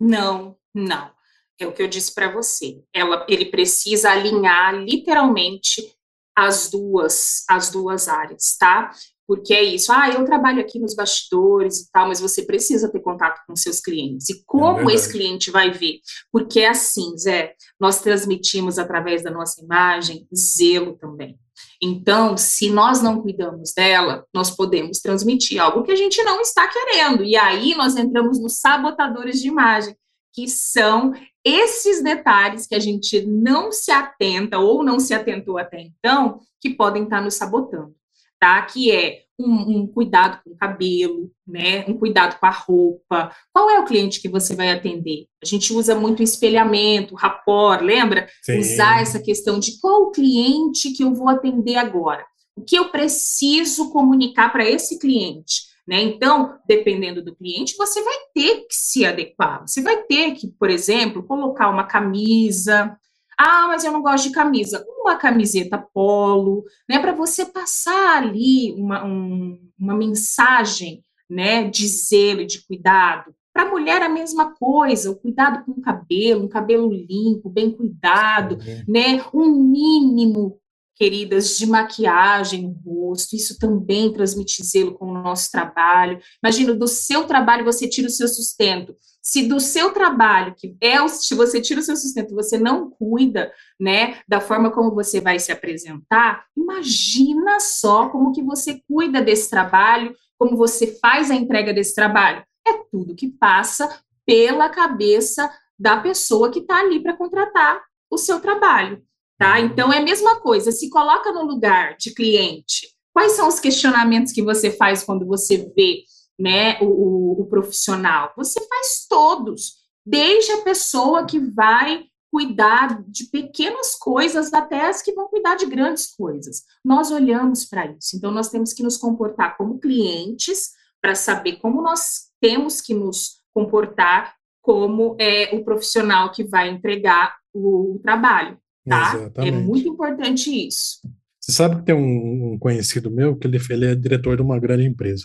Não, 0.00 0.56
não 0.74 1.18
é 1.58 1.66
o 1.66 1.72
que 1.72 1.82
eu 1.82 1.88
disse 1.88 2.14
para 2.14 2.32
você. 2.32 2.80
Ela, 2.94 3.26
ele 3.28 3.46
precisa 3.46 4.10
alinhar 4.10 4.74
literalmente 4.74 5.92
as 6.36 6.70
duas, 6.70 7.44
as 7.48 7.70
duas 7.70 8.06
áreas, 8.06 8.56
tá? 8.58 8.92
Porque 9.28 9.52
é 9.52 9.62
isso, 9.62 9.92
ah, 9.92 10.08
eu 10.08 10.24
trabalho 10.24 10.58
aqui 10.58 10.78
nos 10.78 10.94
bastidores 10.94 11.80
e 11.80 11.90
tal, 11.92 12.08
mas 12.08 12.18
você 12.18 12.42
precisa 12.42 12.90
ter 12.90 13.00
contato 13.00 13.42
com 13.46 13.54
seus 13.54 13.78
clientes. 13.78 14.30
E 14.30 14.42
como 14.46 14.90
é 14.90 14.94
esse 14.94 15.12
cliente 15.12 15.50
vai 15.50 15.70
ver? 15.70 16.00
Porque 16.32 16.60
é 16.60 16.68
assim, 16.68 17.14
Zé, 17.18 17.52
nós 17.78 18.00
transmitimos 18.00 18.78
através 18.78 19.22
da 19.22 19.30
nossa 19.30 19.62
imagem 19.62 20.26
zelo 20.34 20.96
também. 20.96 21.38
Então, 21.80 22.38
se 22.38 22.70
nós 22.70 23.02
não 23.02 23.20
cuidamos 23.20 23.74
dela, 23.74 24.24
nós 24.32 24.50
podemos 24.50 24.98
transmitir 24.98 25.60
algo 25.60 25.82
que 25.82 25.92
a 25.92 25.96
gente 25.96 26.22
não 26.22 26.40
está 26.40 26.66
querendo. 26.66 27.22
E 27.22 27.36
aí 27.36 27.74
nós 27.74 27.96
entramos 27.96 28.40
nos 28.40 28.60
sabotadores 28.60 29.42
de 29.42 29.48
imagem, 29.48 29.94
que 30.32 30.48
são 30.48 31.12
esses 31.44 32.02
detalhes 32.02 32.66
que 32.66 32.74
a 32.74 32.78
gente 32.78 33.26
não 33.26 33.70
se 33.72 33.90
atenta 33.90 34.58
ou 34.58 34.82
não 34.82 34.98
se 34.98 35.12
atentou 35.12 35.58
até 35.58 35.80
então, 35.80 36.40
que 36.60 36.70
podem 36.70 37.04
estar 37.04 37.20
nos 37.20 37.34
sabotando, 37.34 37.94
tá? 38.38 38.62
Que 38.62 38.90
é 38.90 39.22
um, 39.38 39.78
um, 39.78 39.86
cuidado 39.86 40.40
com 40.42 40.50
o 40.50 40.56
cabelo, 40.56 41.30
né? 41.46 41.84
Um 41.86 41.94
cuidado 41.94 42.38
com 42.40 42.46
a 42.46 42.50
roupa. 42.50 43.32
Qual 43.52 43.70
é 43.70 43.78
o 43.78 43.84
cliente 43.84 44.20
que 44.20 44.28
você 44.28 44.54
vai 44.54 44.70
atender? 44.70 45.26
A 45.42 45.46
gente 45.46 45.72
usa 45.72 45.94
muito 45.94 46.22
espelhamento, 46.22 47.14
rapport, 47.14 47.80
lembra? 47.80 48.28
Sim. 48.42 48.58
Usar 48.58 49.00
essa 49.00 49.20
questão 49.20 49.58
de 49.60 49.78
qual 49.80 50.02
o 50.02 50.10
cliente 50.10 50.90
que 50.90 51.04
eu 51.04 51.14
vou 51.14 51.28
atender 51.28 51.76
agora? 51.76 52.24
O 52.56 52.62
que 52.62 52.76
eu 52.76 52.88
preciso 52.88 53.90
comunicar 53.90 54.50
para 54.50 54.68
esse 54.68 54.98
cliente? 54.98 55.68
Né? 55.86 56.02
Então, 56.02 56.58
dependendo 56.66 57.24
do 57.24 57.34
cliente, 57.34 57.76
você 57.76 58.02
vai 58.02 58.16
ter 58.34 58.66
que 58.66 58.74
se 58.74 59.06
adequar. 59.06 59.62
Você 59.66 59.80
vai 59.80 60.02
ter 60.02 60.32
que, 60.32 60.48
por 60.48 60.68
exemplo, 60.68 61.22
colocar 61.22 61.70
uma 61.70 61.84
camisa 61.84 62.94
Ah, 63.38 63.68
mas 63.68 63.84
eu 63.84 63.92
não 63.92 64.02
gosto 64.02 64.28
de 64.28 64.34
camisa. 64.34 64.84
Uma 65.00 65.16
camiseta 65.16 65.78
polo, 65.78 66.64
né, 66.88 66.98
para 66.98 67.12
você 67.12 67.46
passar 67.46 68.22
ali 68.22 68.72
uma, 68.72 69.04
um, 69.04 69.58
uma 69.78 69.94
mensagem, 69.94 71.04
né, 71.30 71.68
de 71.68 71.86
zelo 71.86 72.44
de 72.44 72.66
cuidado. 72.66 73.32
Para 73.52 73.62
a 73.62 73.70
mulher, 73.70 74.02
a 74.02 74.08
mesma 74.08 74.54
coisa, 74.54 75.10
o 75.10 75.16
cuidado 75.16 75.64
com 75.64 75.72
o 75.72 75.80
cabelo, 75.80 76.44
um 76.44 76.48
cabelo 76.48 76.92
limpo, 76.92 77.48
bem 77.48 77.70
cuidado, 77.70 78.54
uhum. 78.54 78.84
né? 78.86 79.24
Um 79.34 79.50
mínimo 79.50 80.58
queridas, 80.98 81.56
de 81.56 81.66
maquiagem 81.66 82.62
no 82.62 82.72
rosto, 82.84 83.36
isso 83.36 83.58
também 83.58 84.12
transmite 84.12 84.64
zelo 84.64 84.94
com 84.94 85.06
o 85.06 85.14
nosso 85.14 85.50
trabalho. 85.50 86.18
Imagina, 86.42 86.74
do 86.74 86.88
seu 86.88 87.24
trabalho 87.24 87.64
você 87.64 87.88
tira 87.88 88.08
o 88.08 88.10
seu 88.10 88.26
sustento. 88.26 88.96
Se 89.22 89.46
do 89.46 89.60
seu 89.60 89.92
trabalho, 89.92 90.54
que 90.56 90.76
é 90.80 91.00
o, 91.00 91.08
se 91.08 91.34
você 91.34 91.60
tira 91.60 91.80
o 91.80 91.82
seu 91.82 91.96
sustento, 91.96 92.34
você 92.34 92.58
não 92.58 92.90
cuida, 92.90 93.52
né, 93.78 94.18
da 94.26 94.40
forma 94.40 94.70
como 94.70 94.94
você 94.94 95.20
vai 95.20 95.38
se 95.38 95.52
apresentar, 95.52 96.46
imagina 96.56 97.60
só 97.60 98.08
como 98.08 98.32
que 98.32 98.42
você 98.42 98.82
cuida 98.88 99.20
desse 99.22 99.48
trabalho, 99.48 100.16
como 100.38 100.56
você 100.56 100.98
faz 100.98 101.30
a 101.30 101.34
entrega 101.34 101.72
desse 101.72 101.94
trabalho. 101.94 102.42
É 102.66 102.72
tudo 102.90 103.14
que 103.14 103.28
passa 103.28 103.88
pela 104.26 104.68
cabeça 104.68 105.50
da 105.78 105.98
pessoa 105.98 106.50
que 106.50 106.60
está 106.60 106.80
ali 106.80 107.02
para 107.02 107.16
contratar 107.16 107.82
o 108.10 108.18
seu 108.18 108.40
trabalho. 108.40 109.02
Tá? 109.38 109.60
Então 109.60 109.92
é 109.92 109.98
a 109.98 110.02
mesma 110.02 110.40
coisa, 110.40 110.72
se 110.72 110.90
coloca 110.90 111.32
no 111.32 111.44
lugar 111.44 111.96
de 111.96 112.12
cliente. 112.12 112.88
Quais 113.14 113.32
são 113.32 113.46
os 113.46 113.60
questionamentos 113.60 114.32
que 114.32 114.42
você 114.42 114.72
faz 114.72 115.04
quando 115.04 115.24
você 115.24 115.72
vê 115.76 116.02
né, 116.36 116.76
o, 116.80 116.86
o, 116.86 117.42
o 117.42 117.46
profissional? 117.46 118.32
Você 118.36 118.60
faz 118.66 119.06
todos, 119.08 119.74
desde 120.04 120.50
a 120.52 120.62
pessoa 120.62 121.24
que 121.24 121.38
vai 121.38 122.04
cuidar 122.32 123.00
de 123.06 123.26
pequenas 123.26 123.94
coisas 123.94 124.52
até 124.52 124.86
as 124.88 125.02
que 125.02 125.12
vão 125.12 125.28
cuidar 125.28 125.54
de 125.54 125.66
grandes 125.66 126.14
coisas. 126.14 126.64
Nós 126.84 127.12
olhamos 127.12 127.64
para 127.64 127.86
isso, 127.86 128.16
então 128.16 128.32
nós 128.32 128.50
temos 128.50 128.72
que 128.72 128.82
nos 128.82 128.96
comportar 128.96 129.56
como 129.56 129.78
clientes 129.78 130.72
para 131.00 131.14
saber 131.14 131.58
como 131.58 131.80
nós 131.80 132.28
temos 132.40 132.80
que 132.80 132.92
nos 132.92 133.40
comportar 133.54 134.34
como 134.60 135.16
é, 135.18 135.54
o 135.54 135.64
profissional 135.64 136.32
que 136.32 136.42
vai 136.42 136.68
entregar 136.68 137.36
o, 137.54 137.94
o 137.94 137.98
trabalho 138.00 138.58
tá? 138.86 139.12
É 139.12 139.16
Exatamente. 139.16 139.56
É 139.56 139.60
muito 139.60 139.88
importante 139.88 140.50
isso. 140.50 141.00
Você 141.40 141.52
sabe 141.52 141.76
que 141.76 141.82
tem 141.82 141.94
um, 141.94 142.52
um 142.52 142.58
conhecido 142.58 143.10
meu 143.10 143.36
que 143.36 143.46
ele, 143.46 143.58
ele, 143.70 143.86
é 143.86 143.94
diretor 143.94 144.36
de 144.36 144.42
uma 144.42 144.58
grande 144.58 144.84
empresa 144.84 145.24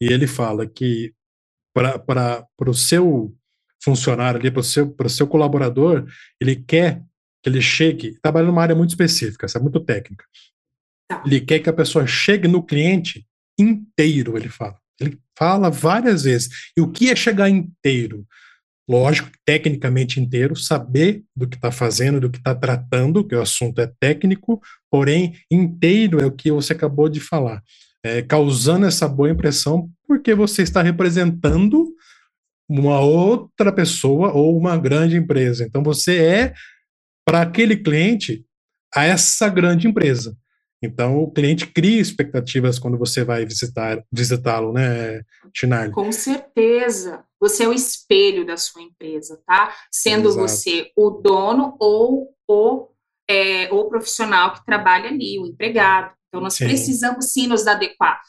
e 0.00 0.10
ele 0.12 0.26
fala 0.26 0.66
que 0.66 1.12
para 1.74 2.44
o 2.66 2.74
seu 2.74 3.34
funcionário 3.82 4.40
ali, 4.40 4.50
para 4.50 4.60
o 4.60 4.64
seu, 4.64 4.94
seu 5.08 5.26
colaborador, 5.26 6.06
ele 6.40 6.56
quer 6.56 7.02
que 7.42 7.48
ele 7.48 7.60
chegue, 7.60 8.18
trabalha 8.20 8.46
numa 8.46 8.62
área 8.62 8.74
muito 8.74 8.90
específica, 8.90 9.46
essa 9.46 9.58
é 9.58 9.62
muito 9.62 9.78
técnica. 9.80 10.24
Tá. 11.08 11.22
Ele 11.24 11.40
quer 11.40 11.60
que 11.60 11.68
a 11.68 11.72
pessoa 11.72 12.06
chegue 12.06 12.48
no 12.48 12.62
cliente 12.62 13.26
inteiro, 13.58 14.36
ele 14.36 14.48
fala. 14.48 14.78
Ele 15.00 15.18
fala 15.36 15.70
várias 15.70 16.24
vezes. 16.24 16.48
E 16.76 16.80
o 16.80 16.90
que 16.90 17.10
é 17.10 17.16
chegar 17.16 17.48
inteiro? 17.48 18.26
Lógico, 18.88 19.30
tecnicamente 19.44 20.18
inteiro, 20.18 20.56
saber 20.56 21.22
do 21.36 21.46
que 21.46 21.56
está 21.56 21.70
fazendo, 21.70 22.20
do 22.20 22.30
que 22.30 22.38
está 22.38 22.54
tratando, 22.54 23.22
que 23.22 23.34
o 23.34 23.42
assunto 23.42 23.80
é 23.80 23.92
técnico, 24.00 24.60
porém, 24.90 25.34
inteiro 25.50 26.20
é 26.20 26.26
o 26.26 26.32
que 26.32 26.50
você 26.50 26.72
acabou 26.72 27.08
de 27.08 27.20
falar, 27.20 27.62
é, 28.02 28.22
causando 28.22 28.86
essa 28.86 29.06
boa 29.06 29.30
impressão, 29.30 29.90
porque 30.06 30.34
você 30.34 30.62
está 30.62 30.80
representando 30.80 31.86
uma 32.68 33.00
outra 33.00 33.70
pessoa 33.70 34.32
ou 34.32 34.56
uma 34.56 34.76
grande 34.76 35.16
empresa. 35.16 35.64
Então, 35.64 35.82
você 35.82 36.18
é, 36.18 36.54
para 37.26 37.42
aquele 37.42 37.76
cliente, 37.76 38.44
a 38.94 39.04
essa 39.04 39.48
grande 39.50 39.86
empresa. 39.86 40.34
Então, 40.82 41.22
o 41.22 41.30
cliente 41.30 41.66
cria 41.66 42.00
expectativas 42.00 42.78
quando 42.78 42.96
você 42.96 43.24
vai 43.24 43.44
visitar 43.44 44.02
visitá-lo, 44.12 44.72
né, 44.72 45.22
Chinardi? 45.54 45.92
Com 45.92 46.12
certeza. 46.12 47.24
Você 47.40 47.64
é 47.64 47.68
o 47.68 47.72
espelho 47.72 48.46
da 48.46 48.56
sua 48.56 48.82
empresa, 48.82 49.40
tá? 49.46 49.74
Sendo 49.90 50.28
Exato. 50.28 50.46
você 50.46 50.90
o 50.96 51.10
dono 51.10 51.76
ou 51.80 52.32
o, 52.46 52.88
é, 53.28 53.72
o 53.72 53.88
profissional 53.88 54.54
que 54.54 54.64
trabalha 54.64 55.08
ali, 55.08 55.38
o 55.38 55.46
empregado. 55.46 56.12
Então, 56.28 56.40
nós 56.40 56.54
sim. 56.54 56.64
precisamos 56.64 57.32
sim 57.32 57.46
nos 57.46 57.66
adequar. 57.66 58.20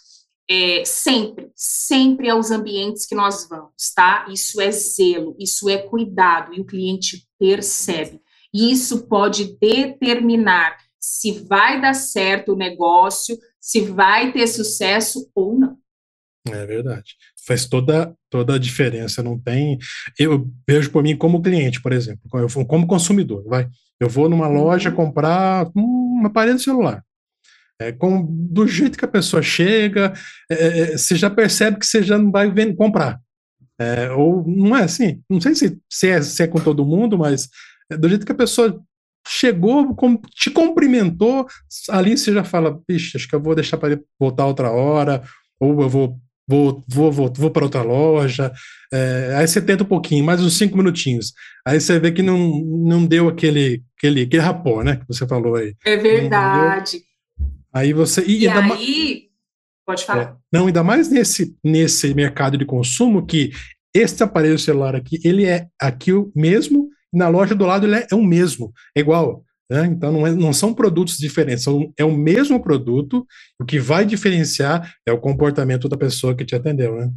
É, 0.49 0.83
sempre, 0.83 1.51
sempre 1.55 2.27
aos 2.27 2.49
ambientes 2.49 3.05
que 3.05 3.13
nós 3.13 3.47
vamos, 3.47 3.93
tá? 3.95 4.25
Isso 4.29 4.59
é 4.59 4.71
zelo, 4.71 5.35
isso 5.39 5.69
é 5.69 5.77
cuidado, 5.77 6.55
e 6.55 6.59
o 6.59 6.65
cliente 6.65 7.27
percebe. 7.37 8.19
E 8.51 8.71
isso 8.71 9.07
pode 9.07 9.55
determinar 9.59 10.75
se 10.99 11.31
vai 11.47 11.79
dar 11.81 11.93
certo 11.93 12.53
o 12.53 12.57
negócio, 12.57 13.37
se 13.59 13.81
vai 13.81 14.31
ter 14.31 14.47
sucesso 14.47 15.29
ou 15.33 15.57
não. 15.57 15.77
É 16.47 16.65
verdade. 16.65 17.15
Faz 17.45 17.65
toda, 17.65 18.13
toda 18.29 18.55
a 18.55 18.59
diferença. 18.59 19.23
Não 19.23 19.37
tem. 19.37 19.77
Eu 20.17 20.49
vejo 20.67 20.91
por 20.91 21.03
mim 21.03 21.15
como 21.15 21.41
cliente, 21.41 21.81
por 21.81 21.91
exemplo, 21.91 22.21
eu, 22.33 22.65
como 22.65 22.87
consumidor, 22.87 23.43
vai. 23.45 23.67
Eu 23.99 24.09
vou 24.09 24.29
numa 24.29 24.47
loja 24.47 24.89
uhum. 24.89 24.95
comprar 24.95 25.69
um 25.75 26.23
aparelho 26.25 26.59
celular. 26.59 27.03
É, 27.81 27.91
com, 27.93 28.25
do 28.29 28.67
jeito 28.67 28.97
que 28.97 29.05
a 29.05 29.09
pessoa 29.09 29.41
chega, 29.41 30.13
é, 30.51 30.79
é, 30.93 30.97
você 30.97 31.15
já 31.15 31.29
percebe 31.29 31.79
que 31.79 31.85
você 31.85 32.03
já 32.03 32.17
não 32.17 32.29
vai 32.31 32.51
vender, 32.51 32.75
comprar. 32.75 33.19
É, 33.79 34.11
ou 34.11 34.45
não 34.45 34.75
é 34.75 34.83
assim, 34.83 35.21
não 35.29 35.39
sei 35.39 35.55
se, 35.55 35.79
se, 35.89 36.09
é, 36.09 36.21
se 36.21 36.43
é 36.43 36.47
com 36.47 36.59
todo 36.59 36.85
mundo, 36.85 37.17
mas 37.17 37.47
é 37.89 37.95
do 37.95 38.09
jeito 38.09 38.25
que 38.25 38.31
a 38.33 38.35
pessoa 38.35 38.83
chegou, 39.27 39.95
te 40.33 40.49
cumprimentou, 40.49 41.47
ali 41.89 42.17
você 42.17 42.33
já 42.33 42.43
fala, 42.43 42.79
bicho, 42.87 43.17
acho 43.17 43.27
que 43.27 43.35
eu 43.35 43.41
vou 43.41 43.55
deixar 43.55 43.77
para 43.77 43.99
voltar 44.19 44.45
outra 44.45 44.71
hora, 44.71 45.23
ou 45.59 45.81
eu 45.81 45.89
vou 45.89 46.19
vou, 46.49 46.83
vou, 46.87 47.11
vou, 47.11 47.31
vou 47.31 47.51
para 47.51 47.63
outra 47.63 47.83
loja. 47.83 48.51
É, 48.91 49.35
aí 49.37 49.47
você 49.47 49.61
tenta 49.61 49.83
um 49.83 49.87
pouquinho, 49.87 50.25
mais 50.25 50.41
uns 50.41 50.57
cinco 50.57 50.75
minutinhos. 50.75 51.31
Aí 51.65 51.79
você 51.79 51.99
vê 51.99 52.11
que 52.11 52.23
não, 52.23 52.65
não 52.65 53.05
deu 53.05 53.27
aquele, 53.27 53.83
aquele, 53.95 54.23
aquele 54.23 54.41
rapó, 54.41 54.83
né? 54.83 54.95
Que 54.95 55.05
você 55.07 55.27
falou 55.27 55.55
aí. 55.55 55.75
É 55.85 55.95
verdade. 55.95 57.03
Aí 57.71 57.93
você. 57.93 58.23
E, 58.25 58.45
e 58.45 58.47
aí. 58.47 59.29
Pode 59.85 60.05
falar. 60.05 60.21
É, 60.21 60.33
não, 60.51 60.65
ainda 60.65 60.83
mais 60.83 61.09
nesse, 61.09 61.55
nesse 61.63 62.13
mercado 62.15 62.57
de 62.57 62.65
consumo 62.65 63.25
que 63.25 63.51
esse 63.93 64.21
aparelho 64.23 64.57
celular 64.57 64.95
aqui, 64.95 65.19
ele 65.23 65.45
é 65.45 65.67
aqui 65.79 66.13
o 66.13 66.31
mesmo 66.35 66.88
na 67.11 67.27
loja 67.27 67.55
do 67.55 67.65
lado 67.65 67.85
ele 67.85 67.95
é, 67.95 68.07
é 68.11 68.15
o 68.15 68.23
mesmo, 68.23 68.73
é 68.95 68.99
igual. 68.99 69.43
Né? 69.69 69.85
Então 69.85 70.11
não, 70.11 70.25
é, 70.25 70.31
não, 70.31 70.51
são 70.51 70.73
produtos 70.73 71.17
diferentes, 71.17 71.63
são, 71.63 71.93
é 71.95 72.03
o 72.03 72.11
mesmo 72.11 72.61
produto, 72.61 73.25
o 73.59 73.65
que 73.65 73.79
vai 73.79 74.03
diferenciar 74.03 74.95
é 75.05 75.11
o 75.11 75.19
comportamento 75.19 75.87
da 75.87 75.95
pessoa 75.95 76.35
que 76.35 76.43
te 76.45 76.55
atendeu, 76.55 76.95
né? 76.95 77.11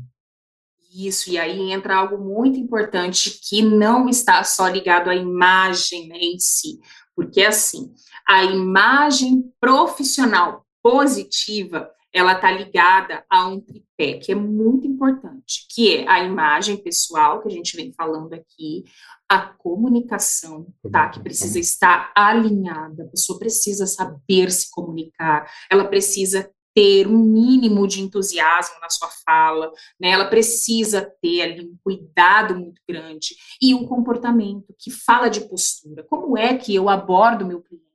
Isso, 0.94 1.30
e 1.30 1.38
aí 1.38 1.72
entra 1.72 1.96
algo 1.96 2.18
muito 2.18 2.58
importante 2.58 3.40
que 3.48 3.62
não 3.62 4.10
está 4.10 4.44
só 4.44 4.68
ligado 4.68 5.08
à 5.08 5.14
imagem 5.14 6.06
né, 6.08 6.18
em 6.18 6.38
si, 6.38 6.78
porque 7.16 7.42
assim, 7.42 7.90
a 8.28 8.44
imagem 8.44 9.50
profissional 9.58 10.66
positiva, 10.82 11.90
ela 12.12 12.32
está 12.34 12.50
ligada 12.50 13.24
a 13.30 13.46
um 13.48 13.58
tripé 13.58 14.18
que 14.18 14.32
é 14.32 14.34
muito 14.34 14.86
importante, 14.86 15.66
que 15.70 15.96
é 15.96 16.08
a 16.08 16.22
imagem 16.22 16.76
pessoal, 16.76 17.40
que 17.40 17.48
a 17.48 17.50
gente 17.50 17.74
vem 17.74 17.90
falando 17.92 18.34
aqui, 18.34 18.84
a 19.28 19.40
comunicação, 19.40 20.66
tá? 20.90 21.08
Que 21.08 21.20
precisa 21.20 21.58
estar 21.58 22.12
alinhada, 22.14 23.04
a 23.04 23.08
pessoa 23.08 23.38
precisa 23.38 23.86
saber 23.86 24.50
se 24.50 24.70
comunicar, 24.70 25.50
ela 25.70 25.84
precisa 25.84 26.50
ter 26.74 27.06
um 27.06 27.18
mínimo 27.18 27.86
de 27.86 28.00
entusiasmo 28.00 28.80
na 28.80 28.88
sua 28.88 29.08
fala, 29.24 29.70
né? 30.00 30.10
Ela 30.10 30.26
precisa 30.26 31.02
ter 31.20 31.42
ali 31.42 31.66
um 31.66 31.76
cuidado 31.82 32.54
muito 32.54 32.80
grande 32.88 33.36
e 33.60 33.74
um 33.74 33.86
comportamento 33.86 34.74
que 34.78 34.90
fala 34.90 35.28
de 35.28 35.42
postura. 35.42 36.04
Como 36.04 36.36
é 36.36 36.56
que 36.56 36.74
eu 36.74 36.88
abordo 36.88 37.46
meu 37.46 37.60
cliente? 37.60 37.92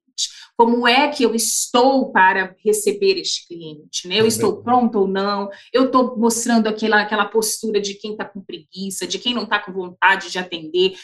Como 0.58 0.88
é 0.88 1.08
que 1.10 1.22
eu 1.22 1.36
estou 1.36 2.12
para 2.12 2.56
receber 2.66 3.20
este 3.20 3.48
cliente? 3.48 4.08
Né? 4.08 4.20
Eu 4.20 4.26
é 4.26 4.28
estou 4.28 4.64
pronto 4.64 5.00
ou 5.00 5.08
não? 5.08 5.50
Eu 5.72 5.86
estou 5.86 6.18
mostrando 6.18 6.68
aquela, 6.68 7.02
aquela 7.02 7.26
postura 7.26 7.80
de 7.80 7.94
quem 7.94 8.14
está 8.14 8.26
com 8.26 8.42
preguiça, 8.42 9.06
de 9.06 9.20
quem 9.20 9.36
não 9.36 9.44
está 9.44 9.60
com 9.60 9.72
vontade 9.72 10.32
de 10.32 10.40
atender. 10.40 10.98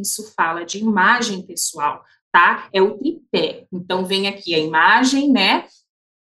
Isso 0.00 0.32
fala 0.34 0.64
de 0.64 0.78
imagem 0.78 1.42
pessoal, 1.42 2.02
tá? 2.32 2.68
É 2.72 2.80
o 2.80 2.98
tripé. 2.98 3.66
Então, 3.72 4.04
vem 4.04 4.28
aqui 4.28 4.54
a 4.54 4.58
imagem, 4.58 5.30
né? 5.30 5.66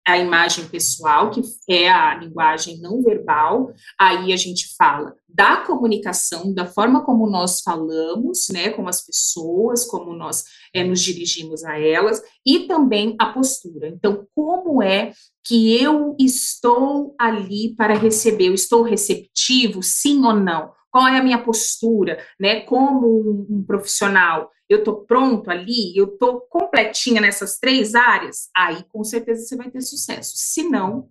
A 0.06 0.16
imagem 0.16 0.66
pessoal, 0.68 1.30
que 1.30 1.42
é 1.68 1.90
a 1.90 2.14
linguagem 2.14 2.80
não 2.80 3.02
verbal. 3.02 3.74
Aí 4.00 4.32
a 4.32 4.36
gente 4.36 4.74
fala 4.74 5.14
da 5.28 5.58
comunicação, 5.58 6.52
da 6.54 6.64
forma 6.64 7.04
como 7.04 7.28
nós 7.28 7.60
falamos, 7.60 8.48
né, 8.50 8.70
com 8.70 8.88
as 8.88 9.04
pessoas, 9.04 9.84
como 9.84 10.14
nós 10.14 10.44
é, 10.72 10.82
nos 10.82 11.02
dirigimos 11.02 11.62
a 11.62 11.78
elas, 11.78 12.22
e 12.44 12.60
também 12.60 13.14
a 13.20 13.26
postura. 13.26 13.88
Então, 13.88 14.26
como 14.34 14.82
é 14.82 15.12
que 15.44 15.78
eu 15.78 16.16
estou 16.18 17.14
ali 17.20 17.74
para 17.76 17.94
receber? 17.94 18.48
Eu 18.48 18.54
estou 18.54 18.82
receptivo, 18.82 19.82
sim 19.82 20.24
ou 20.24 20.34
não? 20.34 20.72
Qual 20.90 21.06
é 21.08 21.18
a 21.18 21.22
minha 21.22 21.42
postura, 21.42 22.18
né, 22.38 22.60
como 22.60 23.46
um, 23.48 23.64
profissional. 23.64 24.50
eu 24.68 24.84
tô 24.84 25.04
pronto 25.04 25.50
ali, 25.50 25.96
eu 25.96 26.18
tô 26.18 26.40
completinha 26.42 27.20
nessas 27.20 27.58
três 27.58 27.94
áreas, 27.94 28.48
aí 28.56 28.84
com 28.92 29.02
certeza 29.04 29.44
você 29.44 29.56
vai 29.56 29.70
ter 29.70 29.80
sucesso. 29.80 30.32
Se 30.36 30.62
não, 30.62 31.08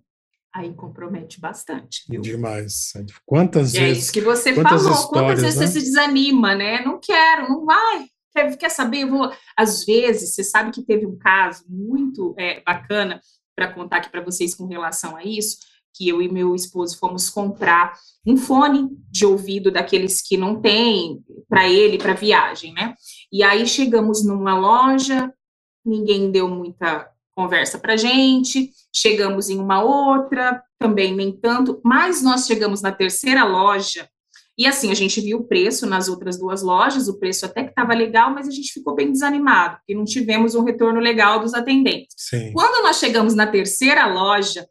aí 0.54 0.72
compromete 0.74 1.40
bastante. 1.40 2.04
Viu? 2.08 2.20
Demais. 2.20 2.92
Quantas 3.26 3.74
é 3.74 3.80
vezes. 3.80 3.96
É 3.96 4.00
isso 4.00 4.12
que 4.12 4.20
você 4.20 4.54
falou. 4.54 5.08
Quantas 5.08 5.42
vezes 5.42 5.58
né? 5.58 5.66
você 5.66 5.80
se 5.80 5.86
desanima, 5.86 6.54
né? 6.54 6.84
Não 6.84 7.00
quero, 7.00 7.48
não 7.48 7.64
vai. 7.64 8.06
Quer, 8.32 8.56
quer 8.56 8.70
saber? 8.70 9.02
Eu 9.02 9.10
vou. 9.10 9.32
Às 9.56 9.84
vezes, 9.84 10.34
você 10.34 10.44
sabe 10.44 10.70
que 10.70 10.82
teve 10.82 11.06
um 11.06 11.16
caso 11.16 11.64
muito 11.68 12.34
é, 12.38 12.60
bacana 12.60 13.20
para 13.54 13.72
contar 13.72 13.96
aqui 13.96 14.10
para 14.10 14.22
vocês 14.22 14.54
com 14.54 14.66
relação 14.66 15.16
a 15.16 15.24
isso, 15.24 15.58
que 15.98 16.08
eu 16.08 16.22
e 16.22 16.30
meu 16.30 16.54
esposo 16.54 16.96
fomos 16.96 17.28
comprar 17.28 17.94
um 18.24 18.36
fone 18.36 18.88
de 19.10 19.26
ouvido 19.26 19.68
daqueles 19.68 20.22
que 20.22 20.36
não 20.36 20.60
tem 20.60 21.18
para 21.48 21.68
ele 21.68 21.98
para 21.98 22.14
viagem, 22.14 22.72
né? 22.72 22.94
E 23.32 23.42
aí 23.42 23.66
chegamos 23.66 24.24
numa 24.24 24.56
loja, 24.56 25.34
ninguém 25.84 26.30
deu 26.30 26.48
muita 26.48 27.10
conversa 27.34 27.78
para 27.78 27.96
gente, 27.96 28.70
chegamos 28.94 29.50
em 29.50 29.58
uma 29.58 29.82
outra, 29.82 30.62
também 30.78 31.14
nem 31.14 31.32
tanto, 31.32 31.80
mas 31.84 32.22
nós 32.22 32.46
chegamos 32.46 32.80
na 32.80 32.92
terceira 32.92 33.44
loja 33.44 34.08
e 34.58 34.66
assim, 34.66 34.90
a 34.90 34.94
gente 34.94 35.20
viu 35.20 35.38
o 35.38 35.44
preço 35.44 35.86
nas 35.86 36.08
outras 36.08 36.36
duas 36.36 36.62
lojas, 36.62 37.06
o 37.06 37.16
preço 37.16 37.46
até 37.46 37.62
que 37.62 37.70
estava 37.70 37.94
legal, 37.94 38.34
mas 38.34 38.48
a 38.48 38.50
gente 38.50 38.72
ficou 38.72 38.92
bem 38.92 39.12
desanimado, 39.12 39.76
porque 39.76 39.94
não 39.94 40.04
tivemos 40.04 40.56
um 40.56 40.64
retorno 40.64 40.98
legal 40.98 41.38
dos 41.38 41.54
atendentes. 41.54 42.16
Sim. 42.16 42.52
Quando 42.52 42.82
nós 42.82 42.98
chegamos 42.98 43.36
na 43.36 43.46
terceira 43.46 44.06
loja, 44.06 44.66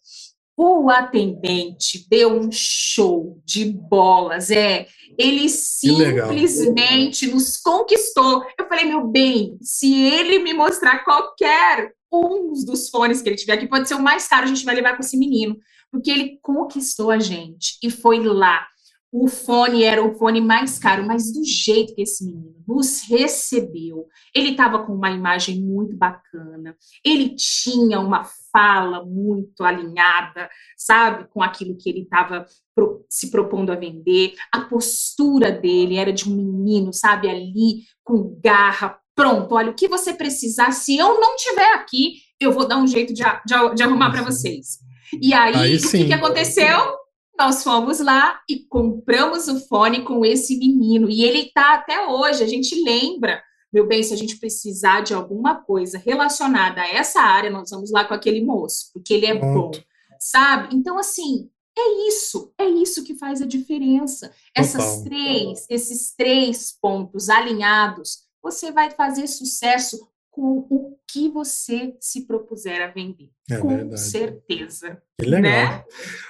o 0.57 0.89
atendente 0.89 2.07
deu 2.09 2.35
um 2.35 2.49
show 2.51 3.39
de 3.45 3.65
bolas, 3.65 4.49
é. 4.49 4.87
Ele 5.15 5.47
simplesmente 5.49 7.27
nos 7.27 7.57
conquistou. 7.57 8.43
Eu 8.57 8.67
falei, 8.67 8.85
meu 8.85 9.05
bem, 9.07 9.55
se 9.61 9.93
ele 9.93 10.39
me 10.39 10.53
mostrar 10.55 11.03
qualquer 11.03 11.93
um 12.11 12.51
dos 12.65 12.89
fones 12.89 13.21
que 13.21 13.29
ele 13.29 13.35
tiver 13.35 13.53
aqui, 13.53 13.67
pode 13.67 13.87
ser 13.87 13.93
o 13.93 14.01
mais 14.01 14.27
caro, 14.27 14.45
a 14.45 14.47
gente 14.47 14.65
vai 14.65 14.73
levar 14.73 14.95
com 14.95 15.03
esse 15.03 15.17
menino, 15.17 15.55
porque 15.91 16.09
ele 16.09 16.39
conquistou 16.41 17.11
a 17.11 17.19
gente 17.19 17.77
e 17.83 17.91
foi 17.91 18.19
lá 18.23 18.65
o 19.11 19.27
fone 19.27 19.83
era 19.83 20.03
o 20.03 20.13
fone 20.13 20.41
mais 20.41 20.77
caro, 20.77 21.05
mas 21.05 21.31
do 21.31 21.43
jeito 21.43 21.95
que 21.95 22.01
esse 22.01 22.25
menino 22.25 22.55
nos 22.67 23.01
recebeu, 23.01 24.05
ele 24.35 24.51
estava 24.51 24.85
com 24.85 24.93
uma 24.93 25.09
imagem 25.09 25.61
muito 25.61 25.95
bacana, 25.95 26.75
ele 27.03 27.35
tinha 27.35 27.99
uma 27.99 28.25
fala 28.57 29.05
muito 29.05 29.63
alinhada, 29.63 30.49
sabe, 30.75 31.27
com 31.29 31.43
aquilo 31.43 31.77
que 31.77 31.87
ele 31.87 32.01
estava 32.01 32.43
pro, 32.73 33.05
se 33.07 33.29
propondo 33.29 33.71
a 33.71 33.75
vender, 33.75 34.33
a 34.51 34.61
postura 34.61 35.51
dele 35.51 35.97
era 35.97 36.11
de 36.11 36.27
um 36.27 36.35
menino, 36.35 36.91
sabe, 36.91 37.29
ali 37.29 37.83
com 38.03 38.39
garra, 38.43 38.97
pronto, 39.15 39.53
olha, 39.53 39.69
o 39.69 39.75
que 39.75 39.87
você 39.87 40.11
precisar, 40.11 40.71
se 40.71 40.97
eu 40.97 41.19
não 41.19 41.35
tiver 41.35 41.73
aqui, 41.75 42.15
eu 42.39 42.51
vou 42.51 42.67
dar 42.67 42.77
um 42.77 42.87
jeito 42.87 43.13
de, 43.13 43.21
de, 43.23 43.75
de 43.75 43.83
arrumar 43.83 44.09
para 44.09 44.23
vocês. 44.23 44.79
E 45.21 45.33
aí, 45.35 45.55
aí 45.55 45.77
o 45.77 45.91
que, 45.91 46.05
que 46.05 46.13
aconteceu? 46.13 46.97
nós 47.39 47.63
fomos 47.63 47.99
lá 47.99 48.39
e 48.49 48.65
compramos 48.67 49.47
o 49.47 49.59
fone 49.67 50.01
com 50.01 50.25
esse 50.25 50.57
menino. 50.57 51.07
E 51.07 51.23
ele 51.23 51.41
está 51.41 51.75
até 51.75 52.07
hoje, 52.07 52.43
a 52.43 52.47
gente 52.47 52.83
lembra. 52.83 53.43
Meu 53.71 53.85
bem, 53.85 54.01
se 54.01 54.13
a 54.13 54.17
gente 54.17 54.37
precisar 54.37 55.01
de 55.01 55.13
alguma 55.13 55.55
coisa 55.55 55.97
relacionada 55.97 56.81
a 56.81 56.87
essa 56.87 57.19
área, 57.21 57.49
nós 57.49 57.69
vamos 57.69 57.91
lá 57.91 58.05
com 58.05 58.13
aquele 58.13 58.43
moço, 58.43 58.91
porque 58.93 59.13
ele 59.13 59.25
é 59.25 59.35
bom, 59.35 59.71
sabe? 60.19 60.75
Então, 60.75 60.97
assim, 60.97 61.49
é 61.77 62.07
isso, 62.07 62.51
é 62.57 62.65
isso 62.65 63.03
que 63.03 63.15
faz 63.15 63.41
a 63.41 63.45
diferença. 63.45 64.31
Essas 64.55 65.03
três, 65.03 65.65
esses 65.69 66.13
três 66.15 66.71
pontos 66.71 67.29
alinhados, 67.29 68.23
você 68.41 68.71
vai 68.71 68.89
fazer 68.89 69.27
sucesso 69.27 70.07
com 70.37 70.67
o 70.69 70.97
que 71.09 71.29
você 71.29 71.95
se 71.99 72.27
propuser 72.27 72.79
a 72.83 72.91
vender. 72.91 73.31
É 73.49 73.57
com 73.57 73.69
verdade. 73.69 73.99
certeza. 73.99 75.01
Que 75.19 75.27
legal. 75.27 75.51
Né? 75.51 75.83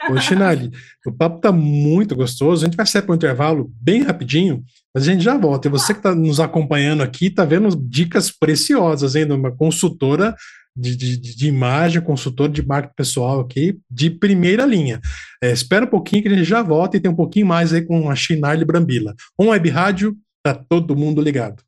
Ô, 0.09 0.17
Chinali, 0.17 0.71
o 1.05 1.11
papo 1.11 1.41
tá 1.41 1.51
muito 1.51 2.15
gostoso. 2.15 2.63
A 2.63 2.67
gente 2.67 2.77
vai 2.77 2.85
sair 2.85 3.01
para 3.01 3.11
um 3.11 3.15
intervalo 3.15 3.69
bem 3.81 4.03
rapidinho, 4.03 4.63
mas 4.95 5.03
a 5.03 5.11
gente 5.11 5.23
já 5.23 5.35
volta. 5.35 5.67
E 5.67 5.71
você 5.71 5.93
que 5.93 5.99
está 5.99 6.15
nos 6.15 6.39
acompanhando 6.39 7.03
aqui, 7.03 7.25
está 7.25 7.43
vendo 7.43 7.75
dicas 7.75 8.31
preciosas, 8.31 9.15
hein? 9.15 9.27
De 9.27 9.33
uma 9.33 9.51
consultora 9.51 10.33
de, 10.73 10.95
de, 10.95 11.17
de, 11.17 11.47
imagem, 11.47 12.01
consultor 12.01 12.47
de 12.47 12.65
marketing 12.65 12.95
pessoal 12.95 13.41
aqui, 13.41 13.77
de 13.91 14.09
primeira 14.09 14.65
linha. 14.65 15.01
É, 15.43 15.51
espera 15.51 15.85
um 15.85 15.89
pouquinho 15.89 16.21
que 16.21 16.29
a 16.29 16.33
gente 16.33 16.45
já 16.45 16.61
volta 16.61 16.95
e 16.95 16.99
tem 16.99 17.11
um 17.11 17.15
pouquinho 17.15 17.47
mais 17.47 17.73
aí 17.73 17.81
com 17.81 18.09
a 18.09 18.15
Chinarli 18.15 18.63
Brambila. 18.63 19.13
Um 19.37 19.49
web 19.49 19.69
rádio, 19.69 20.15
tá 20.41 20.53
todo 20.53 20.95
mundo 20.95 21.21
ligado. 21.21 21.66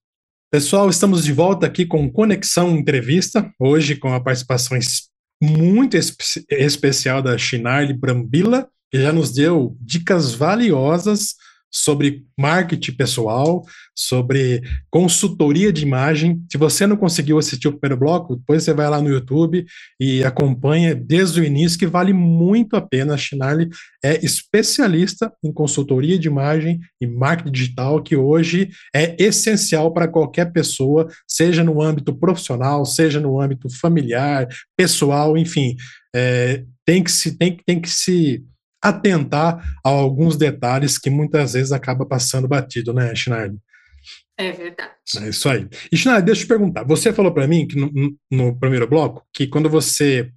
Pessoal, 0.51 0.89
estamos 0.89 1.23
de 1.23 1.31
volta 1.31 1.67
aqui 1.67 1.85
com 1.85 2.11
Conexão 2.11 2.75
Entrevista, 2.75 3.53
hoje 3.59 3.95
com 3.95 4.11
a 4.11 4.19
participação 4.19 4.75
muito 5.39 5.95
espe 5.95 6.23
especial 6.49 7.21
da 7.21 7.37
Chinarli 7.37 7.93
Brambila, 7.93 8.67
que 8.91 8.99
já 8.99 9.13
nos 9.13 9.31
deu 9.31 9.77
dicas 9.79 10.33
valiosas 10.33 11.35
sobre 11.71 12.23
marketing 12.37 12.93
pessoal, 12.93 13.63
sobre 13.95 14.61
consultoria 14.89 15.71
de 15.71 15.83
imagem. 15.83 16.41
Se 16.51 16.57
você 16.57 16.87
não 16.87 16.97
conseguiu 16.97 17.37
assistir 17.37 17.67
o 17.67 17.77
primeiro 17.77 17.99
bloco, 17.99 18.35
depois 18.35 18.63
você 18.63 18.73
vai 18.73 18.89
lá 18.89 19.01
no 19.01 19.09
YouTube 19.09 19.65
e 19.99 20.23
acompanha 20.23 20.95
desde 20.95 21.41
o 21.41 21.43
início, 21.43 21.77
que 21.77 21.85
vale 21.85 22.13
muito 22.13 22.75
a 22.75 22.81
pena. 22.81 23.13
A 23.13 23.17
Chinarli 23.17 23.69
é 24.03 24.23
especialista 24.25 25.31
em 25.43 25.51
consultoria 25.51 26.17
de 26.17 26.27
imagem 26.27 26.79
e 27.01 27.05
marketing 27.05 27.51
digital, 27.51 28.01
que 28.01 28.15
hoje 28.15 28.69
é 28.95 29.15
essencial 29.21 29.93
para 29.93 30.07
qualquer 30.07 30.51
pessoa, 30.51 31.07
seja 31.27 31.63
no 31.63 31.81
âmbito 31.81 32.15
profissional, 32.15 32.85
seja 32.85 33.19
no 33.19 33.39
âmbito 33.39 33.69
familiar, 33.79 34.47
pessoal, 34.77 35.37
enfim. 35.37 35.75
É, 36.15 36.63
tem 36.85 37.03
que 37.03 37.11
se 37.11 37.37
tem, 37.37 37.57
tem 37.65 37.79
que 37.79 37.89
se 37.89 38.43
atentar 38.81 39.61
a 39.83 39.89
alguns 39.89 40.37
detalhes 40.37 40.97
que 40.97 41.09
muitas 41.09 41.53
vezes 41.53 41.71
acaba 41.71 42.05
passando 42.05 42.47
batido, 42.47 42.93
né, 42.93 43.13
Schneider? 43.15 43.57
É 44.37 44.51
verdade. 44.53 44.91
É 45.17 45.29
isso 45.29 45.49
aí. 45.49 45.67
E 45.91 45.97
Schneider, 45.97 46.23
deixa 46.23 46.41
eu 46.41 46.45
te 46.45 46.47
perguntar. 46.47 46.83
Você 46.83 47.11
falou 47.11 47.33
para 47.33 47.47
mim 47.47 47.67
que 47.67 47.75
no, 47.75 47.91
no, 48.31 48.57
primeiro 48.57 48.87
bloco 48.87 49.25
que 49.33 49.47
quando 49.47 49.69
você 49.69 50.31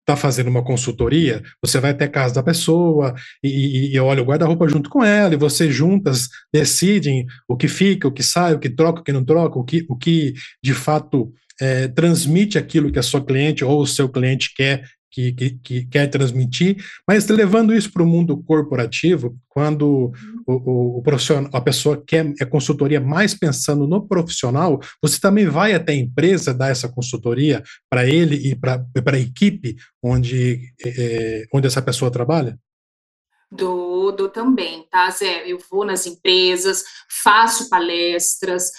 está 0.00 0.14
fazendo 0.14 0.48
uma 0.48 0.62
consultoria, 0.62 1.42
você 1.60 1.80
vai 1.80 1.90
até 1.90 2.04
a 2.04 2.10
casa 2.10 2.34
da 2.34 2.42
pessoa 2.42 3.14
e, 3.42 3.48
e, 3.48 3.94
e 3.94 3.98
olha 3.98 4.22
o 4.22 4.26
guarda-roupa 4.26 4.68
junto 4.68 4.88
com 4.88 5.02
ela 5.02 5.34
e 5.34 5.38
você 5.38 5.68
juntas 5.68 6.28
decidem 6.52 7.26
o 7.48 7.56
que 7.56 7.66
fica, 7.66 8.06
o 8.06 8.12
que 8.12 8.22
sai, 8.22 8.54
o 8.54 8.58
que 8.58 8.70
troca, 8.70 9.00
o 9.00 9.02
que 9.02 9.12
não 9.12 9.24
troca, 9.24 9.58
o 9.58 9.64
que, 9.64 9.84
o 9.88 9.96
que 9.96 10.34
de 10.62 10.74
fato 10.74 11.32
é, 11.60 11.88
transmite 11.88 12.58
aquilo 12.58 12.92
que 12.92 12.98
a 12.98 13.02
sua 13.02 13.24
cliente 13.24 13.64
ou 13.64 13.80
o 13.80 13.86
seu 13.86 14.08
cliente 14.08 14.52
quer 14.54 14.84
que, 15.16 15.32
que, 15.32 15.50
que 15.50 15.86
quer 15.86 16.08
transmitir, 16.08 16.76
mas 17.08 17.26
levando 17.26 17.74
isso 17.74 17.90
para 17.90 18.02
o 18.02 18.06
mundo 18.06 18.36
corporativo, 18.42 19.34
quando 19.48 20.12
o, 20.46 20.52
o, 20.52 20.98
o, 20.98 21.02
profissional, 21.02 21.50
a 21.54 21.60
pessoa 21.60 22.02
quer 22.06 22.34
é 22.38 22.44
consultoria 22.44 23.00
mais 23.00 23.32
pensando 23.32 23.86
no 23.86 24.06
profissional, 24.06 24.78
você 25.00 25.18
também 25.18 25.46
vai 25.46 25.72
até 25.72 25.92
a 25.92 25.96
empresa 25.96 26.52
dar 26.52 26.68
essa 26.68 26.86
consultoria 26.86 27.62
para 27.88 28.06
ele 28.06 28.36
e 28.36 28.54
para 28.54 28.84
a 28.92 29.18
equipe 29.18 29.76
onde, 30.02 30.70
é, 30.84 31.46
onde 31.50 31.66
essa 31.66 31.80
pessoa 31.80 32.10
trabalha? 32.10 32.58
Do, 33.50 34.10
do 34.10 34.28
também, 34.28 34.86
tá, 34.90 35.08
Zé? 35.08 35.50
Eu 35.50 35.58
vou 35.70 35.86
nas 35.86 36.06
empresas, 36.06 36.84
faço 37.22 37.70
palestras, 37.70 38.70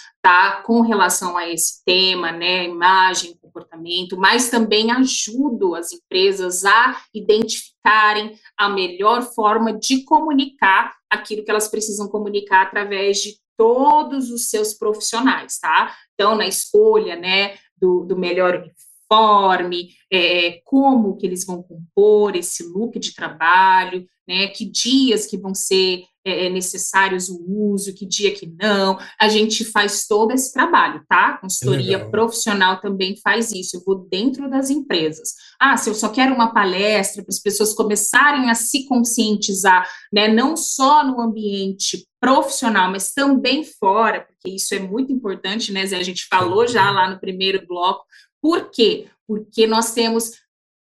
com 0.64 0.82
relação 0.82 1.36
a 1.36 1.48
esse 1.48 1.82
tema, 1.84 2.30
né, 2.30 2.64
imagem, 2.64 3.36
comportamento, 3.40 4.16
mas 4.16 4.50
também 4.50 4.90
ajudo 4.90 5.74
as 5.74 5.92
empresas 5.92 6.64
a 6.64 7.00
identificarem 7.14 8.38
a 8.56 8.68
melhor 8.68 9.22
forma 9.22 9.72
de 9.72 10.04
comunicar 10.04 10.94
aquilo 11.10 11.44
que 11.44 11.50
elas 11.50 11.68
precisam 11.68 12.08
comunicar 12.08 12.62
através 12.62 13.18
de 13.18 13.38
todos 13.56 14.30
os 14.30 14.50
seus 14.50 14.74
profissionais, 14.74 15.58
tá? 15.58 15.94
Então, 16.14 16.36
na 16.36 16.46
escolha, 16.46 17.16
né, 17.16 17.56
do, 17.76 18.04
do 18.04 18.16
melhor 18.16 18.54
uniforme, 18.56 19.88
é, 20.12 20.60
como 20.64 21.16
que 21.16 21.26
eles 21.26 21.44
vão 21.44 21.62
compor 21.62 22.36
esse 22.36 22.62
look 22.62 22.98
de 22.98 23.14
trabalho, 23.14 24.06
né, 24.28 24.48
que 24.48 24.66
dias 24.66 25.24
que 25.24 25.38
vão 25.38 25.54
ser 25.54 26.02
é, 26.28 26.46
é, 26.46 26.50
necessários 26.50 27.30
o 27.30 27.42
uso, 27.48 27.94
que 27.94 28.04
dia 28.04 28.34
que 28.34 28.46
não, 28.60 28.98
a 29.18 29.28
gente 29.28 29.64
faz 29.64 30.06
todo 30.06 30.32
esse 30.32 30.52
trabalho, 30.52 31.02
tá? 31.08 31.28
A 31.28 31.38
consultoria 31.38 32.06
profissional 32.10 32.80
também 32.80 33.16
faz 33.16 33.50
isso, 33.50 33.76
eu 33.76 33.82
vou 33.84 34.06
dentro 34.10 34.50
das 34.50 34.68
empresas. 34.68 35.30
Ah, 35.58 35.76
se 35.78 35.88
eu 35.88 35.94
só 35.94 36.10
quero 36.10 36.34
uma 36.34 36.52
palestra 36.52 37.22
para 37.22 37.32
as 37.32 37.38
pessoas 37.38 37.72
começarem 37.72 38.50
a 38.50 38.54
se 38.54 38.84
conscientizar, 38.86 39.88
né, 40.12 40.28
não 40.28 40.54
só 40.56 41.02
no 41.02 41.18
ambiente 41.20 42.06
profissional, 42.20 42.90
mas 42.90 43.12
também 43.12 43.64
fora, 43.64 44.20
porque 44.20 44.54
isso 44.54 44.74
é 44.74 44.78
muito 44.78 45.10
importante, 45.10 45.72
né, 45.72 45.86
Zé? 45.86 45.96
A 45.96 46.02
gente 46.02 46.26
falou 46.28 46.66
já 46.66 46.90
lá 46.90 47.08
no 47.08 47.18
primeiro 47.18 47.66
bloco, 47.66 48.04
por 48.42 48.70
quê? 48.70 49.06
Porque 49.26 49.66
nós 49.66 49.92
temos 49.92 50.32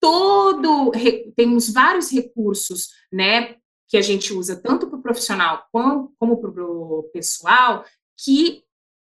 todo, 0.08 0.92
temos 1.36 1.70
vários 1.70 2.10
recursos, 2.10 2.88
né, 3.12 3.56
que 3.90 3.98
a 3.98 4.02
gente 4.02 4.34
usa 4.34 4.56
tanto 4.56 4.88
para 4.88 5.00
o 5.00 5.02
profissional 5.02 5.66
como, 5.70 6.14
como 6.18 6.40
para 6.40 6.64
o 6.64 7.10
pessoal, 7.12 7.84
que 8.18 8.64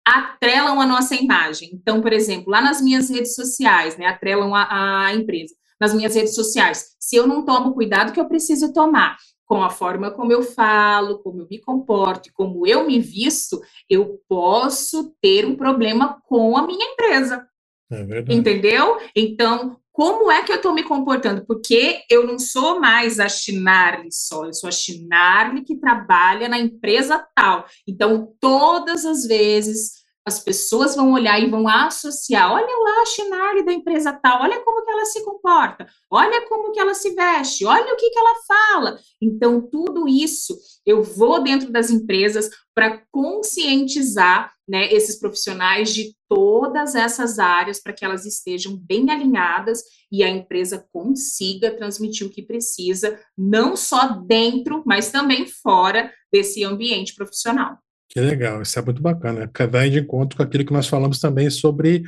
atrelam 0.07 0.79
a 0.79 0.87
nossa 0.87 1.15
imagem. 1.15 1.71
Então, 1.73 2.03
por 2.03 2.13
exemplo, 2.13 2.51
lá 2.51 2.61
nas 2.61 2.83
minhas 2.83 3.09
redes 3.09 3.35
sociais, 3.35 3.97
né, 3.97 4.07
atrelam 4.07 4.55
a, 4.55 5.07
a 5.07 5.15
empresa. 5.15 5.55
Nas 5.81 5.95
minhas 5.95 6.15
redes 6.15 6.35
sociais, 6.35 6.95
se 7.01 7.17
eu 7.17 7.27
não 7.27 7.47
tomo 7.47 7.73
cuidado 7.73 8.13
que 8.13 8.21
eu 8.21 8.29
preciso 8.29 8.71
tomar 8.71 9.17
com 9.47 9.63
a 9.63 9.71
forma 9.71 10.11
como 10.11 10.31
eu 10.31 10.43
falo, 10.43 11.19
como 11.21 11.41
eu 11.41 11.49
me 11.51 11.59
comporto, 11.59 12.31
como 12.35 12.67
eu 12.67 12.87
me 12.87 13.01
visto, 13.01 13.61
eu 13.89 14.21
posso 14.29 15.15
ter 15.23 15.47
um 15.47 15.57
problema 15.57 16.21
com 16.29 16.57
a 16.59 16.67
minha 16.67 16.85
empresa. 16.93 17.47
É 17.91 18.05
verdade. 18.05 18.39
Entendeu? 18.39 18.99
Então, 19.17 19.80
como 19.93 20.31
é 20.31 20.43
que 20.43 20.53
eu 20.53 20.57
estou 20.57 20.73
me 20.73 20.83
comportando? 20.83 21.45
Porque 21.47 22.03
eu 22.09 22.27
não 22.27 22.39
sou 22.39 22.81
mais 22.81 23.19
a 23.19 23.29
Chinarli 23.29 24.13
só, 24.13 24.47
eu 24.47 24.55
sou 24.55 24.69
a 24.69 24.73
Chinarli 24.73 25.63
que 25.63 25.77
trabalha 25.77 26.49
na 26.49 26.59
empresa 26.59 27.27
tal. 27.35 27.67
Então, 27.87 28.33
todas 28.41 29.05
as 29.05 29.27
vezes 29.27 30.01
as 30.25 30.39
pessoas 30.39 30.95
vão 30.95 31.13
olhar 31.13 31.41
e 31.41 31.51
vão 31.51 31.67
associar, 31.67 32.53
olha 32.53 32.67
lá 32.67 33.03
a 33.03 33.07
Chinarli 33.07 33.65
da 33.65 33.73
empresa 33.73 34.13
tal, 34.13 34.43
olha 34.43 34.61
como 34.61 34.85
que 34.85 34.91
ela 34.91 35.05
se 35.07 35.25
comporta, 35.25 35.87
olha 36.11 36.47
como 36.47 36.73
que 36.73 36.79
ela 36.79 36.95
se 36.95 37.15
veste, 37.15 37.65
olha 37.65 37.93
o 37.93 37.97
que 37.97 38.11
que 38.11 38.19
ela 38.19 38.35
fala. 38.47 38.99
Então, 39.21 39.61
tudo 39.61 40.07
isso 40.07 40.57
eu 40.87 41.03
vou 41.03 41.43
dentro 41.43 41.73
das 41.73 41.91
empresas 41.91 42.51
para 42.75 43.03
conscientizar 43.11 44.53
né, 44.71 44.87
esses 44.93 45.19
profissionais 45.19 45.93
de 45.93 46.15
todas 46.29 46.95
essas 46.95 47.41
áreas 47.41 47.83
para 47.83 47.93
que 47.93 48.05
elas 48.05 48.25
estejam 48.25 48.77
bem 48.77 49.11
alinhadas 49.11 49.83
e 50.13 50.23
a 50.23 50.29
empresa 50.29 50.87
consiga 50.93 51.73
transmitir 51.73 52.25
o 52.25 52.31
que 52.31 52.41
precisa, 52.41 53.19
não 53.37 53.77
só 53.77 54.21
dentro, 54.21 54.85
mas 54.87 55.11
também 55.11 55.45
fora 55.45 56.13
desse 56.33 56.63
ambiente 56.63 57.17
profissional. 57.17 57.79
Que 58.09 58.21
legal, 58.21 58.63
isso 58.63 58.79
é 58.79 58.83
muito 58.83 59.03
bacana. 59.03 59.51
Vai 59.69 59.91
de 59.91 59.99
encontro 59.99 60.37
com 60.37 60.45
aquilo 60.45 60.65
que 60.65 60.73
nós 60.73 60.87
falamos 60.87 61.19
também 61.19 61.51
sobre 61.51 62.05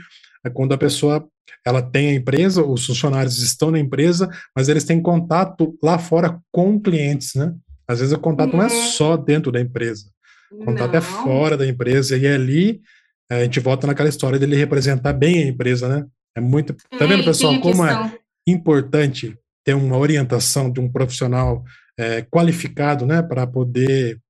é, 0.47 0.51
quando 0.51 0.73
a 0.73 0.79
pessoa 0.79 1.29
ela 1.67 1.83
tem 1.83 2.11
a 2.11 2.15
empresa, 2.15 2.65
os 2.65 2.87
funcionários 2.87 3.43
estão 3.43 3.73
na 3.73 3.81
empresa, 3.81 4.29
mas 4.55 4.69
eles 4.69 4.85
têm 4.85 5.03
contato 5.03 5.77
lá 5.83 5.99
fora 5.99 6.41
com 6.53 6.81
clientes, 6.81 7.35
né? 7.35 7.53
Às 7.89 7.99
vezes 7.99 8.15
o 8.15 8.21
contato 8.21 8.57
não 8.57 8.65
é 8.65 8.69
só 8.69 9.17
dentro 9.17 9.51
da 9.51 9.61
empresa, 9.61 10.07
o 10.53 10.65
contato 10.65 10.91
é 10.91 10.93
não. 10.93 10.99
é 10.99 11.01
fora 11.01 11.57
da 11.57 11.67
empresa, 11.67 12.17
e 12.17 12.27
ali 12.27 12.83
é, 13.31 13.41
a 13.41 13.45
gente 13.45 13.61
volta 13.61 13.87
naquela 13.87 14.09
história 14.09 14.39
dele 14.39 14.57
representar 14.57 15.13
bem 15.13 15.43
a 15.43 15.47
empresa, 15.47 15.89
né? 15.89 16.07
É 16.37 16.41
muito. 16.41 16.75
Tá 16.99 17.07
vendo, 17.07 17.25
pessoal, 17.25 17.59
como 17.61 17.85
é 17.85 18.19
importante 18.47 19.37
ter 19.65 19.75
uma 19.75 19.97
orientação 19.97 20.71
de 20.71 20.81
um 20.81 20.91
profissional 20.91 21.63
é, 21.99 22.23
qualificado, 22.23 23.07
né, 23.07 23.23
para 23.23 23.47
poder 23.47 24.21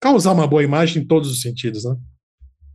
causar 0.00 0.32
uma 0.32 0.46
boa 0.46 0.62
imagem 0.62 1.02
em 1.02 1.06
todos 1.06 1.30
os 1.30 1.40
sentidos, 1.40 1.84
né? 1.84 1.96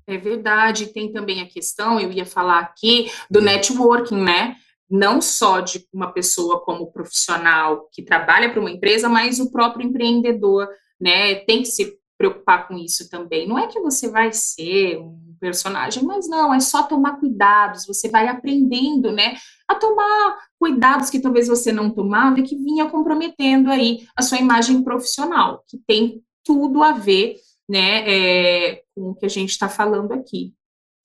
É 0.08 0.18
verdade, 0.18 0.88
tem 0.88 1.12
também 1.12 1.41
a 1.41 1.47
questão, 1.47 1.99
eu 1.99 2.12
ia 2.12 2.26
falar 2.26 2.60
aqui, 2.60 3.12
do 3.30 3.41
networking, 3.41 4.22
né? 4.22 4.55
Não 4.89 5.22
só 5.22 5.60
de 5.60 5.86
uma 5.93 6.14
pessoa 6.14 6.64
como 6.64 6.91
profissional 6.91 7.89
que 7.91 8.01
trabalha 8.01 8.49
para 8.49 8.62
uma 8.62 8.72
empresa, 8.72 9.10
mas 9.10 9.38
o 9.38 9.51
próprio 9.51 9.86
empreendedor, 9.86 10.70
né? 10.99 11.36
Tem 11.36 11.60
que 11.60 11.68
se 11.68 11.97
preocupar 12.18 12.68
com 12.68 12.78
isso 12.78 13.09
também. 13.09 13.47
Não 13.47 13.59
é 13.59 13.68
que 13.68 13.80
você 13.80 14.09
vai 14.09 14.34
ser 14.34 14.97
um 14.97 15.36
personagem, 15.39 16.03
mas 16.03 16.28
não, 16.28 16.53
é 16.53 16.59
só 16.59 16.84
tomar 16.84 17.20
cuidados, 17.20 17.86
você 17.86 18.09
vai 18.09 18.28
aprendendo, 18.28 19.11
né? 19.11 19.36
A 19.68 19.76
tomar 19.76 20.38
cuidados 20.59 21.09
que 21.09 21.20
talvez 21.20 21.47
você 21.47 21.72
não 21.72 21.91
tomava 21.91 22.39
e 22.39 22.43
que 22.43 22.55
vinha 22.55 22.89
comprometendo 22.89 23.70
aí 23.70 24.07
a 24.15 24.22
sua 24.22 24.39
imagem 24.39 24.84
profissional, 24.84 25.63
que 25.68 25.78
tem 25.86 26.24
tudo 26.43 26.82
a 26.82 26.93
ver 26.93 27.36
né, 27.70 28.09
é, 28.09 28.84
com 28.95 29.09
o 29.09 29.15
que 29.15 29.26
a 29.26 29.30
gente 29.30 29.51
está 29.51 29.70
falando 29.70 30.13
aqui. 30.13 30.53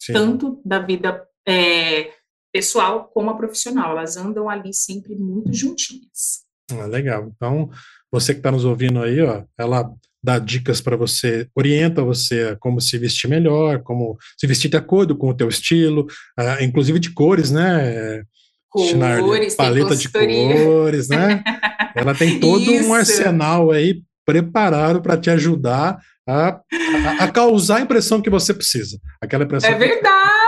Sim. 0.01 0.13
Tanto 0.13 0.61
da 0.65 0.79
vida 0.79 1.27
é, 1.47 2.13
pessoal 2.53 3.11
como 3.13 3.31
a 3.31 3.37
profissional. 3.37 3.93
Elas 3.93 4.17
andam 4.17 4.49
ali 4.49 4.73
sempre 4.73 5.15
muito 5.17 5.53
juntinhas. 5.53 6.45
Ah, 6.71 6.87
legal. 6.87 7.31
Então, 7.35 7.71
você 8.11 8.33
que 8.33 8.41
está 8.41 8.51
nos 8.51 8.65
ouvindo 8.65 9.03
aí, 9.03 9.21
ó, 9.21 9.45
ela 9.59 9.93
dá 10.23 10.39
dicas 10.39 10.81
para 10.81 10.97
você, 10.97 11.49
orienta 11.55 12.03
você 12.03 12.57
como 12.61 12.81
se 12.81 12.97
vestir 12.99 13.29
melhor, 13.29 13.83
como 13.83 14.17
se 14.39 14.47
vestir 14.47 14.71
de 14.71 14.77
acordo 14.77 15.17
com 15.17 15.29
o 15.29 15.35
teu 15.35 15.49
estilo, 15.49 16.07
uh, 16.39 16.63
inclusive 16.63 16.99
de 16.99 17.11
cores, 17.11 17.51
né? 17.51 18.23
Cores, 18.71 19.55
paleta 19.55 19.97
de 19.97 20.09
cores, 20.09 21.09
né? 21.09 21.43
Ela 21.95 22.15
tem 22.15 22.41
todo 22.41 22.73
um 22.73 22.95
arsenal 22.95 23.71
aí 23.71 24.03
preparado 24.25 25.03
para 25.03 25.17
te 25.17 25.29
ajudar 25.31 25.99
a, 26.27 26.49
a, 26.49 27.25
a, 27.25 27.31
causar 27.31 27.79
a 27.79 27.81
impressão 27.81 28.23
que 28.23 28.31
você 28.31 28.55
precisa. 28.55 28.99
Aquela 29.21 29.45
impressão. 29.45 29.71
É 29.71 29.75
verdade! 29.75 30.42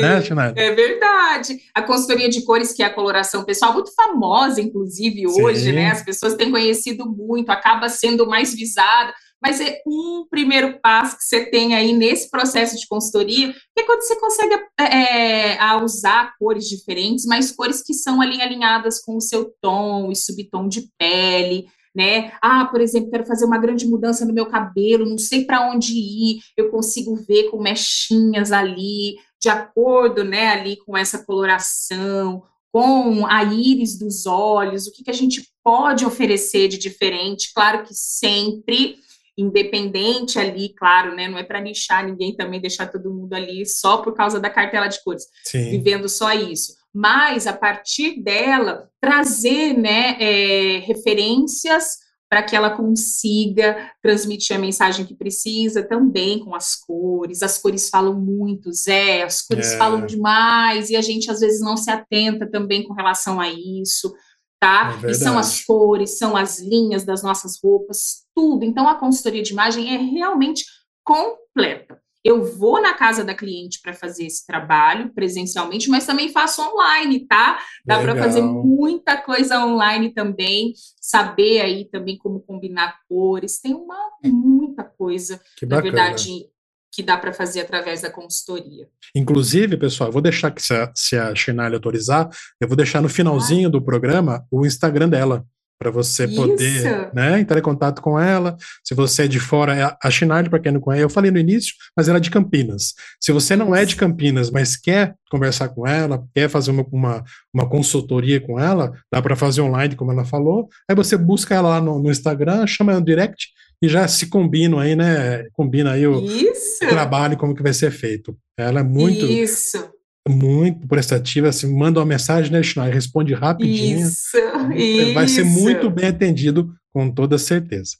Né, 0.00 0.22
é 0.56 0.74
verdade. 0.74 1.58
A 1.74 1.82
consultoria 1.82 2.28
de 2.28 2.42
cores, 2.44 2.72
que 2.72 2.82
é 2.82 2.86
a 2.86 2.94
coloração 2.94 3.44
pessoal, 3.44 3.72
muito 3.72 3.94
famosa, 3.94 4.60
inclusive, 4.60 5.26
hoje, 5.26 5.64
Sim. 5.64 5.72
né? 5.72 5.90
As 5.90 6.02
pessoas 6.02 6.34
têm 6.34 6.50
conhecido 6.50 7.06
muito, 7.06 7.50
acaba 7.50 7.88
sendo 7.88 8.26
mais 8.26 8.54
visada. 8.54 9.14
Mas 9.42 9.60
é 9.60 9.80
um 9.86 10.26
primeiro 10.28 10.80
passo 10.80 11.16
que 11.18 11.24
você 11.24 11.44
tem 11.44 11.74
aí 11.74 11.92
nesse 11.92 12.30
processo 12.30 12.76
de 12.76 12.86
consultoria, 12.88 13.52
que 13.52 13.80
é 13.80 13.82
quando 13.84 14.02
você 14.02 14.18
consegue 14.18 14.54
é, 14.80 15.58
a 15.58 15.82
usar 15.82 16.34
cores 16.38 16.68
diferentes, 16.68 17.26
mas 17.26 17.52
cores 17.52 17.82
que 17.82 17.92
são 17.92 18.20
ali 18.20 18.40
alinhadas 18.40 18.98
com 19.00 19.16
o 19.16 19.20
seu 19.20 19.52
tom 19.60 20.10
e 20.10 20.16
subtom 20.16 20.68
de 20.68 20.88
pele, 20.98 21.66
né? 21.94 22.32
Ah, 22.42 22.64
por 22.66 22.80
exemplo, 22.80 23.10
quero 23.10 23.26
fazer 23.26 23.44
uma 23.44 23.58
grande 23.58 23.86
mudança 23.86 24.26
no 24.26 24.34
meu 24.34 24.46
cabelo, 24.46 25.08
não 25.08 25.16
sei 25.16 25.44
para 25.44 25.70
onde 25.70 25.92
ir, 25.92 26.40
eu 26.56 26.70
consigo 26.70 27.14
ver 27.26 27.50
com 27.50 27.62
mechinhas 27.62 28.52
ali, 28.52 29.16
de 29.46 29.50
acordo, 29.50 30.24
né, 30.24 30.48
ali 30.48 30.76
com 30.76 30.96
essa 30.96 31.24
coloração, 31.24 32.42
com 32.72 33.24
a 33.26 33.44
íris 33.44 33.96
dos 33.96 34.26
olhos, 34.26 34.88
o 34.88 34.92
que, 34.92 35.04
que 35.04 35.10
a 35.10 35.14
gente 35.14 35.48
pode 35.62 36.04
oferecer 36.04 36.66
de 36.66 36.76
diferente, 36.76 37.52
claro 37.54 37.84
que 37.84 37.94
sempre 37.94 38.96
independente 39.38 40.36
ali, 40.36 40.74
claro, 40.74 41.14
né? 41.14 41.28
Não 41.28 41.38
é 41.38 41.44
para 41.44 41.60
nichar 41.60 42.04
ninguém 42.04 42.34
também, 42.34 42.60
deixar 42.60 42.86
todo 42.90 43.12
mundo 43.12 43.34
ali 43.34 43.66
só 43.66 43.98
por 43.98 44.14
causa 44.14 44.40
da 44.40 44.50
cartela 44.50 44.88
de 44.88 45.00
cores, 45.04 45.24
Sim. 45.44 45.70
vivendo 45.70 46.08
só 46.08 46.32
isso 46.32 46.74
mas 46.98 47.46
a 47.46 47.52
partir 47.52 48.22
dela 48.22 48.88
trazer 48.98 49.74
né, 49.74 50.16
é, 50.18 50.78
referências 50.78 51.98
para 52.28 52.42
que 52.42 52.56
ela 52.56 52.70
consiga 52.70 53.92
transmitir 54.02 54.56
a 54.56 54.58
mensagem 54.58 55.06
que 55.06 55.14
precisa 55.14 55.82
também 55.82 56.40
com 56.40 56.54
as 56.54 56.74
cores. 56.74 57.42
As 57.42 57.58
cores 57.58 57.88
falam 57.88 58.20
muito, 58.20 58.72
Zé, 58.72 59.22
as 59.22 59.42
cores 59.42 59.72
é. 59.72 59.78
falam 59.78 60.04
demais 60.04 60.90
e 60.90 60.96
a 60.96 61.02
gente 61.02 61.30
às 61.30 61.40
vezes 61.40 61.60
não 61.60 61.76
se 61.76 61.90
atenta 61.90 62.50
também 62.50 62.82
com 62.82 62.94
relação 62.94 63.40
a 63.40 63.48
isso, 63.48 64.12
tá? 64.60 64.98
É 65.04 65.10
e 65.10 65.14
são 65.14 65.38
as 65.38 65.64
cores, 65.64 66.18
são 66.18 66.36
as 66.36 66.58
linhas 66.58 67.04
das 67.04 67.22
nossas 67.22 67.60
roupas, 67.62 68.24
tudo. 68.34 68.64
Então 68.64 68.88
a 68.88 68.96
consultoria 68.96 69.42
de 69.42 69.52
imagem 69.52 69.94
é 69.94 69.98
realmente 69.98 70.64
completa. 71.04 72.00
Eu 72.26 72.42
vou 72.42 72.82
na 72.82 72.92
casa 72.92 73.22
da 73.22 73.34
cliente 73.34 73.80
para 73.80 73.92
fazer 73.92 74.26
esse 74.26 74.44
trabalho 74.44 75.12
presencialmente, 75.14 75.88
mas 75.88 76.04
também 76.04 76.28
faço 76.28 76.60
online, 76.60 77.24
tá? 77.24 77.58
Dá 77.84 78.00
para 78.00 78.16
fazer 78.16 78.42
muita 78.42 79.16
coisa 79.16 79.64
online 79.64 80.12
também, 80.12 80.72
saber 81.00 81.60
aí 81.60 81.84
também 81.84 82.18
como 82.18 82.40
combinar 82.40 82.98
cores. 83.08 83.60
Tem 83.60 83.72
uma 83.72 83.96
muita 84.24 84.82
coisa, 84.82 85.40
que 85.56 85.64
na 85.64 85.80
verdade, 85.80 86.48
que 86.92 87.02
dá 87.02 87.16
para 87.16 87.32
fazer 87.32 87.60
através 87.60 88.00
da 88.00 88.10
consultoria. 88.10 88.88
Inclusive, 89.14 89.76
pessoal, 89.76 90.08
eu 90.08 90.12
vou 90.12 90.22
deixar 90.22 90.50
que 90.50 90.60
se 90.60 90.74
a, 90.74 90.90
se 90.96 91.16
a 91.16 91.32
autorizar, 91.74 92.28
eu 92.60 92.66
vou 92.66 92.76
deixar 92.76 93.00
no 93.00 93.08
finalzinho 93.08 93.68
ah. 93.68 93.70
do 93.70 93.80
programa 93.80 94.44
o 94.50 94.66
Instagram 94.66 95.08
dela 95.08 95.46
para 95.78 95.90
você 95.90 96.24
Isso. 96.24 96.36
poder 96.36 97.10
né, 97.14 97.40
entrar 97.40 97.58
em 97.58 97.62
contato 97.62 98.00
com 98.00 98.18
ela. 98.18 98.56
Se 98.82 98.94
você 98.94 99.24
é 99.24 99.28
de 99.28 99.38
fora, 99.38 99.76
é 99.76 99.96
a 100.02 100.10
Chinardi, 100.10 100.48
para 100.48 100.58
quem 100.58 100.72
não 100.72 100.80
conhece, 100.80 101.04
eu 101.04 101.10
falei 101.10 101.30
no 101.30 101.38
início, 101.38 101.74
mas 101.96 102.08
ela 102.08 102.18
é 102.18 102.20
de 102.20 102.30
Campinas. 102.30 102.94
Se 103.20 103.32
você 103.32 103.54
não 103.56 103.74
é 103.74 103.84
de 103.84 103.96
Campinas, 103.96 104.50
mas 104.50 104.76
quer 104.76 105.14
conversar 105.30 105.68
com 105.68 105.86
ela, 105.86 106.24
quer 106.34 106.48
fazer 106.48 106.70
uma, 106.70 106.86
uma, 106.90 107.24
uma 107.52 107.68
consultoria 107.68 108.40
com 108.40 108.58
ela, 108.58 108.92
dá 109.12 109.20
para 109.20 109.36
fazer 109.36 109.60
online, 109.60 109.96
como 109.96 110.12
ela 110.12 110.24
falou. 110.24 110.68
Aí 110.88 110.96
você 110.96 111.16
busca 111.16 111.54
ela 111.54 111.70
lá 111.70 111.80
no, 111.80 111.98
no 111.98 112.10
Instagram, 112.10 112.66
chama 112.66 112.92
ela 112.92 113.00
no 113.00 113.06
direct 113.06 113.48
e 113.82 113.88
já 113.88 114.08
se 114.08 114.28
combinam 114.28 114.78
aí, 114.78 114.96
né? 114.96 115.44
Combina 115.52 115.92
aí 115.92 116.06
o, 116.06 116.24
o 116.24 116.88
trabalho, 116.88 117.36
como 117.36 117.54
que 117.54 117.62
vai 117.62 117.74
ser 117.74 117.90
feito. 117.90 118.36
Ela 118.58 118.80
é 118.80 118.82
muito. 118.82 119.26
Isso 119.26 119.95
muito 120.28 120.86
prestativa, 120.88 121.48
assim, 121.48 121.72
manda 121.72 122.00
uma 122.00 122.06
mensagem, 122.06 122.50
né, 122.50 122.62
Schneider, 122.62 122.94
responde 122.94 123.34
rapidinho. 123.34 124.00
Isso, 124.00 124.36
isso. 124.74 125.14
Vai 125.14 125.28
ser 125.28 125.44
muito 125.44 125.88
bem 125.90 126.08
atendido, 126.08 126.74
com 126.92 127.10
toda 127.10 127.38
certeza. 127.38 127.96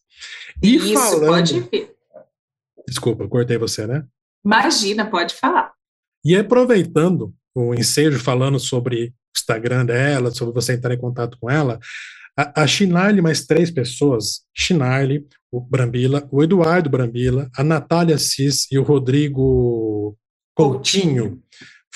E 0.62 0.76
isso, 0.76 0.94
falando... 0.94 1.26
pode 1.26 1.60
ver. 1.60 1.94
Desculpa, 2.88 3.28
cortei 3.28 3.58
você, 3.58 3.86
né? 3.86 4.04
Imagina, 4.44 5.04
pode 5.04 5.34
falar. 5.34 5.72
E 6.24 6.36
aproveitando 6.36 7.34
o 7.54 7.74
ensejo 7.74 8.18
falando 8.18 8.58
sobre 8.58 9.06
o 9.06 9.12
Instagram 9.36 9.86
dela, 9.86 10.30
sobre 10.30 10.54
você 10.54 10.74
entrar 10.74 10.94
em 10.94 10.98
contato 10.98 11.36
com 11.40 11.50
ela, 11.50 11.78
A, 12.36 12.62
a 12.62 12.66
Chinarli, 12.66 13.22
mais 13.22 13.46
três 13.46 13.70
pessoas, 13.70 14.42
Chinarli, 14.54 15.26
o 15.50 15.60
Brambila, 15.60 16.28
o 16.30 16.42
Eduardo 16.42 16.90
Brambila, 16.90 17.50
a 17.56 17.64
Natália 17.64 18.18
Cis 18.18 18.66
e 18.70 18.78
o 18.78 18.82
Rodrigo 18.82 20.16
Coutinho, 20.54 21.42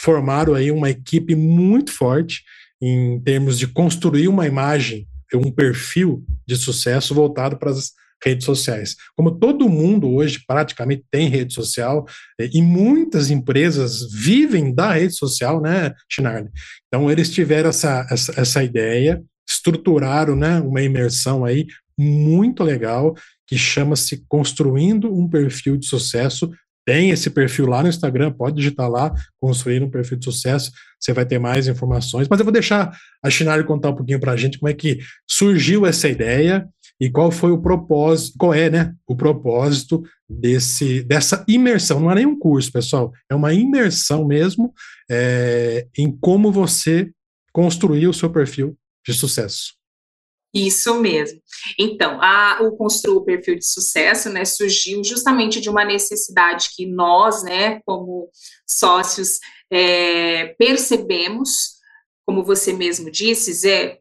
formaram 0.00 0.54
aí 0.54 0.70
uma 0.70 0.90
equipe 0.90 1.34
muito 1.34 1.92
forte 1.92 2.42
em 2.82 3.20
termos 3.20 3.58
de 3.58 3.66
construir 3.66 4.28
uma 4.28 4.46
imagem, 4.46 5.06
um 5.34 5.50
perfil 5.50 6.24
de 6.46 6.56
sucesso 6.56 7.14
voltado 7.14 7.58
para 7.58 7.70
as 7.70 7.92
redes 8.24 8.44
sociais. 8.44 8.96
Como 9.16 9.38
todo 9.38 9.68
mundo 9.68 10.10
hoje 10.10 10.42
praticamente 10.46 11.04
tem 11.10 11.28
rede 11.28 11.54
social, 11.54 12.06
eh, 12.40 12.50
e 12.52 12.62
muitas 12.62 13.30
empresas 13.30 14.10
vivem 14.12 14.74
da 14.74 14.92
rede 14.92 15.14
social, 15.14 15.60
né, 15.60 15.94
Chinardi? 16.10 16.50
Então, 16.86 17.10
eles 17.10 17.30
tiveram 17.30 17.70
essa, 17.70 18.06
essa, 18.10 18.40
essa 18.40 18.64
ideia, 18.64 19.22
estruturaram 19.48 20.36
né, 20.36 20.60
uma 20.60 20.82
imersão 20.82 21.44
aí 21.44 21.66
muito 21.98 22.62
legal, 22.62 23.14
que 23.46 23.56
chama-se 23.56 24.24
Construindo 24.28 25.12
um 25.12 25.28
Perfil 25.28 25.76
de 25.76 25.86
Sucesso. 25.86 26.50
Tem 26.86 27.10
esse 27.10 27.30
perfil 27.30 27.66
lá 27.66 27.82
no 27.82 27.88
Instagram, 27.88 28.32
pode 28.32 28.56
digitar 28.56 28.88
lá, 28.88 29.12
construir 29.38 29.82
um 29.82 29.90
perfil 29.90 30.18
de 30.18 30.24
sucesso, 30.24 30.72
você 30.98 31.12
vai 31.12 31.24
ter 31.24 31.38
mais 31.38 31.68
informações. 31.68 32.26
Mas 32.28 32.38
eu 32.38 32.44
vou 32.44 32.52
deixar 32.52 32.96
a 33.22 33.30
Chinari 33.30 33.64
contar 33.64 33.90
um 33.90 33.96
pouquinho 33.96 34.20
para 34.20 34.32
a 34.32 34.36
gente 34.36 34.58
como 34.58 34.70
é 34.70 34.74
que 34.74 34.98
surgiu 35.28 35.86
essa 35.86 36.08
ideia, 36.08 36.68
e 37.00 37.10
qual 37.10 37.30
foi 37.30 37.50
o 37.50 37.60
propósito, 37.60 38.36
qual 38.38 38.52
é, 38.52 38.68
né, 38.68 38.94
o 39.06 39.16
propósito 39.16 40.02
desse, 40.28 41.02
dessa 41.02 41.42
imersão. 41.48 41.98
Não 41.98 42.10
é 42.10 42.16
nem 42.16 42.26
um 42.26 42.38
curso, 42.38 42.70
pessoal, 42.70 43.10
é 43.28 43.34
uma 43.34 43.54
imersão 43.54 44.26
mesmo 44.26 44.74
é, 45.10 45.86
em 45.96 46.14
como 46.20 46.52
você 46.52 47.10
construir 47.52 48.06
o 48.06 48.12
seu 48.12 48.28
perfil 48.28 48.76
de 49.06 49.14
sucesso. 49.14 49.79
Isso 50.52 51.00
mesmo. 51.00 51.40
Então, 51.78 52.20
a, 52.20 52.58
o 52.62 52.76
construir 52.76 53.18
o 53.18 53.24
perfil 53.24 53.56
de 53.56 53.64
sucesso, 53.64 54.28
né, 54.28 54.44
surgiu 54.44 55.02
justamente 55.04 55.60
de 55.60 55.70
uma 55.70 55.84
necessidade 55.84 56.70
que 56.74 56.86
nós, 56.86 57.44
né, 57.44 57.80
como 57.86 58.28
sócios, 58.66 59.38
é, 59.70 60.46
percebemos, 60.58 61.78
como 62.26 62.44
você 62.44 62.72
mesmo 62.72 63.10
disse, 63.10 63.52
Zé, 63.52 64.00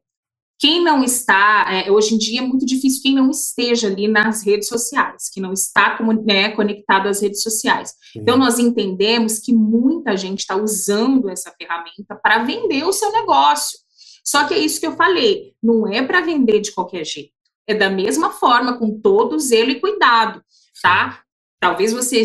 quem 0.59 0.83
não 0.83 1.03
está, 1.03 1.67
é, 1.71 1.89
hoje 1.89 2.15
em 2.15 2.17
dia 2.17 2.41
é 2.41 2.45
muito 2.45 2.65
difícil 2.65 3.01
quem 3.01 3.15
não 3.15 3.29
esteja 3.29 3.87
ali 3.87 4.09
nas 4.09 4.43
redes 4.43 4.67
sociais, 4.67 5.29
que 5.31 5.39
não 5.39 5.53
está 5.53 5.95
como, 5.95 6.11
né, 6.11 6.49
conectado 6.49 7.07
às 7.07 7.21
redes 7.21 7.41
sociais. 7.41 7.93
Então, 8.13 8.37
nós 8.37 8.59
entendemos 8.59 9.39
que 9.39 9.53
muita 9.53 10.17
gente 10.17 10.39
está 10.39 10.57
usando 10.57 11.29
essa 11.29 11.53
ferramenta 11.57 12.13
para 12.21 12.43
vender 12.43 12.83
o 12.83 12.91
seu 12.91 13.09
negócio. 13.11 13.79
Só 14.23 14.47
que 14.47 14.53
é 14.53 14.59
isso 14.59 14.79
que 14.79 14.87
eu 14.87 14.95
falei, 14.95 15.53
não 15.61 15.87
é 15.87 16.01
para 16.01 16.21
vender 16.21 16.59
de 16.59 16.71
qualquer 16.71 17.05
jeito. 17.05 17.33
É 17.67 17.73
da 17.73 17.89
mesma 17.89 18.31
forma, 18.31 18.77
com 18.77 18.99
todo 18.99 19.39
zelo 19.39 19.71
e 19.71 19.79
cuidado, 19.79 20.43
tá? 20.81 21.21
Talvez 21.59 21.93
você 21.93 22.23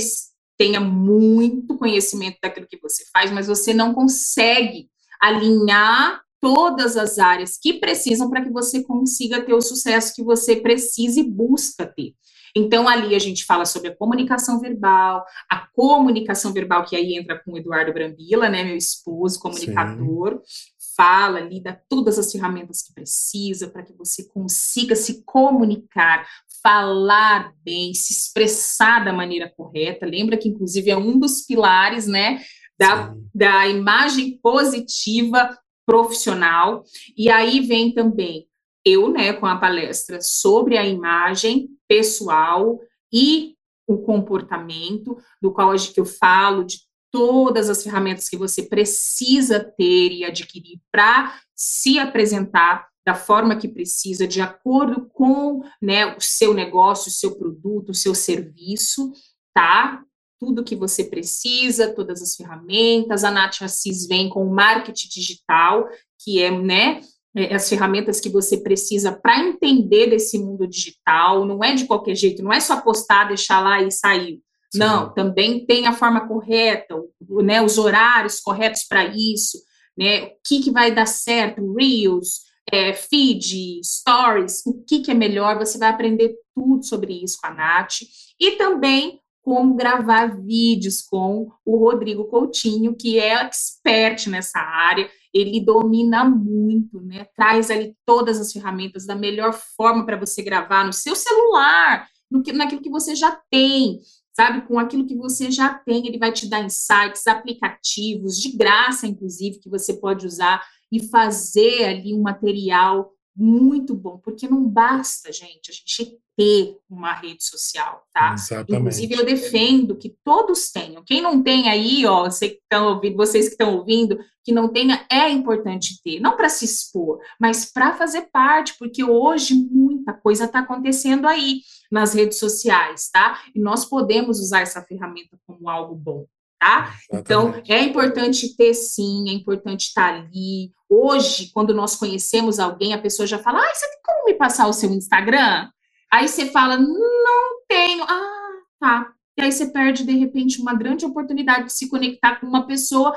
tenha 0.57 0.80
muito 0.80 1.76
conhecimento 1.76 2.38
daquilo 2.42 2.66
que 2.66 2.80
você 2.80 3.05
faz, 3.12 3.30
mas 3.30 3.47
você 3.47 3.74
não 3.74 3.92
consegue 3.92 4.88
alinhar 5.20 6.22
todas 6.40 6.97
as 6.97 7.18
áreas 7.18 7.59
que 7.59 7.74
precisam 7.74 8.28
para 8.28 8.42
que 8.42 8.51
você 8.51 8.82
consiga 8.84 9.42
ter 9.42 9.55
o 9.55 9.62
sucesso 9.62 10.14
que 10.14 10.22
você 10.22 10.57
precisa 10.57 11.18
e 11.18 11.28
busca 11.28 11.86
ter. 11.86 12.14
Então, 12.57 12.88
ali 12.88 13.16
a 13.16 13.18
gente 13.18 13.45
fala 13.45 13.64
sobre 13.64 13.88
a 13.88 13.97
comunicação 13.97 14.61
verbal, 14.61 15.24
a 15.51 15.66
comunicação 15.74 16.53
verbal, 16.53 16.84
que 16.84 16.95
aí 16.95 17.16
entra 17.16 17.42
com 17.42 17.53
o 17.53 17.59
Eduardo 17.59 17.92
Brambila, 17.92 18.49
né, 18.49 18.62
meu 18.62 18.76
esposo, 18.76 19.40
comunicador, 19.40 20.40
Sim. 20.45 20.74
Fala 20.97 21.38
ali, 21.38 21.61
dá 21.61 21.78
todas 21.88 22.18
as 22.18 22.30
ferramentas 22.30 22.82
que 22.82 22.92
precisa 22.92 23.68
para 23.68 23.82
que 23.82 23.92
você 23.92 24.24
consiga 24.28 24.95
se 24.97 25.22
comunicar, 25.24 26.26
falar 26.62 27.53
bem, 27.64 27.92
se 27.95 28.12
expressar 28.12 29.05
da 29.05 29.12
maneira 29.12 29.53
correta. 29.55 30.07
Lembra 30.07 30.36
que, 30.36 30.49
inclusive, 30.49 30.90
é 30.90 30.97
um 30.97 31.18
dos 31.18 31.42
pilares, 31.42 32.07
né, 32.07 32.42
da, 32.78 33.14
da 33.34 33.68
imagem 33.68 34.38
positiva 34.42 35.57
profissional, 35.86 36.82
e 37.16 37.28
aí 37.30 37.61
vem 37.61 37.92
também 37.92 38.49
eu, 38.84 39.11
né, 39.11 39.32
com 39.32 39.47
a 39.47 39.57
palestra 39.57 40.20
sobre 40.20 40.76
a 40.76 40.86
imagem 40.86 41.68
pessoal 41.88 42.78
e 43.12 43.55
o 43.86 43.99
comportamento, 43.99 45.16
do 45.40 45.53
qual 45.53 45.74
eu 45.74 46.05
falo 46.05 46.64
de 46.64 46.78
todas 47.15 47.71
as 47.71 47.81
ferramentas 47.81 48.29
que 48.29 48.37
você 48.37 48.65
precisa 48.65 49.61
ter 49.62 50.11
e 50.11 50.25
adquirir 50.25 50.81
para 50.91 51.39
se 51.55 51.97
apresentar 51.97 52.89
da 53.07 53.15
forma 53.15 53.55
que 53.55 53.69
precisa, 53.69 54.27
de 54.27 54.41
acordo 54.41 55.09
com 55.12 55.62
né, 55.81 56.17
o 56.17 56.21
seu 56.21 56.53
negócio, 56.53 57.09
o 57.09 57.12
seu 57.12 57.37
produto, 57.39 57.91
o 57.91 57.95
seu 57.95 58.17
serviço, 58.17 59.12
tá? 59.55 60.03
tudo 60.41 60.65
que 60.65 60.75
você 60.75 61.05
precisa, 61.05 61.95
todas 61.95 62.21
as 62.21 62.35
ferramentas. 62.35 63.23
A 63.23 63.31
Nath 63.31 63.62
Assis 63.62 64.09
vem 64.09 64.29
com 64.29 64.45
o 64.45 64.53
marketing 64.53 65.09
digital, 65.09 65.89
que 66.19 66.43
é, 66.43 66.51
né, 66.51 67.01
é, 67.37 67.55
as 67.55 67.69
ferramentas 67.69 68.19
que 68.19 68.29
você 68.29 68.57
precisa 68.57 69.12
para 69.12 69.39
entender 69.39 70.11
desse 70.11 70.37
mundo 70.37 70.67
digital. 70.67 71.47
Não 71.47 71.62
é 71.62 71.75
de 71.75 71.85
qualquer 71.85 72.17
jeito, 72.17 72.43
não 72.43 72.53
é 72.53 72.59
só 72.59 72.81
postar, 72.81 73.29
deixar 73.29 73.61
lá 73.61 73.81
e 73.81 73.93
sair. 73.93 74.41
Não, 74.79 75.12
também 75.12 75.64
tem 75.64 75.87
a 75.87 75.93
forma 75.93 76.27
correta, 76.27 76.95
né, 77.43 77.62
os 77.62 77.79
horários 77.79 78.41
corretos 78.41 78.85
para 78.89 79.05
isso, 79.07 79.59
né, 79.97 80.25
o 80.25 80.31
que, 80.47 80.62
que 80.62 80.70
vai 80.70 80.93
dar 80.93 81.07
certo, 81.07 81.75
Reels, 81.75 82.41
é, 82.72 82.93
feed, 82.93 83.81
stories, 83.85 84.62
o 84.66 84.85
que, 84.85 85.01
que 85.01 85.11
é 85.11 85.14
melhor, 85.14 85.59
você 85.59 85.79
vai 85.79 85.89
aprender 85.89 86.35
tudo 86.55 86.83
sobre 86.83 87.22
isso 87.22 87.39
com 87.41 87.49
a 87.49 87.55
Nath. 87.55 88.01
E 88.41 88.53
também 88.53 89.20
como 89.45 89.77
gravar 89.77 90.41
vídeos 90.41 91.03
com 91.03 91.51
o 91.64 91.77
Rodrigo 91.77 92.25
Coutinho, 92.25 92.97
que 92.97 93.18
é 93.18 93.35
expert 93.43 94.27
nessa 94.29 94.59
área, 94.59 95.09
ele 95.35 95.61
domina 95.61 96.25
muito, 96.25 97.01
né? 97.03 97.27
Traz 97.37 97.70
ali 97.70 97.95
todas 98.07 98.41
as 98.41 98.51
ferramentas 98.51 99.05
da 99.05 99.14
melhor 99.14 99.53
forma 99.53 100.07
para 100.07 100.16
você 100.16 100.43
gravar 100.43 100.85
no 100.87 100.95
seu 100.95 101.14
celular, 101.14 102.09
no 102.31 102.43
que, 102.43 102.53
naquilo 102.53 102.81
que 102.81 102.89
você 102.89 103.14
já 103.14 103.39
tem, 103.51 104.01
sabe? 104.35 104.66
Com 104.66 104.78
aquilo 104.78 105.07
que 105.07 105.16
você 105.16 105.51
já 105.51 105.72
tem, 105.72 106.07
ele 106.07 106.18
vai 106.18 106.32
te 106.32 106.49
dar 106.49 106.62
insights, 106.62 107.26
aplicativos, 107.26 108.41
de 108.41 108.57
graça, 108.57 109.07
inclusive, 109.07 109.61
que 109.61 109.70
você 109.70 109.95
pode 109.95 110.26
usar 110.26 110.62
e 110.91 111.03
fazer 111.09 111.85
ali 111.85 112.14
um 112.14 112.22
material 112.22 113.12
muito 113.37 113.95
bom, 113.95 114.18
porque 114.18 114.49
não 114.49 114.68
basta, 114.68 115.32
gente, 115.32 115.70
a 115.70 115.74
gente 115.74 116.18
ter 116.37 116.76
uma 116.91 117.12
rede 117.12 117.45
social, 117.45 118.05
tá? 118.12 118.35
Exatamente. 118.35 118.72
Inclusive, 118.72 119.14
eu 119.14 119.24
defendo 119.24 119.97
que 119.97 120.16
todos 120.24 120.70
tenham. 120.70 121.03
Quem 121.05 121.20
não 121.20 121.43
tem 121.43 121.68
aí, 121.68 122.05
ó, 122.07 122.24
você 122.24 122.51
que 122.51 122.76
ouvindo, 122.76 123.16
vocês 123.16 123.47
que 123.47 123.53
estão 123.53 123.76
ouvindo, 123.76 124.18
que 124.43 124.53
não 124.53 124.68
tenha, 124.68 125.07
é 125.11 125.28
importante 125.30 126.01
ter, 126.03 126.20
não 126.20 126.37
para 126.37 126.49
se 126.49 126.64
expor, 126.64 127.18
mas 127.41 127.70
para 127.72 127.95
fazer 127.95 128.28
parte, 128.32 128.74
porque 128.78 129.05
hoje 129.05 129.55
muita 129.55 130.12
coisa 130.12 130.45
está 130.45 130.61
acontecendo 130.61 131.26
aí 131.26 131.61
nas 131.91 132.14
redes 132.14 132.39
sociais, 132.39 133.09
tá? 133.12 133.41
E 133.55 133.61
nós 133.61 133.85
podemos 133.85 134.41
usar 134.41 134.61
essa 134.61 134.82
ferramenta 134.82 135.39
como 135.47 135.68
algo 135.68 135.95
bom. 135.95 136.26
Tá? 136.59 136.94
Então, 137.12 137.55
é 137.68 137.80
importante 137.82 138.57
ter 138.57 138.72
sim, 138.72 139.28
é 139.28 139.32
importante 139.32 139.88
estar 139.88 140.14
ali. 140.14 140.70
Hoje, 140.88 141.50
quando 141.52 141.74
nós 141.74 141.94
conhecemos 141.96 142.59
alguém, 142.59 142.94
a 142.94 143.00
pessoa 143.00 143.26
já 143.26 143.38
fala: 143.38 143.61
ah, 143.61 143.74
você 143.74 143.86
tem 143.86 143.98
como 144.05 144.24
me 144.24 144.34
passar 144.34 144.66
o 144.66 144.72
seu 144.72 144.90
Instagram? 144.90 145.68
Aí 146.14 146.28
você 146.28 146.46
fala, 146.46 146.78
não 146.78 147.64
tenho. 147.68 148.05
Ah, 148.05 148.50
tá. 148.78 149.12
E 149.36 149.42
aí 149.42 149.50
você 149.50 149.66
perde, 149.66 150.05
de 150.05 150.12
repente, 150.12 150.61
uma 150.61 150.72
grande 150.72 151.05
oportunidade 151.05 151.66
de 151.66 151.72
se 151.72 151.88
conectar 151.88 152.38
com 152.38 152.46
uma 152.46 152.68
pessoa, 152.68 153.16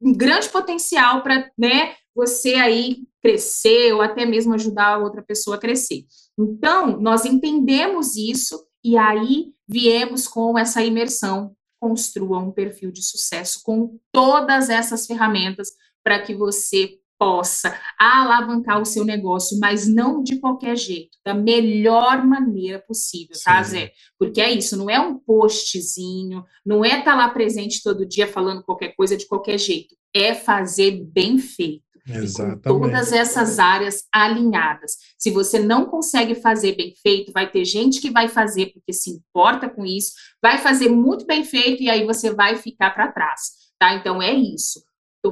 um 0.00 0.12
grande 0.12 0.48
potencial 0.48 1.24
para, 1.24 1.50
né, 1.58 1.96
você 2.14 2.54
aí 2.54 2.98
crescer 3.20 3.92
ou 3.92 4.00
até 4.00 4.24
mesmo 4.24 4.54
ajudar 4.54 4.94
a 4.94 4.98
outra 4.98 5.22
pessoa 5.22 5.56
a 5.56 5.58
crescer. 5.58 6.04
Então, 6.38 7.00
nós 7.00 7.24
entendemos 7.24 8.14
isso 8.14 8.64
e 8.84 8.96
aí 8.96 9.52
viemos 9.68 10.28
com 10.28 10.56
essa 10.56 10.84
imersão. 10.84 11.55
Construa 11.80 12.38
um 12.38 12.50
perfil 12.50 12.90
de 12.90 13.02
sucesso 13.02 13.60
com 13.62 13.98
todas 14.12 14.70
essas 14.70 15.06
ferramentas 15.06 15.68
para 16.02 16.20
que 16.22 16.34
você 16.34 16.98
possa 17.18 17.78
alavancar 17.98 18.80
o 18.80 18.84
seu 18.84 19.04
negócio, 19.04 19.58
mas 19.58 19.88
não 19.88 20.22
de 20.22 20.38
qualquer 20.38 20.76
jeito, 20.76 21.16
da 21.24 21.34
melhor 21.34 22.24
maneira 22.24 22.78
possível, 22.78 23.36
tá, 23.42 23.62
Sim. 23.64 23.70
Zé? 23.70 23.92
Porque 24.18 24.40
é 24.40 24.52
isso, 24.52 24.76
não 24.76 24.90
é 24.90 25.00
um 25.00 25.18
postzinho, 25.18 26.44
não 26.64 26.84
é 26.84 26.98
estar 26.98 27.12
tá 27.12 27.14
lá 27.14 27.28
presente 27.30 27.82
todo 27.82 28.06
dia 28.06 28.26
falando 28.26 28.62
qualquer 28.62 28.94
coisa 28.94 29.16
de 29.16 29.26
qualquer 29.26 29.58
jeito, 29.58 29.96
é 30.14 30.34
fazer 30.34 31.02
bem 31.04 31.38
feito. 31.38 31.85
Exatamente. 32.08 32.62
Com 32.62 32.80
todas 32.80 33.12
essas 33.12 33.58
áreas 33.58 34.04
alinhadas. 34.12 34.96
Se 35.18 35.30
você 35.30 35.58
não 35.58 35.86
consegue 35.86 36.34
fazer 36.36 36.76
bem 36.76 36.94
feito, 37.02 37.32
vai 37.32 37.50
ter 37.50 37.64
gente 37.64 38.00
que 38.00 38.10
vai 38.10 38.28
fazer 38.28 38.66
porque 38.72 38.92
se 38.92 39.10
importa 39.10 39.68
com 39.68 39.84
isso, 39.84 40.12
vai 40.40 40.58
fazer 40.58 40.88
muito 40.88 41.26
bem 41.26 41.44
feito 41.44 41.82
e 41.82 41.90
aí 41.90 42.04
você 42.04 42.32
vai 42.32 42.56
ficar 42.56 42.90
para 42.90 43.10
trás, 43.10 43.50
tá? 43.78 43.94
Então 43.94 44.22
é 44.22 44.32
isso 44.32 44.86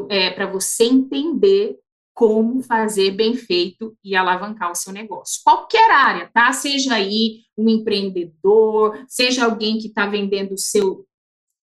é, 0.09 0.31
para 0.31 0.47
você 0.47 0.85
entender 0.85 1.79
como 2.13 2.63
fazer 2.63 3.11
bem 3.11 3.35
feito 3.35 3.97
e 4.03 4.15
alavancar 4.15 4.71
o 4.71 4.75
seu 4.75 4.93
negócio. 4.93 5.41
Qualquer 5.43 5.91
área, 5.91 6.31
tá? 6.33 6.53
Seja 6.53 6.95
aí 6.95 7.41
um 7.59 7.69
empreendedor, 7.69 9.05
seja 9.09 9.45
alguém 9.45 9.79
que 9.79 9.89
está 9.89 10.07
vendendo 10.07 10.53
o 10.53 10.59
seu 10.59 11.05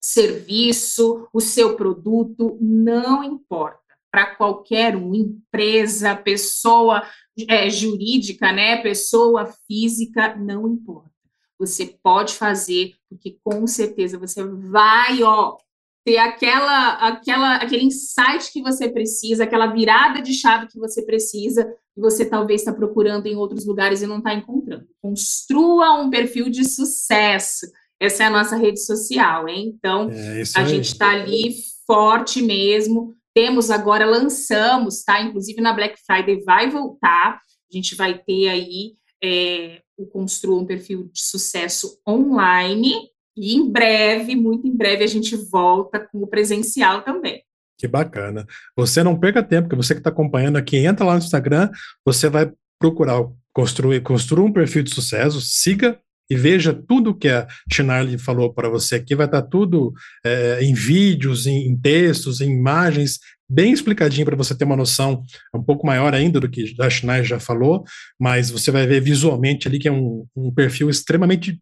serviço, 0.02 1.28
o 1.32 1.40
seu 1.40 1.76
produto, 1.76 2.58
não 2.60 3.22
importa. 3.22 3.79
Para 4.10 4.34
qualquer 4.34 4.96
um, 4.96 5.14
empresa, 5.14 6.16
pessoa 6.16 7.02
é, 7.48 7.70
jurídica, 7.70 8.52
né? 8.52 8.76
Pessoa 8.82 9.46
física, 9.66 10.34
não 10.36 10.66
importa. 10.68 11.10
Você 11.58 11.98
pode 12.02 12.34
fazer, 12.34 12.94
porque 13.08 13.38
com 13.44 13.66
certeza 13.66 14.18
você 14.18 14.42
vai, 14.42 15.22
ó, 15.22 15.58
ter 16.04 16.16
aquela, 16.16 16.94
aquela, 16.94 17.56
aquele 17.56 17.84
insight 17.84 18.50
que 18.52 18.62
você 18.62 18.88
precisa, 18.88 19.44
aquela 19.44 19.66
virada 19.66 20.22
de 20.22 20.32
chave 20.32 20.66
que 20.66 20.78
você 20.78 21.02
precisa, 21.02 21.64
que 21.94 22.00
você 22.00 22.24
talvez 22.24 22.62
está 22.62 22.72
procurando 22.72 23.26
em 23.26 23.36
outros 23.36 23.66
lugares 23.66 24.00
e 24.00 24.06
não 24.06 24.18
está 24.18 24.32
encontrando. 24.34 24.86
Construa 25.02 26.00
um 26.00 26.08
perfil 26.08 26.48
de 26.48 26.64
sucesso. 26.64 27.66
Essa 28.00 28.24
é 28.24 28.26
a 28.26 28.30
nossa 28.30 28.56
rede 28.56 28.80
social, 28.80 29.46
hein? 29.46 29.74
Então, 29.76 30.10
é 30.10 30.42
a 30.56 30.64
gente 30.64 30.86
está 30.86 31.10
ali 31.10 31.54
forte 31.86 32.40
mesmo. 32.40 33.14
Temos 33.34 33.70
agora, 33.70 34.04
lançamos, 34.04 35.02
tá? 35.04 35.20
Inclusive 35.20 35.60
na 35.60 35.72
Black 35.72 35.96
Friday 36.04 36.42
vai 36.44 36.68
voltar. 36.70 37.34
A 37.36 37.76
gente 37.76 37.94
vai 37.94 38.18
ter 38.18 38.48
aí 38.48 38.94
é, 39.22 39.80
o 39.96 40.06
Construa 40.06 40.60
um 40.60 40.66
Perfil 40.66 41.10
de 41.12 41.22
Sucesso 41.22 42.00
online, 42.08 42.92
e 43.36 43.54
em 43.54 43.70
breve, 43.70 44.34
muito 44.34 44.66
em 44.66 44.76
breve, 44.76 45.04
a 45.04 45.06
gente 45.06 45.36
volta 45.36 46.00
com 46.00 46.18
o 46.18 46.26
presencial 46.26 47.02
também. 47.02 47.42
Que 47.78 47.88
bacana. 47.88 48.46
Você 48.76 49.02
não 49.02 49.18
perca 49.18 49.42
tempo, 49.42 49.68
porque 49.68 49.82
você 49.82 49.94
que 49.94 50.00
está 50.00 50.10
acompanhando 50.10 50.56
aqui, 50.56 50.76
entra 50.76 51.06
lá 51.06 51.12
no 51.14 51.20
Instagram, 51.20 51.70
você 52.04 52.28
vai 52.28 52.52
procurar 52.78 53.26
construir, 53.52 54.02
construir 54.02 54.42
um 54.42 54.52
perfil 54.52 54.82
de 54.82 54.94
sucesso, 54.94 55.40
siga 55.40 55.98
e 56.30 56.36
veja 56.36 56.72
tudo 56.72 57.14
que 57.14 57.28
a 57.28 57.46
Chinarli 57.70 58.16
falou 58.16 58.54
para 58.54 58.68
você 58.68 58.94
aqui, 58.94 59.16
vai 59.16 59.26
estar 59.26 59.42
tá 59.42 59.48
tudo 59.48 59.92
é, 60.24 60.62
em 60.62 60.72
vídeos, 60.72 61.46
em, 61.46 61.68
em, 61.68 61.76
textos, 61.76 62.40
em 62.40 62.52
imagens, 62.52 63.18
bem 63.48 63.72
explicadinho 63.72 64.24
para 64.24 64.36
você 64.36 64.54
ter 64.54 64.64
uma 64.64 64.76
noção 64.76 65.24
um 65.52 65.62
pouco 65.62 65.84
maior 65.84 66.14
ainda 66.14 66.38
do 66.38 66.48
que 66.48 66.72
a 66.80 66.88
Chinarli 66.88 67.24
já 67.24 67.40
falou, 67.40 67.84
mas 68.18 68.48
você 68.48 68.70
vai 68.70 68.86
ver 68.86 69.00
visualmente 69.00 69.66
ali 69.66 69.80
que 69.80 69.88
é 69.88 69.92
um, 69.92 70.24
um 70.36 70.54
perfil 70.54 70.88
extremamente 70.88 71.58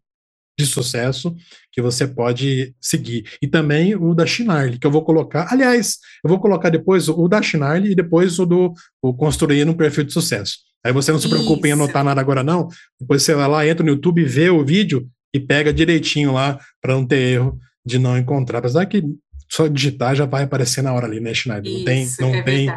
de 0.59 0.65
sucesso 0.65 1.33
que 1.71 1.81
você 1.81 2.05
pode 2.05 2.75
seguir. 2.81 3.25
E 3.41 3.47
também 3.47 3.95
o 3.95 4.13
da 4.13 4.25
Chinarly, 4.25 4.77
que 4.77 4.85
eu 4.85 4.91
vou 4.91 5.05
colocar. 5.05 5.47
Aliás, 5.49 5.97
eu 6.23 6.29
vou 6.29 6.39
colocar 6.39 6.69
depois 6.69 7.07
o 7.07 7.27
da 7.29 7.41
Chinarly 7.41 7.91
e 7.91 7.95
depois 7.95 8.37
o 8.39 8.45
do 8.45 8.73
o 9.01 9.13
construir 9.13 9.63
no 9.63 9.75
perfil 9.75 10.03
de 10.03 10.11
sucesso. 10.11 10.68
Aí 10.85 10.93
você 10.93 11.11
não 11.11 11.19
se 11.19 11.29
preocupa 11.29 11.67
em 11.67 11.71
anotar 11.71 12.03
nada 12.03 12.21
agora, 12.21 12.43
não. 12.43 12.67
Depois 12.99 13.23
você 13.23 13.33
vai 13.33 13.47
lá, 13.47 13.67
entra 13.67 13.83
no 13.83 13.91
YouTube, 13.91 14.23
vê 14.23 14.49
o 14.49 14.63
vídeo 14.63 15.07
e 15.33 15.39
pega 15.39 15.73
direitinho 15.73 16.33
lá 16.33 16.59
para 16.81 16.93
não 16.93 17.05
ter 17.05 17.19
erro 17.19 17.59
de 17.85 17.99
não 17.99 18.17
encontrar. 18.17 18.59
Apesar 18.59 18.85
que 18.85 19.03
só 19.51 19.67
digitar 19.67 20.15
já 20.15 20.25
vai 20.25 20.43
aparecer 20.43 20.81
na 20.81 20.93
hora 20.93 21.07
ali, 21.07 21.19
né, 21.19 21.33
Schneider? 21.33 21.71
Não 21.71 21.83
tem, 21.83 22.07
não 22.19 22.35
é 22.35 22.41
tem, 22.43 22.73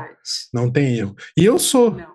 não 0.53 0.71
tem 0.71 0.97
erro. 0.97 1.15
E 1.37 1.45
eu 1.45 1.59
sou, 1.59 1.93
não. 1.93 2.07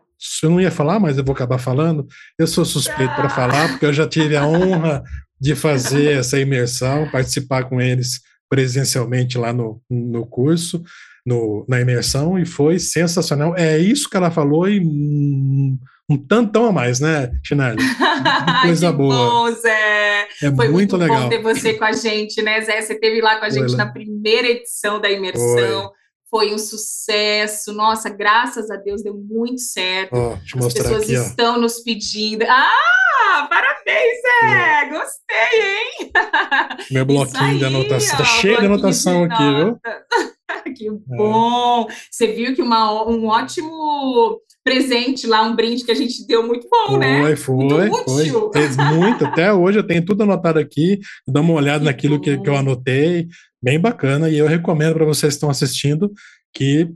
eu 0.44 0.50
não 0.50 0.62
ia 0.62 0.72
falar, 0.72 1.00
mas 1.00 1.18
eu 1.18 1.24
vou 1.24 1.34
acabar 1.34 1.58
falando. 1.60 2.08
Eu 2.38 2.48
sou 2.48 2.66
suspeito 2.66 3.12
ah. 3.12 3.16
para 3.16 3.30
falar, 3.30 3.70
porque 3.70 3.86
eu 3.86 3.94
já 3.94 4.08
tive 4.08 4.36
a 4.36 4.46
honra 4.46 5.04
de 5.40 5.56
fazer 5.56 6.18
essa 6.18 6.40
imersão, 6.40 7.10
participar 7.12 7.66
com 7.66 7.80
eles 7.80 8.22
presencialmente 8.50 9.38
lá 9.38 9.54
no, 9.54 9.82
no 9.90 10.26
curso, 10.26 10.84
no, 11.28 11.66
na 11.68 11.82
imersão, 11.82 12.40
e 12.40 12.46
foi 12.46 12.80
sensacional. 12.80 13.54
É 13.58 13.78
isso 13.78 14.10
que 14.10 14.16
ela 14.16 14.32
falou 14.32 14.66
e 14.66 14.80
um, 14.80 15.78
um 16.10 16.18
tantão 16.18 16.68
a 16.68 16.72
mais, 16.72 17.02
né, 17.02 17.30
Chinelli? 17.44 17.84
Coisa 18.64 18.92
que 18.92 18.98
boa. 18.98 19.14
Bom, 19.14 19.52
Zé. 19.52 20.28
É 20.42 20.50
foi 20.56 20.70
muito, 20.70 20.72
muito 20.72 20.98
legal. 20.98 21.24
bom 21.24 21.30
ter 21.30 21.42
você 21.42 21.74
com 21.74 21.84
a 21.84 21.92
gente, 21.92 22.42
né, 22.42 22.62
Zé? 22.62 22.82
Você 22.82 22.94
esteve 22.94 23.20
lá 23.20 23.40
com 23.40 23.46
a 23.46 23.50
gente 23.50 23.68
foi, 23.68 23.76
na 23.76 23.92
primeira 23.92 24.48
edição 24.48 25.02
da 25.02 25.12
imersão. 25.12 25.44
Foi 25.44 25.98
foi 26.30 26.54
um 26.54 26.58
sucesso. 26.58 27.74
Nossa, 27.74 28.10
graças 28.10 28.70
a 28.70 28.76
Deus 28.76 29.04
deu 29.04 29.14
muito 29.14 29.62
certo. 29.62 30.14
Oh, 30.14 30.66
As 30.66 30.74
pessoas 30.74 31.04
aqui, 31.04 31.14
estão 31.14 31.60
nos 31.60 31.80
pedindo. 31.80 32.44
Ah, 32.48 33.48
parabéns, 33.50 34.22
Zé! 34.22 34.90
Gostei, 34.90 35.62
hein? 35.62 36.12
Meu 36.92 37.06
bloquinho 37.06 37.44
aí, 37.44 37.58
de 37.58 37.66
anotação. 37.66 38.18
Tá 38.18 38.26
cheio 38.26 38.60
de 38.60 38.66
anotação 38.66 39.28
de 39.28 39.34
aqui, 39.34 39.56
viu? 39.56 39.80
que 40.76 40.90
bom! 41.08 41.88
É. 41.90 41.94
Você 42.12 42.28
viu 42.28 42.56
que 42.56 42.62
uma, 42.62 43.08
um 43.08 43.26
ótimo 43.28 44.42
presente 44.68 45.26
lá, 45.26 45.44
um 45.44 45.56
brinde 45.56 45.86
que 45.86 45.92
a 45.92 45.96
gente 45.96 46.28
deu 46.28 46.46
muito 46.46 46.68
bom, 46.70 46.92
foi, 46.92 47.00
né? 47.00 47.36
Foi, 47.36 47.56
muito 47.56 47.76
útil. 47.96 48.52
foi. 48.54 48.86
muito. 48.94 49.26
Até 49.26 49.54
hoje 49.54 49.80
eu 49.80 49.84
tenho 49.84 50.04
tudo 50.04 50.24
anotado 50.24 50.60
aqui. 50.60 51.00
Dá 51.26 51.40
uma 51.40 51.54
olhada 51.54 51.80
que 51.80 51.86
naquilo 51.86 52.20
que, 52.20 52.38
que 52.38 52.50
eu 52.50 52.56
anotei 52.56 53.28
bem 53.62 53.80
bacana 53.80 54.30
e 54.30 54.38
eu 54.38 54.46
recomendo 54.46 54.94
para 54.94 55.06
vocês 55.06 55.34
que 55.34 55.38
estão 55.38 55.50
assistindo 55.50 56.12
que 56.54 56.90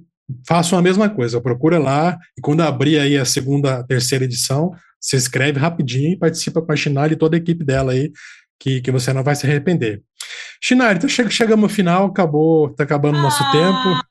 façam 0.47 0.77
a 0.77 0.81
mesma 0.81 1.09
coisa, 1.09 1.41
procura 1.41 1.77
lá 1.77 2.17
e 2.37 2.41
quando 2.41 2.61
abrir 2.61 2.99
aí 2.99 3.17
a 3.17 3.25
segunda, 3.25 3.83
terceira 3.83 4.25
edição, 4.25 4.71
se 4.99 5.15
inscreve 5.15 5.59
rapidinho 5.59 6.13
e 6.13 6.17
participa 6.17 6.61
com 6.61 6.71
a 6.71 6.75
Chinari 6.75 7.13
e 7.13 7.17
toda 7.17 7.35
a 7.35 7.39
equipe 7.39 7.63
dela 7.63 7.91
aí, 7.91 8.11
que, 8.59 8.81
que 8.81 8.91
você 8.91 9.11
não 9.11 9.23
vai 9.23 9.35
se 9.35 9.45
arrepender. 9.45 10.01
Chinari, 10.61 10.97
então 10.97 11.09
chegamos 11.09 11.63
ao 11.63 11.69
final, 11.69 12.05
acabou, 12.05 12.69
está 12.69 12.83
acabando 12.83 13.17
o 13.17 13.21
nosso 13.21 13.43
ah, 13.43 13.51
tempo, 13.51 14.05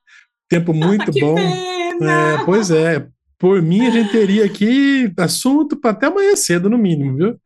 tempo 0.48 0.74
muito 0.74 1.12
bom. 1.12 1.38
É, 1.38 2.44
pois 2.44 2.70
é, 2.70 3.06
por 3.40 3.62
mim, 3.62 3.86
a 3.86 3.90
gente 3.90 4.12
teria 4.12 4.44
aqui 4.44 5.10
assunto 5.16 5.74
para 5.74 5.92
até 5.92 6.08
amanhã 6.08 6.36
cedo, 6.36 6.68
no 6.68 6.76
mínimo, 6.76 7.16
viu? 7.16 7.40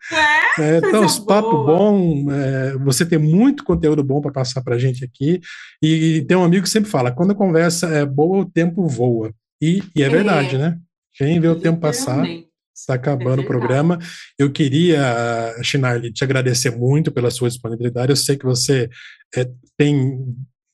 É, 0.59 0.75
é 0.75 0.79
então, 0.79 1.07
os 1.07 1.21
papo 1.21 1.65
bom, 1.65 2.27
é, 2.33 2.77
você 2.79 3.07
tem 3.07 3.17
muito 3.17 3.63
conteúdo 3.63 4.03
bom 4.03 4.21
para 4.21 4.33
passar 4.33 4.61
para 4.61 4.75
a 4.75 4.79
gente 4.79 5.05
aqui. 5.05 5.41
E, 5.81 6.25
tem 6.27 6.37
um 6.37 6.43
amigo 6.43 6.65
que 6.65 6.69
sempre 6.69 6.91
fala: 6.91 7.13
quando 7.13 7.31
a 7.31 7.37
conversa 7.37 7.87
é 7.87 8.05
boa, 8.05 8.39
o 8.39 8.51
tempo 8.51 8.89
voa. 8.89 9.33
E, 9.63 9.85
e 9.95 10.03
é, 10.03 10.07
é, 10.07 10.09
verdade, 10.09 10.59
né? 10.59 10.77
Quem 11.15 11.39
vê 11.39 11.47
o 11.47 11.61
tempo 11.61 11.81
passar, 11.81 12.27
está 12.75 12.95
acabando 12.95 13.43
é 13.43 13.45
o 13.45 13.47
programa. 13.47 14.01
Eu 14.37 14.51
queria, 14.51 15.55
Chinarli, 15.63 16.13
te 16.13 16.25
agradecer 16.25 16.77
muito 16.77 17.13
pela 17.13 17.31
sua 17.31 17.49
disponibilidade. 17.49 18.11
Eu 18.11 18.17
sei 18.17 18.37
que 18.37 18.45
você 18.45 18.91
é, 19.33 19.49
tem 19.79 20.19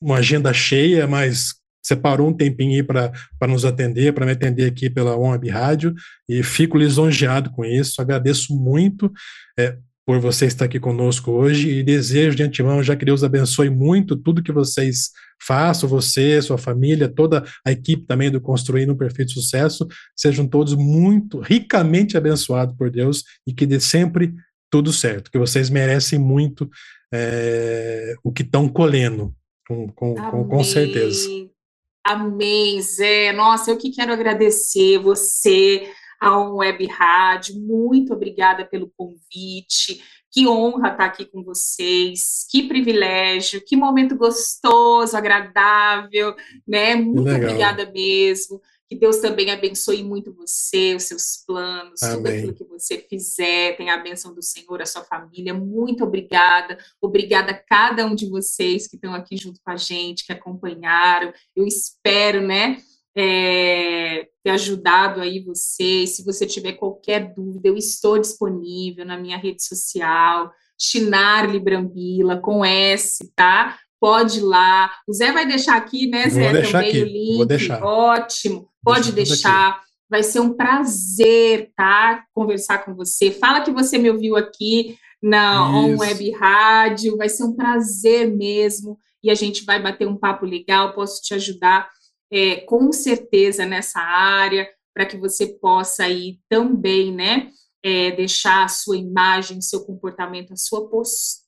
uma 0.01 0.17
agenda 0.17 0.51
cheia, 0.51 1.05
mas 1.05 1.60
separou 1.91 2.29
um 2.29 2.33
tempinho 2.33 2.75
aí 2.75 2.83
para 2.83 3.11
nos 3.47 3.65
atender, 3.65 4.13
para 4.13 4.25
me 4.25 4.31
atender 4.31 4.65
aqui 4.65 4.89
pela 4.89 5.15
Web 5.15 5.49
Rádio, 5.49 5.93
e 6.27 6.41
fico 6.41 6.77
lisonjeado 6.77 7.51
com 7.51 7.65
isso, 7.65 8.01
agradeço 8.01 8.55
muito 8.55 9.11
é, 9.59 9.77
por 10.05 10.19
você 10.19 10.45
estar 10.45 10.65
aqui 10.65 10.79
conosco 10.79 11.31
hoje, 11.31 11.69
e 11.69 11.83
desejo 11.83 12.35
de 12.35 12.43
antemão, 12.43 12.81
já 12.81 12.95
que 12.95 13.05
Deus 13.05 13.23
abençoe 13.23 13.69
muito 13.69 14.15
tudo 14.15 14.41
que 14.41 14.51
vocês 14.51 15.11
façam, 15.45 15.89
você, 15.89 16.41
sua 16.41 16.57
família, 16.57 17.09
toda 17.09 17.43
a 17.65 17.71
equipe 17.71 18.05
também 18.05 18.31
do 18.31 18.39
Construindo 18.39 18.93
um 18.93 18.97
Perfeito 18.97 19.31
Sucesso, 19.31 19.87
sejam 20.15 20.47
todos 20.47 20.75
muito 20.75 21.39
ricamente 21.39 22.15
abençoados 22.15 22.75
por 22.75 22.89
Deus, 22.89 23.23
e 23.45 23.53
que 23.53 23.65
dê 23.65 23.79
sempre 23.79 24.33
tudo 24.71 24.93
certo, 24.93 25.29
que 25.29 25.37
vocês 25.37 25.69
merecem 25.69 26.17
muito 26.17 26.69
é, 27.13 28.15
o 28.23 28.31
que 28.31 28.43
estão 28.43 28.69
colhendo, 28.69 29.33
com, 29.67 29.87
com, 29.89 30.15
com, 30.15 30.47
com 30.47 30.63
certeza. 30.63 31.51
Amém, 32.03 32.81
Zé. 32.81 33.31
Nossa, 33.31 33.71
eu 33.71 33.77
que 33.77 33.91
quero 33.91 34.11
agradecer 34.11 34.97
você, 34.97 35.91
a 36.19 36.39
Um 36.39 36.57
Web 36.57 36.85
Rádio. 36.87 37.59
Muito 37.59 38.13
obrigada 38.13 38.65
pelo 38.65 38.91
convite. 38.97 40.03
Que 40.31 40.47
honra 40.47 40.91
estar 40.91 41.05
aqui 41.05 41.25
com 41.25 41.43
vocês. 41.43 42.45
Que 42.49 42.67
privilégio, 42.67 43.63
que 43.65 43.75
momento 43.75 44.15
gostoso, 44.15 45.15
agradável, 45.15 46.35
né? 46.67 46.95
Muito 46.95 47.29
obrigada 47.29 47.91
mesmo. 47.91 48.61
Que 48.91 48.97
Deus 48.97 49.19
também 49.19 49.49
abençoe 49.49 50.03
muito 50.03 50.33
você, 50.33 50.93
os 50.95 51.03
seus 51.03 51.45
planos, 51.47 52.03
Amém. 52.03 52.17
tudo 52.17 52.27
aquilo 52.27 52.53
que 52.53 52.63
você 52.65 52.97
fizer. 52.97 53.77
Tenha 53.77 53.93
a 53.93 54.03
bênção 54.03 54.35
do 54.35 54.43
Senhor, 54.43 54.81
a 54.81 54.85
sua 54.85 55.01
família. 55.01 55.53
Muito 55.53 56.03
obrigada. 56.03 56.77
Obrigada 56.99 57.51
a 57.51 57.57
cada 57.57 58.05
um 58.05 58.13
de 58.13 58.29
vocês 58.29 58.87
que 58.87 58.97
estão 58.97 59.13
aqui 59.13 59.37
junto 59.37 59.61
com 59.63 59.71
a 59.71 59.77
gente, 59.77 60.25
que 60.25 60.33
acompanharam. 60.33 61.31
Eu 61.55 61.65
espero, 61.65 62.45
né? 62.45 62.79
É, 63.15 64.27
ter 64.43 64.49
ajudado 64.49 65.21
aí 65.21 65.39
vocês. 65.39 66.17
Se 66.17 66.25
você 66.25 66.45
tiver 66.45 66.73
qualquer 66.73 67.33
dúvida, 67.33 67.69
eu 67.69 67.77
estou 67.77 68.19
disponível 68.19 69.05
na 69.05 69.17
minha 69.17 69.37
rede 69.37 69.63
social, 69.63 70.51
Chinarli 70.77 71.61
Brambila, 71.61 72.41
com 72.41 72.65
S, 72.65 73.31
tá? 73.37 73.79
Pode 74.01 74.39
ir 74.39 74.43
lá. 74.43 74.91
O 75.07 75.13
Zé 75.13 75.31
vai 75.31 75.47
deixar 75.47 75.77
aqui, 75.77 76.07
né, 76.07 76.27
Zé? 76.27 76.43
Vou 76.43 76.53
deixar 76.61 76.83
também 76.83 76.89
aqui. 76.89 77.01
o 77.01 77.05
link. 77.05 77.37
Vou 77.37 77.45
deixar. 77.45 77.81
Ótimo. 77.81 78.70
Pode 78.83 79.11
Deixa 79.11 79.33
deixar. 79.33 79.81
Vai 80.09 80.23
ser 80.23 80.39
um 80.39 80.53
prazer, 80.53 81.71
tá? 81.75 82.25
Conversar 82.33 82.79
com 82.79 82.93
você. 82.93 83.31
Fala 83.31 83.61
que 83.61 83.71
você 83.71 83.97
me 83.97 84.09
ouviu 84.09 84.35
aqui 84.35 84.97
na 85.21 85.69
On 85.69 85.97
Web 85.97 86.31
Rádio. 86.31 87.17
Vai 87.17 87.29
ser 87.29 87.43
um 87.43 87.55
prazer 87.55 88.29
mesmo. 88.29 88.97
E 89.23 89.29
a 89.29 89.35
gente 89.35 89.63
vai 89.63 89.81
bater 89.81 90.07
um 90.07 90.17
papo 90.17 90.45
legal. 90.45 90.93
Posso 90.93 91.21
te 91.21 91.33
ajudar 91.33 91.89
é, 92.31 92.57
com 92.61 92.91
certeza 92.91 93.65
nessa 93.65 93.99
área, 93.99 94.67
para 94.93 95.05
que 95.05 95.17
você 95.17 95.47
possa 95.47 96.03
aí 96.03 96.39
também, 96.49 97.13
né, 97.13 97.51
é, 97.83 98.11
deixar 98.11 98.63
a 98.63 98.69
sua 98.69 98.97
imagem, 98.97 99.61
seu 99.61 99.85
comportamento, 99.85 100.53
a 100.53 100.57
sua 100.57 100.89
postura 100.89 101.40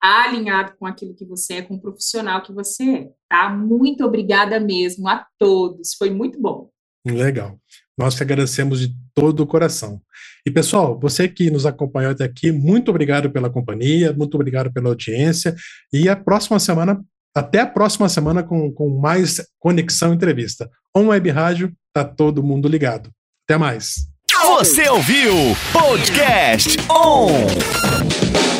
alinhado 0.00 0.72
com 0.78 0.86
aquilo 0.86 1.14
que 1.14 1.24
você 1.24 1.54
é, 1.54 1.62
com 1.62 1.74
o 1.74 1.80
profissional 1.80 2.42
que 2.42 2.52
você 2.52 2.84
é, 2.84 3.08
tá? 3.28 3.50
Muito 3.50 4.04
obrigada 4.04 4.58
mesmo 4.58 5.08
a 5.08 5.26
todos, 5.38 5.94
foi 5.94 6.10
muito 6.10 6.40
bom. 6.40 6.70
Legal. 7.06 7.58
Nós 7.96 8.14
que 8.14 8.22
agradecemos 8.22 8.80
de 8.80 8.94
todo 9.14 9.40
o 9.40 9.46
coração. 9.46 10.00
E 10.46 10.50
pessoal, 10.50 10.98
você 10.98 11.28
que 11.28 11.50
nos 11.50 11.66
acompanhou 11.66 12.12
até 12.12 12.24
aqui, 12.24 12.50
muito 12.50 12.90
obrigado 12.90 13.30
pela 13.30 13.50
companhia, 13.50 14.12
muito 14.12 14.34
obrigado 14.34 14.72
pela 14.72 14.88
audiência. 14.88 15.54
E 15.92 16.08
a 16.08 16.16
próxima 16.16 16.58
semana, 16.58 17.02
até 17.34 17.60
a 17.60 17.66
próxima 17.66 18.08
semana 18.08 18.42
com, 18.42 18.72
com 18.72 18.88
mais 18.88 19.42
Conexão 19.58 20.14
Entrevista. 20.14 20.70
On 20.96 21.08
Web 21.08 21.30
Rádio, 21.30 21.72
tá 21.92 22.04
todo 22.04 22.42
mundo 22.42 22.68
ligado. 22.68 23.10
Até 23.46 23.58
mais. 23.58 24.08
Você 24.58 24.88
ouviu 24.88 25.34
Podcast 25.72 26.76
On! 26.90 28.59